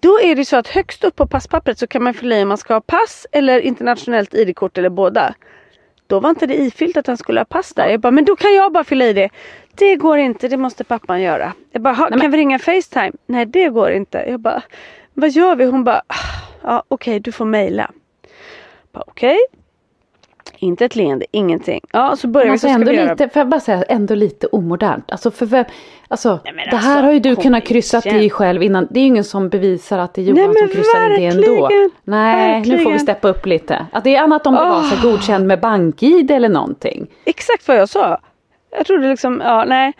Då 0.00 0.20
är 0.20 0.34
det 0.34 0.44
så 0.44 0.56
att 0.56 0.68
högst 0.68 1.04
upp 1.04 1.16
på 1.16 1.26
passpappret 1.26 1.78
så 1.78 1.86
kan 1.86 2.02
man 2.02 2.14
fylla 2.14 2.36
i 2.38 2.42
om 2.42 2.48
man 2.48 2.58
ska 2.58 2.74
ha 2.74 2.80
pass 2.80 3.26
eller 3.32 3.60
internationellt 3.60 4.34
ID-kort 4.34 4.78
eller 4.78 4.88
båda. 4.88 5.34
Då 6.06 6.20
var 6.20 6.30
inte 6.30 6.46
det 6.46 6.54
ifyllt 6.60 6.96
att 6.96 7.06
han 7.06 7.16
skulle 7.16 7.40
ha 7.40 7.44
pass 7.44 7.74
där. 7.74 7.88
Jag 7.88 8.00
bara, 8.00 8.10
men 8.10 8.24
då 8.24 8.36
kan 8.36 8.54
jag 8.54 8.72
bara 8.72 8.84
fylla 8.84 9.04
i 9.04 9.12
det. 9.12 9.28
Det 9.74 9.96
går 9.96 10.18
inte, 10.18 10.48
det 10.48 10.56
måste 10.56 10.84
pappan 10.84 11.22
göra. 11.22 11.52
Jag 11.72 11.82
bara, 11.82 11.94
"Ha, 11.94 12.08
kan 12.20 12.30
vi 12.30 12.36
ringa 12.38 12.58
Facetime? 12.58 13.12
Nej 13.26 13.46
det 13.46 13.68
går 13.68 13.90
inte. 13.90 14.24
Jag 14.28 14.40
bara, 14.40 14.62
vad 15.14 15.30
gör 15.30 15.54
vi? 15.56 15.64
Hon 15.64 15.84
bara, 15.84 16.02
"Ah, 16.06 16.14
ja 16.62 16.82
okej 16.88 17.20
du 17.20 17.32
får 17.32 17.44
mejla. 17.44 17.90
Okej. 18.92 19.38
Inte 20.58 20.84
ett 20.84 20.96
leende, 20.96 21.26
ingenting. 21.30 21.80
Ja 21.92 22.16
så 22.16 22.26
börjar 22.28 22.44
Men 22.46 22.50
vi 22.50 22.52
alltså 22.52 22.68
så 22.68 22.74
ändå 22.74 22.90
vi 22.90 23.08
lite, 23.08 23.28
får 23.28 23.40
jag 23.40 23.48
bara 23.48 23.60
säga, 23.60 23.82
ändå 23.82 24.14
lite 24.14 24.46
omodernt. 24.46 25.10
Alltså 25.12 25.30
för 25.30 25.46
vem, 25.46 25.64
alltså, 26.08 26.40
Nej, 26.44 26.52
det 26.70 26.76
här 26.76 26.90
alltså, 26.90 27.04
har 27.06 27.12
ju 27.12 27.18
du 27.20 27.36
kunnat 27.36 27.64
kryssa 27.66 27.98
igen. 28.04 28.20
i 28.20 28.30
själv 28.30 28.62
innan. 28.62 28.86
Det 28.90 28.98
är 28.98 29.02
ju 29.02 29.06
ingen 29.06 29.24
som 29.24 29.48
bevisar 29.48 29.98
att 29.98 30.14
det 30.14 30.20
är 30.20 30.24
Johan 30.24 30.50
Nej, 30.50 30.58
som 30.58 30.68
kryssar 30.68 31.12
i 31.12 31.16
det 31.16 31.26
ändå. 31.26 31.62
verkligen, 31.62 31.90
Nej, 32.04 32.58
nu 32.58 32.64
får 32.64 32.70
vi 32.70 32.76
verkligen. 32.76 33.00
steppa 33.00 33.28
upp 33.28 33.46
lite. 33.46 33.86
Att 33.92 34.04
det 34.04 34.16
är 34.16 34.22
annat 34.22 34.46
om 34.46 34.54
det 34.54 34.60
var 34.60 34.82
så 34.82 35.08
godkänd 35.08 35.46
med 35.46 35.60
bank-id 35.60 36.30
eller 36.30 36.48
någonting. 36.48 37.06
Exakt 37.24 37.68
vad 37.68 37.76
jag 37.76 37.88
sa. 37.88 38.18
Jag 38.76 38.86
trodde 38.86 39.08
liksom, 39.08 39.42
ja 39.44 39.64
nej. 39.64 39.92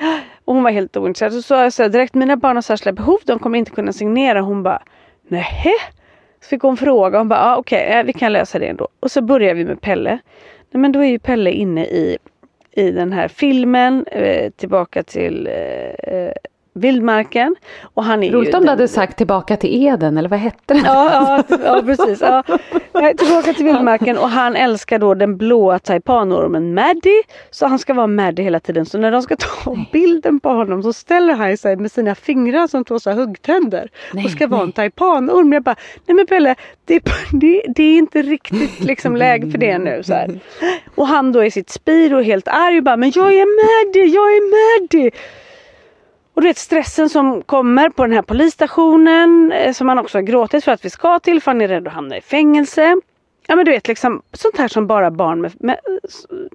Och 0.45 0.55
hon 0.55 0.63
var 0.63 0.71
helt 0.71 0.97
ointresserad. 0.97 1.33
Så 1.33 1.43
sa 1.43 1.63
jag 1.63 1.73
så 1.73 1.83
här, 1.83 1.91
direkt 1.91 2.15
mina 2.15 2.37
barn 2.37 2.57
har 2.57 2.63
särskilda 2.63 2.93
behov, 3.03 3.19
de 3.25 3.39
kommer 3.39 3.59
inte 3.59 3.71
kunna 3.71 3.93
signera. 3.93 4.41
Hon 4.41 4.63
bara, 4.63 4.83
nähä? 5.29 5.71
Så 6.41 6.49
fick 6.49 6.63
hon 6.63 6.77
fråga, 6.77 7.19
hon 7.19 7.29
bara, 7.29 7.41
ah, 7.41 7.57
okej 7.57 7.89
okay, 7.89 8.03
vi 8.03 8.13
kan 8.13 8.33
lösa 8.33 8.59
det 8.59 8.67
ändå. 8.67 8.89
Och 9.01 9.11
så 9.11 9.23
börjar 9.23 9.55
vi 9.55 9.65
med 9.65 9.81
Pelle. 9.81 10.19
Nej, 10.71 10.81
men 10.81 10.93
då 10.93 11.01
är 11.01 11.09
ju 11.09 11.19
Pelle 11.19 11.51
inne 11.51 11.85
i, 11.85 12.19
i 12.73 12.91
den 12.91 13.13
här 13.13 13.29
filmen, 13.29 14.07
eh, 14.07 14.51
tillbaka 14.51 15.03
till 15.03 15.47
eh, 15.47 16.15
eh 16.15 16.33
vildmarken. 16.77 17.57
Och 17.83 18.05
han 18.05 18.23
är 18.23 18.33
Roligt 18.33 18.55
om 18.55 18.63
du 18.63 18.69
hade 18.69 18.89
sagt 18.89 19.17
tillbaka 19.17 19.57
till 19.57 19.87
Eden 19.87 20.19
eller 20.19 20.29
vad 20.29 20.39
hette 20.39 20.75
den? 20.75 20.85
Ja, 20.85 21.45
ja, 21.49 21.59
ja 21.65 21.83
precis. 21.83 22.21
Ja. 22.21 22.43
Tillbaka 23.19 23.53
till 23.53 23.65
vildmarken 23.65 24.19
och 24.19 24.29
han 24.29 24.57
älskar 24.57 24.99
då 24.99 25.15
den 25.15 25.37
blåa 25.37 25.79
taipanormen 25.79 26.75
Maddie. 26.75 27.23
Så 27.51 27.67
han 27.67 27.79
ska 27.79 27.95
vara 27.95 28.07
Maddie 28.07 28.43
hela 28.43 28.61
tiden. 28.61 28.87
Så 28.87 28.99
när 28.99 29.13
de 29.13 29.23
ska 29.23 29.37
ta 29.37 29.77
bilden 29.93 30.41
på 30.41 30.49
honom 30.49 30.83
så 30.83 30.93
ställer 30.93 31.35
han 31.35 31.57
sig 31.57 31.77
med 31.77 31.93
sina 31.93 32.15
fingrar 32.15 32.67
som 32.67 32.85
två 32.85 32.99
så 32.99 33.13
huggtänder. 33.13 33.89
Nej, 34.13 34.25
och 34.25 34.31
ska 34.31 34.45
nej. 34.45 34.49
vara 34.49 34.63
en 34.63 34.73
taipanorm. 34.73 35.53
Jag 35.53 35.63
bara, 35.63 35.77
nej 36.07 36.15
men 36.15 36.27
Pelle, 36.27 36.55
det, 36.85 37.05
det, 37.33 37.63
det 37.69 37.83
är 37.83 37.99
inte 37.99 38.23
riktigt 38.23 38.81
liksom 38.81 39.17
läge 39.17 39.51
för 39.51 39.59
det 39.59 39.79
nu. 39.79 40.03
Så 40.03 40.15
här. 40.15 40.41
Och 40.95 41.07
han 41.07 41.33
då 41.33 41.45
i 41.45 41.51
sitt 41.51 41.71
spir 41.71 42.15
och 42.15 42.25
helt 42.25 42.49
arg 42.49 42.79
och 42.79 42.85
bara, 42.85 42.97
men 42.97 43.13
jag 43.15 43.35
är 43.35 43.47
Maddie, 43.47 44.15
jag 44.15 44.31
är 44.31 44.81
Maddie. 44.81 45.11
Och 46.37 46.43
du 46.43 46.49
vet 46.49 46.59
stressen 46.59 47.09
som 47.09 47.43
kommer 47.43 47.89
på 47.89 48.03
den 48.03 48.13
här 48.13 48.23
polisstationen 48.23 49.53
eh, 49.53 49.73
som 49.73 49.89
han 49.89 49.99
också 49.99 50.19
har 50.19 50.23
gråtit 50.23 50.65
för 50.65 50.73
att 50.73 50.85
vi 50.85 50.91
ska 50.91 51.19
till 51.19 51.43
för 51.43 51.51
han 51.51 51.61
är 51.61 51.69
rädd 51.69 51.87
att 51.87 51.93
hamna 51.93 52.17
i 52.17 52.21
fängelse. 52.21 52.97
Ja 53.47 53.57
men 53.57 53.65
du 53.65 53.71
vet 53.71 53.89
liksom 53.89 54.23
sånt 54.33 54.59
här 54.59 54.69
som 54.69 54.87
bara 54.87 55.11
barn 55.11 55.41
med, 55.41 55.53
med 55.59 55.79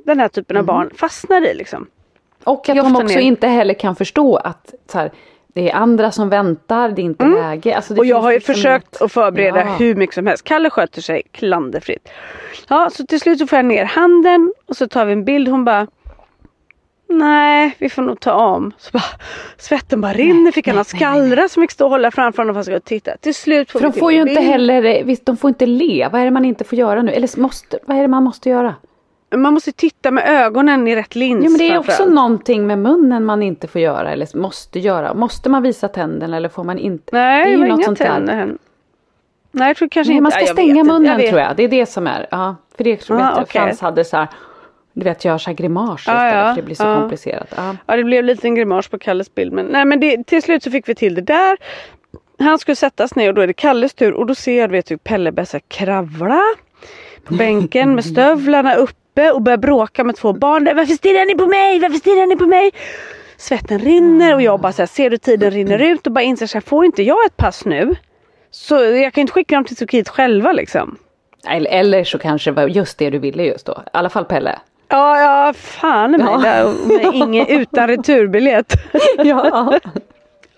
den 0.06 0.20
här 0.20 0.28
typen 0.28 0.58
av 0.58 0.64
mm. 0.64 0.66
barn 0.66 0.90
fastnar 0.96 1.48
i 1.52 1.54
liksom. 1.54 1.88
Och 2.44 2.70
att 2.70 2.76
de 2.76 2.96
också 2.96 3.16
ner. 3.16 3.20
inte 3.20 3.48
heller 3.48 3.74
kan 3.74 3.96
förstå 3.96 4.36
att 4.36 4.74
så 4.92 4.98
här, 4.98 5.12
det 5.48 5.72
är 5.72 5.76
andra 5.76 6.12
som 6.12 6.30
väntar, 6.30 6.90
det 6.90 7.02
är 7.02 7.04
inte 7.04 7.26
mm. 7.26 7.38
läge. 7.38 7.76
Alltså 7.76 7.96
och 7.96 8.06
jag 8.06 8.22
har 8.22 8.32
ju 8.32 8.38
liksom 8.38 8.56
försökt 8.56 8.94
något... 8.94 9.02
att 9.02 9.12
förbereda 9.12 9.60
ja. 9.60 9.76
hur 9.76 9.96
mycket 9.96 10.14
som 10.14 10.28
helst. 10.28 10.44
Kalle 10.44 10.70
sköter 10.70 11.02
sig 11.02 11.22
klanderfritt. 11.32 12.10
Ja 12.68 12.90
så 12.92 13.06
till 13.06 13.20
slut 13.20 13.40
så 13.40 13.48
får 13.48 13.58
jag 13.58 13.66
ner 13.66 13.86
handen 13.86 14.54
och 14.66 14.78
så 14.78 14.88
tar 14.88 15.06
vi 15.06 15.14
en 15.14 15.26
bild. 15.26 15.48
Hon 15.48 15.66
bara 15.66 15.88
Nej, 17.12 17.76
vi 17.78 17.90
får 17.90 18.02
nog 18.02 18.20
ta 18.20 18.34
om. 18.34 18.72
Så 18.78 18.92
bara, 18.92 19.04
svetten 19.58 20.02
bara 20.02 20.14
rinner, 20.14 20.52
fick 20.52 20.68
han 20.68 20.86
skallra 20.86 21.50
som 21.50 21.64
fick 21.64 21.72
stå 21.72 21.86
och 21.86 21.92
hålla 21.92 22.12
framför 22.12 22.44
honom 22.44 22.64
för 22.64 22.72
att 22.72 22.86
titta. 22.86 23.18
Till 23.18 23.36
slut 23.36 23.72
får 23.72 23.80
För 23.80 23.88
vi 23.88 23.94
de 23.94 24.00
får 24.00 24.12
ju 24.12 24.22
inte 24.22 24.42
heller, 24.42 25.04
visst 25.04 25.26
de 25.26 25.38
får 25.38 25.48
inte 25.48 25.66
le. 25.66 26.08
Vad 26.12 26.22
är 26.22 26.26
det 26.26 26.32
man 26.32 26.46
inte 26.46 26.64
får 26.64 26.78
göra 26.78 27.02
nu? 27.02 27.12
Eller 27.12 27.40
måste, 27.40 27.80
vad 27.86 27.98
är 27.98 28.02
det 28.02 28.08
man 28.08 28.24
måste 28.24 28.50
göra? 28.50 28.76
Man 29.36 29.54
måste 29.54 29.72
titta 29.72 30.12
med 30.12 30.24
ögonen 30.28 30.88
i 30.88 30.96
rätt 30.96 31.16
lins. 31.16 31.44
Ja 31.44 31.50
men 31.50 31.58
det 31.58 31.70
är 31.70 31.78
också 31.78 32.06
någonting 32.06 32.68
med 32.68 32.80
munnen 32.80 33.26
man 33.26 33.44
inte 33.44 33.68
får 33.68 33.82
göra 33.82 34.12
eller 34.12 34.38
måste 34.38 34.80
göra. 34.80 35.14
Måste 35.14 35.50
man 35.50 35.64
visa 35.64 35.88
tänderna 35.88 36.38
eller 36.38 36.50
får 36.50 36.64
man 36.64 36.80
inte? 36.80 37.10
Nej, 37.12 37.46
det 37.46 37.54
är 37.54 37.58
ju 37.58 37.68
något 37.68 37.86
sånt 37.86 37.98
tänder. 37.98 38.36
där. 38.36 38.58
Nej 39.52 39.68
jag 39.68 39.78
tror 39.78 39.90
kanske 39.90 40.12
Nej, 40.12 40.18
inte. 40.18 40.24
Man 40.24 40.32
ska 40.32 40.54
stänga 40.54 40.84
munnen 40.84 41.20
tror 41.20 41.40
jag. 41.40 41.56
Det 41.56 41.64
är 41.64 41.68
det 41.68 41.86
som 41.86 42.08
är. 42.08 42.28
Ja, 42.32 42.56
för 42.78 42.84
det 42.84 42.98
tror 42.98 43.20
jag 43.20 43.28
ah, 43.28 43.42
okay. 43.42 43.62
Frans 43.62 43.82
hade 43.82 44.06
så 44.06 44.18
här 44.18 44.28
du 44.94 45.04
vet 45.04 45.26
göra 45.26 45.40
så 45.40 45.54
grimas 45.54 46.08
ah, 46.08 46.28
istället 46.28 46.34
ja. 46.34 46.50
för 46.50 46.56
det 46.56 46.66
blir 46.66 46.76
så 46.76 46.88
ah. 46.88 47.00
komplicerat. 47.00 47.54
Ah. 47.56 47.76
Ja 47.86 47.96
det 47.96 48.04
blev 48.04 48.20
en 48.20 48.26
liten 48.26 48.56
grimas 48.56 48.88
på 48.88 49.00
Kalles 49.00 49.36
bild 49.36 49.54
men, 49.54 49.66
nej, 49.66 49.86
men 49.86 50.00
det, 50.00 50.28
till 50.28 50.42
slut 50.42 50.64
så 50.64 50.72
fick 50.72 50.90
vi 50.90 50.96
till 50.96 51.16
det 51.16 51.22
där. 51.22 51.58
Han 52.40 52.60
skulle 52.60 52.76
sättas 52.76 53.16
ner 53.16 53.28
och 53.28 53.34
då 53.34 53.42
är 53.42 53.48
det 53.48 53.54
Kalles 53.54 53.94
tur 53.94 54.14
och 54.14 54.26
då 54.26 54.36
ser 54.36 54.60
jag 54.60 54.68
vet, 54.68 54.92
hur 54.92 54.98
Pelle 54.98 55.32
börjar 55.32 55.62
kravla 55.68 56.42
på 57.24 57.34
bänken 57.34 57.96
med 57.96 58.06
stövlarna 58.12 58.76
uppe 58.76 59.32
och 59.32 59.42
börjar 59.42 59.58
bråka 59.58 60.04
med 60.04 60.16
två 60.16 60.34
barn. 60.34 60.66
Varför 60.76 60.94
stirrar 60.94 61.26
ni 61.26 61.36
på 61.36 61.48
mig? 61.48 61.80
Varför 61.80 61.98
stirrar 61.98 62.28
ni 62.28 62.36
på 62.36 62.46
mig? 62.46 62.72
Svetten 63.38 63.80
rinner 63.80 64.36
och 64.36 64.42
jag 64.42 64.60
bara 64.60 64.72
så 64.72 64.82
här, 64.82 64.88
ser 64.88 65.10
du 65.10 65.18
tiden 65.18 65.52
rinner 65.52 65.80
ut 65.80 66.08
och 66.08 66.14
bara 66.14 66.22
inser 66.22 66.48
så 66.48 66.58
här, 66.58 66.62
får 66.62 66.86
inte 66.86 67.04
jag 67.04 67.26
ett 67.26 67.38
pass 67.38 67.66
nu? 67.66 67.96
Så 68.52 68.76
jag 68.76 69.14
kan 69.14 69.22
inte 69.22 69.34
skicka 69.34 69.56
dem 69.56 69.66
till 69.66 69.76
Turkiet 69.76 70.10
själva 70.10 70.52
liksom. 70.52 70.98
Eller, 71.48 71.72
eller 71.72 72.04
så 72.04 72.18
kanske 72.20 72.52
det 72.52 72.56
var 72.56 72.68
just 72.68 72.98
det 72.98 73.10
du 73.10 73.20
ville 73.20 73.44
just 73.44 73.66
då. 73.66 73.74
I 73.86 73.90
alla 73.94 74.10
fall 74.10 74.26
Pelle. 74.26 74.60
Ja, 74.92 75.20
ja 75.20 75.54
fan 75.54 76.16
ja. 76.20 76.74
med 76.88 77.14
ingen, 77.14 77.48
utan 77.62 77.88
returbiljett. 77.88 78.74
ja. 79.18 79.80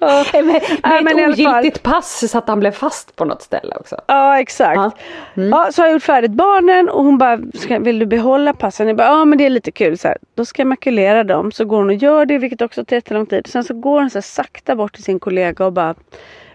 Ja. 0.03 0.25
Med, 0.33 1.03
med 1.03 1.17
ett 1.17 1.39
ogiltigt 1.39 1.83
pass 1.83 2.29
så 2.31 2.37
att 2.37 2.47
han 2.47 2.59
blev 2.59 2.71
fast 2.71 3.15
på 3.15 3.25
något 3.25 3.41
ställe 3.41 3.75
också. 3.75 3.97
Ja 4.07 4.39
exakt. 4.39 4.75
Ja. 4.75 4.91
Mm. 5.37 5.49
ja 5.49 5.69
så 5.71 5.81
har 5.81 5.87
jag 5.87 5.93
gjort 5.93 6.03
färdigt 6.03 6.31
barnen 6.31 6.89
och 6.89 7.03
hon 7.03 7.17
bara, 7.17 7.39
vill 7.79 7.99
du 7.99 8.05
behålla 8.05 8.53
passen? 8.53 8.87
Jag 8.87 8.97
bara, 8.97 9.07
ja 9.07 9.25
men 9.25 9.37
det 9.37 9.45
är 9.45 9.49
lite 9.49 9.71
kul. 9.71 9.97
Så 9.97 10.07
här. 10.07 10.17
Då 10.35 10.45
ska 10.45 10.61
jag 10.61 10.67
makulera 10.67 11.23
dem. 11.23 11.51
Så 11.51 11.65
går 11.65 11.77
hon 11.77 11.89
och 11.89 11.95
gör 11.95 12.25
det 12.25 12.37
vilket 12.37 12.61
också 12.61 12.85
tar 12.85 12.95
jättelång 12.95 13.25
tid. 13.25 13.47
Sen 13.47 13.63
så 13.63 13.73
går 13.73 13.99
hon 13.99 14.09
så 14.09 14.17
här, 14.17 14.21
sakta 14.21 14.75
bort 14.75 14.93
till 14.93 15.03
sin 15.03 15.19
kollega 15.19 15.65
och 15.65 15.73
bara, 15.73 15.95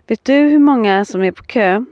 vet 0.07 0.25
du 0.25 0.35
hur 0.35 0.59
många 0.59 1.05
som 1.05 1.25
är 1.25 1.33
på 1.33 1.43
kö? 1.43 1.85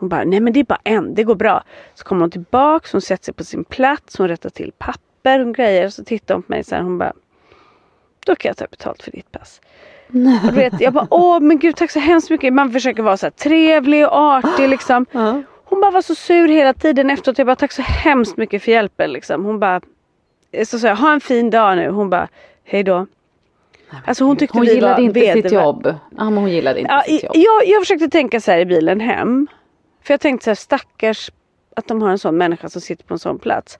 Hon 0.00 0.08
bara, 0.08 0.24
nej 0.24 0.40
men 0.40 0.52
det 0.52 0.60
är 0.60 0.64
bara 0.64 0.80
en, 0.84 1.14
det 1.14 1.24
går 1.24 1.34
bra. 1.34 1.62
Så 1.94 2.04
kommer 2.04 2.20
hon 2.20 2.30
tillbaks, 2.30 2.92
hon 2.92 3.00
sätter 3.00 3.24
sig 3.24 3.34
på 3.34 3.44
sin 3.44 3.64
plats, 3.64 4.18
hon 4.18 4.28
rättar 4.28 4.50
till 4.50 4.72
papper 4.78 5.09
papper 5.22 5.46
och 5.46 5.54
grejer. 5.54 5.88
Så 5.88 6.04
tittar 6.04 6.34
hon 6.34 6.42
på 6.42 6.52
mig 6.52 6.64
så 6.64 6.74
här, 6.74 6.82
hon 6.82 6.98
bara 6.98 7.12
Då 8.26 8.36
kan 8.36 8.48
jag 8.48 8.56
ta 8.56 8.66
betalt 8.70 9.02
för 9.02 9.10
ditt 9.10 9.32
pass. 9.32 9.60
Nej. 10.08 10.40
Och 10.48 10.58
vet, 10.58 10.80
jag 10.80 10.92
bara 10.92 11.06
åh 11.10 11.40
men 11.40 11.58
gud 11.58 11.76
tack 11.76 11.90
så 11.90 11.98
hemskt 11.98 12.30
mycket. 12.30 12.52
Man 12.52 12.72
försöker 12.72 13.02
vara 13.02 13.16
så 13.16 13.26
här 13.26 13.30
trevlig 13.30 14.06
och 14.06 14.16
artig 14.16 14.68
liksom. 14.68 15.06
Uh 15.14 15.40
Hon 15.64 15.80
bara 15.80 15.90
var 15.90 16.02
så 16.02 16.14
sur 16.14 16.48
hela 16.48 16.74
tiden 16.74 17.10
efteråt. 17.10 17.38
Jag 17.38 17.46
bara 17.46 17.56
tack 17.56 17.72
så 17.72 17.82
hemskt 17.82 18.36
mycket 18.36 18.62
för 18.62 18.72
hjälpen 18.72 19.12
liksom. 19.12 19.44
Hon 19.44 19.58
bara 19.60 19.80
så 20.64 20.78
sa 20.78 20.88
jag 20.88 20.96
ha 20.96 21.12
en 21.12 21.20
fin 21.20 21.50
dag 21.50 21.76
nu. 21.76 21.90
Hon 21.90 22.10
bara 22.10 22.28
hej 22.64 22.82
då. 22.82 23.06
Alltså 24.06 24.24
hon 24.24 24.36
tyckte 24.36 24.58
hon 24.58 24.66
vi 24.66 24.74
gillade 24.74 24.94
var 24.94 25.00
inte 25.00 25.32
sitt 25.32 25.52
jobb. 25.52 25.94
Ja, 26.16 26.24
men 26.24 26.36
hon 26.36 26.50
gillade 26.50 26.80
inte 26.80 26.92
ja, 26.92 27.02
sitt 27.02 27.22
jobb. 27.22 27.32
Jag, 27.34 27.66
jag 27.66 27.82
försökte 27.82 28.08
tänka 28.08 28.40
så 28.40 28.50
här 28.50 28.58
i 28.58 28.66
bilen 28.66 29.00
hem. 29.00 29.46
För 30.02 30.14
jag 30.14 30.20
tänkte 30.20 30.44
så 30.44 30.50
här 30.50 30.54
stackars 30.54 31.30
att 31.76 31.88
de 31.88 32.02
har 32.02 32.10
en 32.10 32.18
sån 32.18 32.36
människa 32.36 32.68
som 32.68 32.80
sitter 32.80 33.04
på 33.04 33.14
en 33.14 33.18
sån 33.18 33.38
plats. 33.38 33.78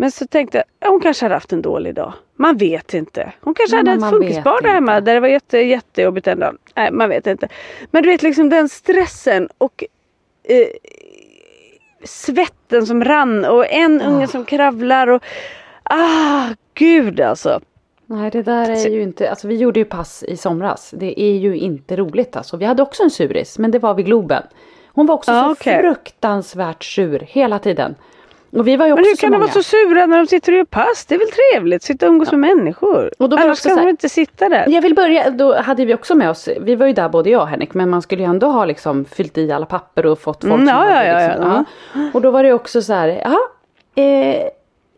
Men 0.00 0.10
så 0.10 0.26
tänkte 0.26 0.64
jag, 0.80 0.90
hon 0.90 1.00
kanske 1.00 1.24
hade 1.24 1.34
haft 1.34 1.52
en 1.52 1.62
dålig 1.62 1.94
dag. 1.94 2.12
Man 2.36 2.56
vet 2.56 2.94
inte. 2.94 3.32
Hon 3.40 3.54
kanske 3.54 3.82
Nej, 3.82 3.94
hade 3.94 4.06
ett 4.06 4.12
funkisbarn 4.12 4.62
där 4.62 4.70
hemma 4.70 5.00
där 5.00 5.14
det 5.14 5.20
var 5.20 5.28
jätte, 5.28 5.58
jättejobbigt 5.58 6.26
en 6.26 6.38
dag. 6.38 6.56
Nej 6.74 6.92
man 6.92 7.08
vet 7.08 7.26
inte. 7.26 7.48
Men 7.90 8.02
du 8.02 8.08
vet 8.08 8.22
liksom 8.22 8.48
den 8.48 8.68
stressen 8.68 9.48
och 9.58 9.84
eh, 10.44 10.68
svetten 12.04 12.86
som 12.86 13.04
rann 13.04 13.44
och 13.44 13.72
en 13.72 14.02
oh. 14.02 14.08
unge 14.08 14.26
som 14.26 14.44
kravlar 14.44 15.08
och 15.08 15.22
ah 15.82 16.46
gud 16.74 17.20
alltså. 17.20 17.60
Nej 18.06 18.30
det 18.30 18.42
där 18.42 18.70
är 18.70 18.88
ju 18.88 19.02
inte, 19.02 19.30
alltså 19.30 19.48
vi 19.48 19.56
gjorde 19.56 19.80
ju 19.80 19.84
pass 19.84 20.24
i 20.28 20.36
somras. 20.36 20.94
Det 20.96 21.20
är 21.20 21.36
ju 21.36 21.56
inte 21.56 21.96
roligt 21.96 22.36
alltså. 22.36 22.56
Vi 22.56 22.64
hade 22.64 22.82
också 22.82 23.02
en 23.02 23.10
suris 23.10 23.58
men 23.58 23.70
det 23.70 23.78
var 23.78 23.94
vid 23.94 24.06
Globen. 24.06 24.42
Hon 24.86 25.06
var 25.06 25.14
också 25.14 25.32
ah, 25.32 25.44
så 25.44 25.50
okay. 25.50 25.80
fruktansvärt 25.80 26.84
sur 26.84 27.18
hela 27.18 27.58
tiden. 27.58 27.94
Och 28.50 28.68
vi 28.68 28.76
var 28.76 28.86
ju 28.86 28.92
också 28.92 29.02
Men 29.02 29.08
hur 29.10 29.16
kan 29.16 29.32
de 29.32 29.40
vara 29.40 29.50
så 29.50 29.62
sura 29.62 30.06
när 30.06 30.18
de 30.18 30.26
sitter 30.26 30.52
och 30.52 30.58
gör 30.58 30.64
pass? 30.64 31.06
Det 31.08 31.14
är 31.14 31.18
väl 31.18 31.28
trevligt, 31.28 31.82
sitta 31.82 32.06
och 32.06 32.12
umgås 32.12 32.28
ja. 32.32 32.38
med 32.38 32.56
människor. 32.56 33.10
Och 33.18 33.28
då 33.28 33.36
Annars 33.36 33.58
ska 33.58 33.74
de 33.74 33.88
inte 33.88 34.08
sitta 34.08 34.48
där. 34.48 34.64
Jag 34.68 34.82
vill 34.82 34.94
börja, 34.94 35.30
då 35.30 35.60
hade 35.60 35.84
vi 35.84 35.94
också 35.94 36.14
med 36.14 36.30
oss, 36.30 36.48
vi 36.60 36.74
var 36.74 36.86
ju 36.86 36.92
där 36.92 37.08
både 37.08 37.30
jag 37.30 37.42
och 37.42 37.48
Henrik, 37.48 37.74
men 37.74 37.90
man 37.90 38.02
skulle 38.02 38.22
ju 38.22 38.28
ändå 38.28 38.46
ha 38.46 38.64
liksom 38.64 39.04
fyllt 39.04 39.38
i 39.38 39.52
alla 39.52 39.66
papper 39.66 40.06
och 40.06 40.18
fått 40.18 40.44
folk 40.44 40.54
mm, 40.54 40.66
som 40.66 40.76
ja, 40.76 41.04
ja, 41.04 41.28
liksom, 41.28 41.44
ja, 41.46 41.64
ja. 41.94 42.10
Och 42.14 42.20
då 42.20 42.30
var 42.30 42.42
det 42.42 42.52
också 42.52 42.82
så 42.82 42.92
här, 42.92 43.22
ja, 43.24 43.38
eh, 44.02 44.48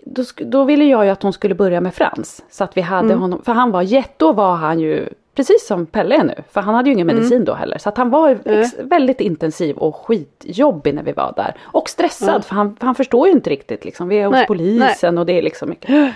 då, 0.05 0.25
då, 0.37 0.65
ville 0.65 0.85
jag 0.85 1.05
ju 1.05 1.11
att 1.11 1.23
hon 1.23 1.33
skulle 1.33 1.55
börja 1.55 1.81
med 1.81 1.95
Frans. 1.95 2.45
Så 2.51 2.65
att 2.65 2.77
vi 2.77 2.81
hade 2.81 3.09
mm. 3.09 3.21
honom, 3.21 3.43
för 3.45 3.53
han 3.53 3.71
var 3.71 3.83
jätte, 3.83 4.15
då 4.17 4.33
var 4.33 4.55
han 4.55 4.81
ju 4.81 5.09
Precis 5.35 5.67
som 5.67 5.87
Pelle 5.87 6.15
är 6.15 6.25
nu, 6.25 6.35
för 6.51 6.61
han 6.61 6.75
hade 6.75 6.89
ju 6.89 6.95
ingen 6.95 7.07
mm. 7.07 7.17
medicin 7.17 7.37
mm. 7.37 7.45
då 7.45 7.55
heller. 7.55 7.79
Så 7.79 7.89
att 7.89 7.97
han 7.97 8.11
var 8.11 8.39
mm. 8.45 8.69
väldigt 8.79 9.21
intensiv 9.21 9.77
och 9.77 9.97
skitjobbig 9.97 10.95
när 10.95 11.03
vi 11.03 11.13
var 11.13 11.33
där. 11.37 11.57
Och 11.61 11.89
stressad 11.89 12.29
mm. 12.29 12.43
för 12.43 12.55
han, 12.55 12.77
han 12.81 12.95
förstår 12.95 13.27
ju 13.27 13.33
inte 13.33 13.51
riktigt 13.51 13.85
liksom. 13.85 14.09
Vi 14.09 14.19
är 14.19 14.27
hos 14.27 14.33
nej, 14.33 14.47
polisen 14.47 15.15
nej. 15.15 15.21
och 15.21 15.27
det 15.27 15.39
är 15.39 15.43
liksom 15.43 15.69
mycket. 15.69 16.15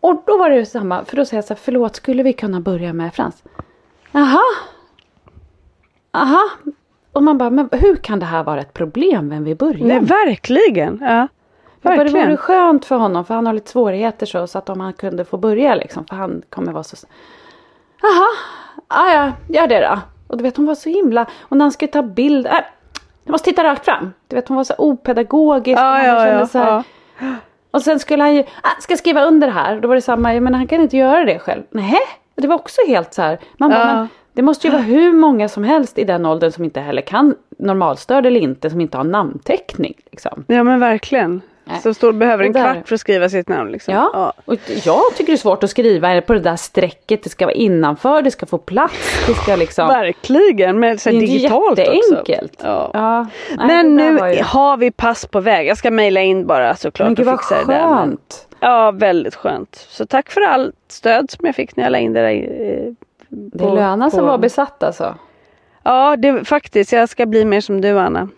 Och 0.00 0.22
då 0.26 0.38
var 0.38 0.50
det 0.50 0.56
ju 0.56 0.64
samma, 0.64 1.04
för 1.04 1.16
då 1.16 1.24
säger 1.24 1.38
jag 1.38 1.44
så 1.44 1.54
här, 1.54 1.60
förlåt 1.64 1.96
skulle 1.96 2.22
vi 2.22 2.32
kunna 2.32 2.60
börja 2.60 2.92
med 2.92 3.14
Frans? 3.14 3.42
Jaha. 4.12 4.42
Aha. 6.12 6.50
Och 7.12 7.22
man 7.22 7.38
bara, 7.38 7.50
men 7.50 7.68
hur 7.72 7.96
kan 7.96 8.18
det 8.18 8.26
här 8.26 8.44
vara 8.44 8.60
ett 8.60 8.74
problem 8.74 9.28
vem 9.28 9.44
vi 9.44 9.54
börjar 9.54 9.86
Nej 9.86 10.00
verkligen. 10.00 10.98
Ja. 11.02 11.28
Verkligen. 11.82 12.12
Det 12.12 12.24
vore 12.24 12.36
skönt 12.36 12.84
för 12.84 12.96
honom 12.96 13.24
för 13.24 13.34
han 13.34 13.46
har 13.46 13.52
lite 13.52 13.70
svårigheter 13.70 14.26
så, 14.26 14.46
så 14.46 14.58
att 14.58 14.68
om 14.68 14.80
han 14.80 14.92
kunde 14.92 15.24
få 15.24 15.36
börja 15.36 15.74
liksom 15.74 16.04
för 16.06 16.16
han 16.16 16.42
kommer 16.50 16.72
vara 16.72 16.84
så 16.84 16.96
Jaha, 18.02 18.26
ah, 18.88 19.12
ja, 19.12 19.32
gör 19.48 19.66
det 19.66 19.80
då. 19.80 19.98
Och 20.26 20.36
du 20.36 20.42
vet 20.42 20.56
hon 20.56 20.66
var 20.66 20.74
så 20.74 20.88
himla, 20.88 21.26
och 21.40 21.56
när 21.56 21.64
han 21.64 21.72
skulle 21.72 21.92
ta 21.92 22.02
bild, 22.02 22.46
äh, 22.46 22.52
jag 23.24 23.32
måste 23.32 23.50
titta 23.50 23.64
rakt 23.64 23.84
fram. 23.84 24.12
Du 24.28 24.36
vet 24.36 24.48
hon 24.48 24.56
var 24.56 24.64
så 24.64 24.74
opedagogisk. 24.78 25.78
Ja, 25.78 26.04
ja, 26.04 26.28
ja, 26.28 26.46
så 26.46 26.58
här, 26.58 26.82
ja. 27.18 27.34
Och 27.70 27.82
sen 27.82 27.98
skulle 27.98 28.22
han 28.22 28.34
ju, 28.34 28.42
ah, 28.42 28.80
ska 28.80 28.96
skriva 28.96 29.24
under 29.24 29.48
här. 29.48 29.80
Då 29.80 29.88
var 29.88 29.94
det 29.94 30.02
samma, 30.02 30.40
men 30.40 30.54
han 30.54 30.66
kan 30.66 30.80
inte 30.80 30.96
göra 30.96 31.24
det 31.24 31.38
själv. 31.38 31.62
Nej, 31.70 31.98
det 32.34 32.48
var 32.48 32.54
också 32.54 32.80
helt 32.86 33.14
så 33.14 33.22
här. 33.22 33.38
Man 33.56 33.70
bara, 33.70 33.94
men 33.94 34.08
det 34.32 34.42
måste 34.42 34.66
ju 34.66 34.72
vara 34.72 34.82
hur 34.82 35.12
många 35.12 35.48
som 35.48 35.64
helst 35.64 35.98
i 35.98 36.04
den 36.04 36.26
åldern 36.26 36.52
som 36.52 36.64
inte 36.64 36.80
heller 36.80 37.02
kan 37.02 37.34
normalstörd 37.58 38.26
eller 38.26 38.40
inte, 38.40 38.70
som 38.70 38.80
inte 38.80 38.96
har 38.96 39.04
namnteckning. 39.04 39.94
Liksom. 40.10 40.44
Ja 40.48 40.62
men 40.62 40.80
verkligen. 40.80 41.42
Nej. 41.68 41.80
Som 41.80 41.94
står 41.94 42.12
behöver 42.12 42.44
en 42.44 42.52
Det 42.52 42.58
där- 42.58 42.74
kvart 42.74 42.88
för 42.88 42.94
att 42.94 43.00
skriva 43.00 43.28
sitt 43.28 43.48
namn. 43.48 43.70
Liksom. 43.72 43.94
Ja, 43.94 44.32
och 44.44 44.54
jag 44.84 45.02
tycker 45.16 45.26
det 45.26 45.32
är 45.32 45.36
svårt 45.36 45.64
att 45.64 45.70
skriva 45.70 46.20
på 46.20 46.32
det 46.32 46.40
där 46.40 46.56
strecket. 46.56 47.22
Det 47.22 47.30
ska 47.30 47.46
vara 47.46 47.54
innanför, 47.54 48.22
det 48.22 48.30
ska 48.30 48.46
få 48.46 48.58
plats, 48.58 49.26
det 49.26 49.34
ska 49.34 49.56
liksom... 49.56 49.88
Verkligen, 49.88 50.80
men 50.80 50.98
så 50.98 51.10
Det 51.10 51.16
är 51.16 51.20
digitalt 51.20 51.78
jätteenkelt. 51.78 52.52
också. 52.54 52.66
Ja. 52.66 52.90
Ja, 52.92 53.26
nej, 53.56 53.66
men 53.66 53.96
det 53.96 54.10
nu 54.12 54.34
ju- 54.34 54.42
har 54.42 54.76
vi 54.76 54.90
pass 54.90 55.26
på 55.26 55.40
väg. 55.40 55.66
Jag 55.66 55.76
ska 55.78 55.90
mejla 55.90 56.20
in 56.20 56.46
bara 56.46 56.74
såklart 56.76 57.06
Men 57.06 57.14
gud 57.14 57.26
och 57.26 57.32
vad 57.32 57.40
fixa 57.40 57.54
det 57.66 57.72
där. 57.72 57.86
Men- 57.88 57.96
skönt. 57.98 58.48
Ja, 58.60 58.90
väldigt 58.90 59.34
skönt. 59.34 59.86
Så 59.88 60.06
tack 60.06 60.30
för 60.30 60.40
allt 60.40 60.74
stöd 60.88 61.30
som 61.30 61.46
jag 61.46 61.54
fick 61.54 61.76
när 61.76 61.84
jag 61.84 61.90
la 61.90 61.98
in 61.98 62.12
det 62.12 62.20
där. 62.20 62.30
eh, 62.34 62.92
Det 63.28 63.58
på- 63.58 63.74
lönar 63.74 64.10
sig 64.10 64.20
att 64.20 64.26
vara 64.26 64.38
besatt 64.38 64.82
alltså. 64.82 65.14
Ja, 65.82 66.16
det, 66.16 66.44
faktiskt. 66.44 66.92
Jag 66.92 67.08
ska 67.08 67.26
bli 67.26 67.44
mer 67.44 67.60
som 67.60 67.80
du 67.80 67.98
Anna. 67.98 68.28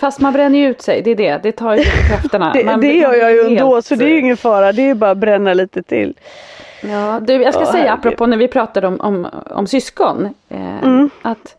Fast 0.00 0.20
man 0.20 0.32
bränner 0.32 0.58
ju 0.58 0.68
ut 0.68 0.82
sig, 0.82 1.02
det 1.02 1.10
är 1.10 1.14
det. 1.14 1.40
Det 1.42 1.52
tar 1.52 1.74
ju 1.76 1.82
krafterna. 2.08 2.52
Det, 2.52 2.64
Man- 2.64 2.80
det 2.80 2.92
gör 2.94 3.14
jag 3.14 3.32
ju 3.32 3.40
ändå 3.40 3.72
helt- 3.74 3.84
så 3.86 3.94
det 3.94 4.04
är 4.04 4.08
ju 4.08 4.18
ingen 4.18 4.36
fara. 4.36 4.72
Det 4.72 4.82
är 4.82 4.86
ju 4.86 4.94
bara 4.94 5.10
att 5.10 5.18
bränna 5.18 5.54
lite 5.54 5.82
till. 5.82 6.14
Ja, 6.82 7.20
du, 7.22 7.32
jag 7.42 7.54
ska 7.54 7.62
Åh, 7.62 7.70
säga 7.72 7.82
herregud. 7.84 7.98
apropå 7.98 8.26
när 8.26 8.36
vi 8.36 8.48
pratade 8.48 8.86
om, 8.86 9.00
om, 9.00 9.26
om 9.50 9.66
syskon. 9.66 10.34
Eh, 10.48 10.78
Mm. 10.82 11.10
Att 11.22 11.56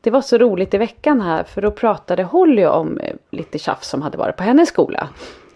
det 0.00 0.10
var 0.10 0.20
så 0.20 0.38
roligt 0.38 0.74
i 0.74 0.78
veckan 0.78 1.20
här 1.20 1.44
för 1.44 1.62
då 1.62 1.70
pratade 1.70 2.22
Holly 2.22 2.64
om 2.66 2.98
eh, 3.00 3.12
lite 3.30 3.58
tjafs 3.58 3.88
som 3.88 4.02
hade 4.02 4.18
varit 4.18 4.36
på 4.36 4.42
hennes 4.42 4.68
skola. 4.68 5.08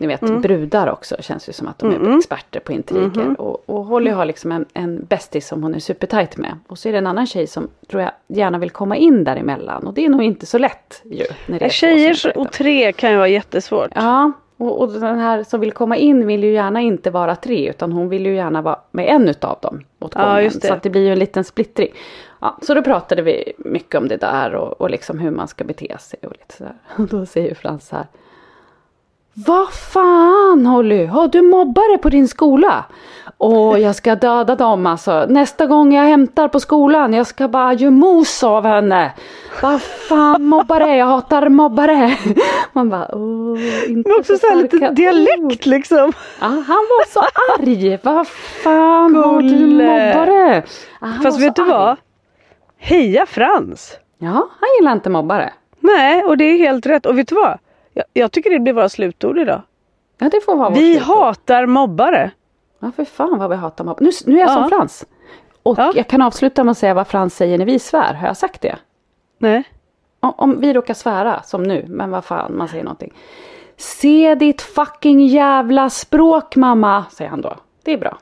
Ni 0.03 0.09
vet 0.09 0.22
Mm. 0.22 0.40
brudar 0.40 0.86
också 0.90 1.16
känns 1.20 1.48
ju 1.48 1.53
som 1.53 1.68
att 1.68 1.78
de 1.78 1.90
är 1.90 2.16
experter 2.18 2.61
på 2.61 2.72
intriger. 2.72 3.09
Mm-hmm. 3.09 3.34
Och, 3.36 3.62
och 3.66 3.84
Holly 3.84 4.11
har 4.11 4.24
liksom 4.24 4.53
en, 4.53 4.64
en 4.74 5.05
bästis 5.05 5.46
som 5.48 5.62
hon 5.62 5.74
är 5.74 5.78
supertajt 5.78 6.36
med. 6.36 6.59
Och 6.68 6.78
så 6.78 6.88
är 6.88 6.92
det 6.92 6.98
en 6.98 7.07
annan 7.07 7.26
tjej 7.26 7.46
som 7.46 7.68
tror 7.90 8.03
jag 8.03 8.11
gärna 8.26 8.59
vill 8.59 8.70
komma 8.70 8.96
in 8.96 9.24
däremellan. 9.24 9.86
Och 9.86 9.94
det 9.94 10.05
är 10.05 10.09
nog 10.09 10.22
inte 10.22 10.46
så 10.46 10.59
lätt 10.59 11.03
ju. 11.05 11.24
När 11.46 11.59
det 11.59 11.64
är 11.64 11.68
två 11.68 11.72
Tjejer 11.72 12.14
som 12.14 12.28
är 12.30 12.32
tajta. 12.34 12.40
och 12.48 12.53
tre 12.53 12.92
kan 12.92 13.11
ju 13.11 13.16
vara 13.16 13.28
jättesvårt. 13.28 13.90
Ja, 13.94 14.32
och, 14.57 14.80
och 14.80 14.92
den 14.92 15.18
här 15.18 15.42
som 15.44 15.61
vill 15.61 15.72
komma 15.72 15.96
in 15.96 16.26
vill 16.26 16.44
ju 16.44 16.53
gärna 16.53 16.80
inte 16.80 17.11
vara 17.11 17.36
tre 17.36 17.70
utan 17.70 17.92
hon 17.92 18.09
vill 18.09 18.26
ju 18.26 18.34
gärna 18.34 18.62
vara 18.62 18.78
med 18.90 19.09
en 19.09 19.28
utav 19.28 19.59
dem 19.62 19.84
åt 20.00 20.12
Ja, 20.14 20.34
gången. 20.34 20.50
det. 20.61 20.66
Så 20.66 20.72
att 20.74 20.82
det 20.82 20.90
blir 20.90 21.03
ju 21.07 21.12
en 21.12 21.18
liten 21.18 21.44
splittring. 21.44 21.88
Ja, 22.40 22.59
så 22.62 22.74
då 22.74 22.82
pratade 22.82 23.22
vi 23.22 23.53
mycket 23.59 24.00
om 24.00 24.09
det 24.09 24.16
där 24.16 24.55
och, 24.55 24.80
och 24.80 24.90
liksom 24.90 25.18
hur 25.18 25.30
man 25.30 25.48
ska 25.48 25.64
bete 25.64 25.96
sig 26.00 26.18
och 26.22 26.32
lite 26.32 26.57
sådär. 26.57 26.74
Och 26.96 27.07
då 27.09 27.26
säger 27.26 27.55
Frans 27.55 27.88
så 27.88 27.96
här. 27.96 28.07
Vad 29.35 29.72
fan 29.72 30.66
Holly, 30.66 31.07
har 31.07 31.28
du 31.28 31.43
mobbare 31.43 31.99
på 31.99 32.09
din 32.09 32.28
skola? 32.28 32.85
Åh, 33.39 33.78
jag 33.80 33.95
ska 33.95 34.14
döda 34.14 34.57
dem 34.57 34.87
alltså. 34.87 35.26
Nästa 35.28 35.66
gång 35.66 35.95
jag 35.95 36.05
hämtar 36.05 36.49
på 36.49 36.61
skolan, 36.61 37.12
jag 37.12 37.26
ska 37.26 37.49
bara 37.49 37.72
göra 37.72 37.91
mos 37.91 38.43
av 38.45 38.64
henne. 38.66 39.12
Vad 39.62 39.83
fan 39.83 40.45
mobbare, 40.45 40.97
jag 40.97 41.07
hatar 41.07 41.49
mobbare. 41.49 42.16
Man 42.72 42.91
bara, 42.91 43.14
åh, 43.14 43.59
inte 43.89 44.09
Men 44.11 44.18
också 44.20 44.39
så 44.39 44.47
här 44.47 44.57
lite 44.57 44.91
dialekt 44.91 45.66
liksom. 45.66 46.12
Ja, 46.41 46.47
han 46.47 46.64
var 46.66 47.07
så 47.12 47.20
arg. 47.59 47.99
Vad 48.03 48.26
fan 48.64 49.14
har 49.16 49.43
du 49.43 49.49
Gulle. 49.49 49.85
mobbare? 50.14 50.62
Ja, 51.01 51.07
Fast 51.22 51.41
vet 51.41 51.57
så 51.57 51.64
du 51.64 51.70
vad? 51.70 51.97
Heja 52.78 53.26
Frans! 53.26 53.97
Ja, 54.18 54.49
han 54.61 54.68
gillar 54.78 54.93
inte 54.93 55.11
mobbare. 55.11 55.53
Nej, 55.80 56.22
och 56.24 56.37
det 56.37 56.45
är 56.45 56.59
helt 56.59 56.87
rätt. 56.87 57.07
Och 57.07 57.18
vet 57.18 57.28
du 57.28 57.35
vad? 57.35 57.59
Jag, 57.93 58.05
jag 58.12 58.32
tycker 58.32 58.51
det 58.51 58.59
blir 58.61 58.72
våra 58.72 58.88
slutord 58.88 59.38
idag. 59.38 59.62
Ja, 60.18 60.28
det 60.28 60.40
får 60.45 60.57
vara 60.57 60.70
Vi 60.70 60.95
slutord. 60.97 61.16
hatar 61.16 61.66
mobbare. 61.66 62.30
Ja, 62.80 62.93
för 62.97 63.05
fan 63.05 63.38
vad 63.38 63.51
vi 63.51 63.57
hatar 63.57 63.84
mobbare. 63.84 64.05
Nu, 64.05 64.11
nu 64.26 64.36
är 64.36 64.40
jag 64.40 64.51
Ja. 64.51 64.55
som 64.55 64.68
Frans. 64.68 65.05
Och 65.62 65.78
Ja. 65.78 65.93
jag 65.95 66.09
kan 66.09 66.22
avsluta 66.22 66.64
med 66.64 66.70
att 66.72 66.78
säga 66.78 66.95
vad 66.95 67.07
Frans 67.07 67.36
säger 67.36 67.59
när 67.59 67.64
vi 67.64 67.78
svär. 67.78 68.14
Har 68.14 68.26
jag 68.26 68.36
sagt 68.36 68.61
det? 68.61 68.76
Nej. 69.38 69.62
Om, 70.20 70.32
om 70.36 70.61
vi 70.61 70.72
råkar 70.72 70.95
svära, 70.95 71.43
som 71.43 71.62
nu, 71.62 71.84
men 71.88 72.11
vad 72.11 72.24
fan, 72.24 72.57
man 72.57 72.68
säger 72.68 72.84
någonting. 72.84 73.12
Se 73.76 74.34
ditt 74.34 74.62
fucking 74.62 75.26
jävla 75.26 75.90
språk 75.90 76.57
mamma, 76.57 77.05
säger 77.12 77.30
han 77.30 77.40
då. 77.40 77.57
Det 77.84 77.93
är 77.93 77.99
bra. 77.99 78.18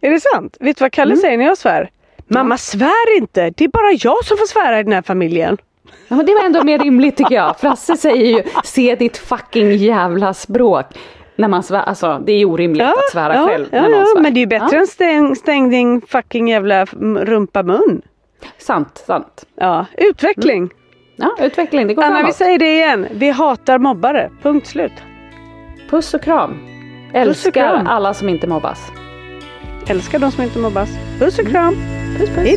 Är 0.00 0.10
det 0.10 0.20
sant? 0.20 0.56
Vet 0.60 0.76
du 0.78 0.84
vad 0.84 0.92
Kalle 0.92 1.16
säger 1.16 1.38
när 1.38 1.44
jag 1.44 1.58
svär? 1.58 1.90
Mamma 2.26 2.56
svär 2.58 3.16
inte! 3.18 3.50
Det 3.50 3.64
är 3.64 3.68
bara 3.68 3.92
jag 3.92 4.24
som 4.24 4.36
får 4.36 4.46
svära 4.46 4.80
i 4.80 4.82
den 4.82 4.92
här 4.92 5.02
familjen. 5.02 5.58
Ja, 6.08 6.16
men 6.16 6.26
det 6.26 6.34
var 6.34 6.44
ändå 6.44 6.64
mer 6.64 6.78
rimligt 6.78 7.16
tycker 7.16 7.34
jag. 7.34 7.58
Frasse 7.58 7.96
säger 7.96 8.26
ju 8.38 8.42
se 8.64 8.94
ditt 8.94 9.16
fucking 9.16 9.76
jävla 9.76 10.34
språk. 10.34 10.86
När 11.36 11.48
man 11.48 11.62
svär, 11.62 11.82
alltså 11.82 12.18
det 12.26 12.32
är 12.32 12.38
ju 12.38 12.44
orimligt 12.44 12.82
att 12.82 13.10
svära 13.12 13.34
ja, 13.34 13.46
själv 13.46 13.66
ja, 13.72 13.82
när 13.82 13.88
någon 13.88 13.98
ja, 13.98 14.06
svär. 14.06 14.22
men 14.22 14.34
det 14.34 14.38
är 14.38 14.40
ju 14.40 14.46
bättre 14.46 14.78
än 15.06 15.36
stäng, 15.36 15.70
din 15.70 16.00
fucking 16.00 16.48
jävla 16.48 16.84
rumpa 16.84 17.62
mun. 17.62 18.02
Sant, 18.58 19.02
sant. 19.06 19.46
Ja, 19.54 19.86
utveckling. 19.98 20.70
Ja, 21.16 21.36
utveckling, 21.40 21.86
det 21.86 21.94
går 21.94 22.02
Anna 22.02 22.14
vi 22.14 22.20
framåt. 22.20 22.36
säger 22.36 22.58
det 22.58 22.74
igen. 22.74 23.06
Vi 23.10 23.30
hatar 23.30 23.78
mobbare. 23.78 24.30
Punkt 24.42 24.66
slut. 24.66 24.92
Puss 25.90 26.14
och 26.14 26.22
kram. 26.22 26.50
Puss 26.50 27.10
och 27.10 27.16
Älskar 27.16 27.50
kram. 27.52 27.86
alla 27.86 28.14
som 28.14 28.28
inte 28.28 28.46
mobbas. 28.46 28.78
Älskar 29.86 30.18
de 30.18 30.30
som 30.30 30.44
inte 30.44 30.58
mobbas. 30.58 30.88
Puss 31.18 31.38
och 31.38 31.46
kram. 31.46 31.74
Puss 32.18 32.28
puss. 32.28 32.46
Hej 32.46 32.56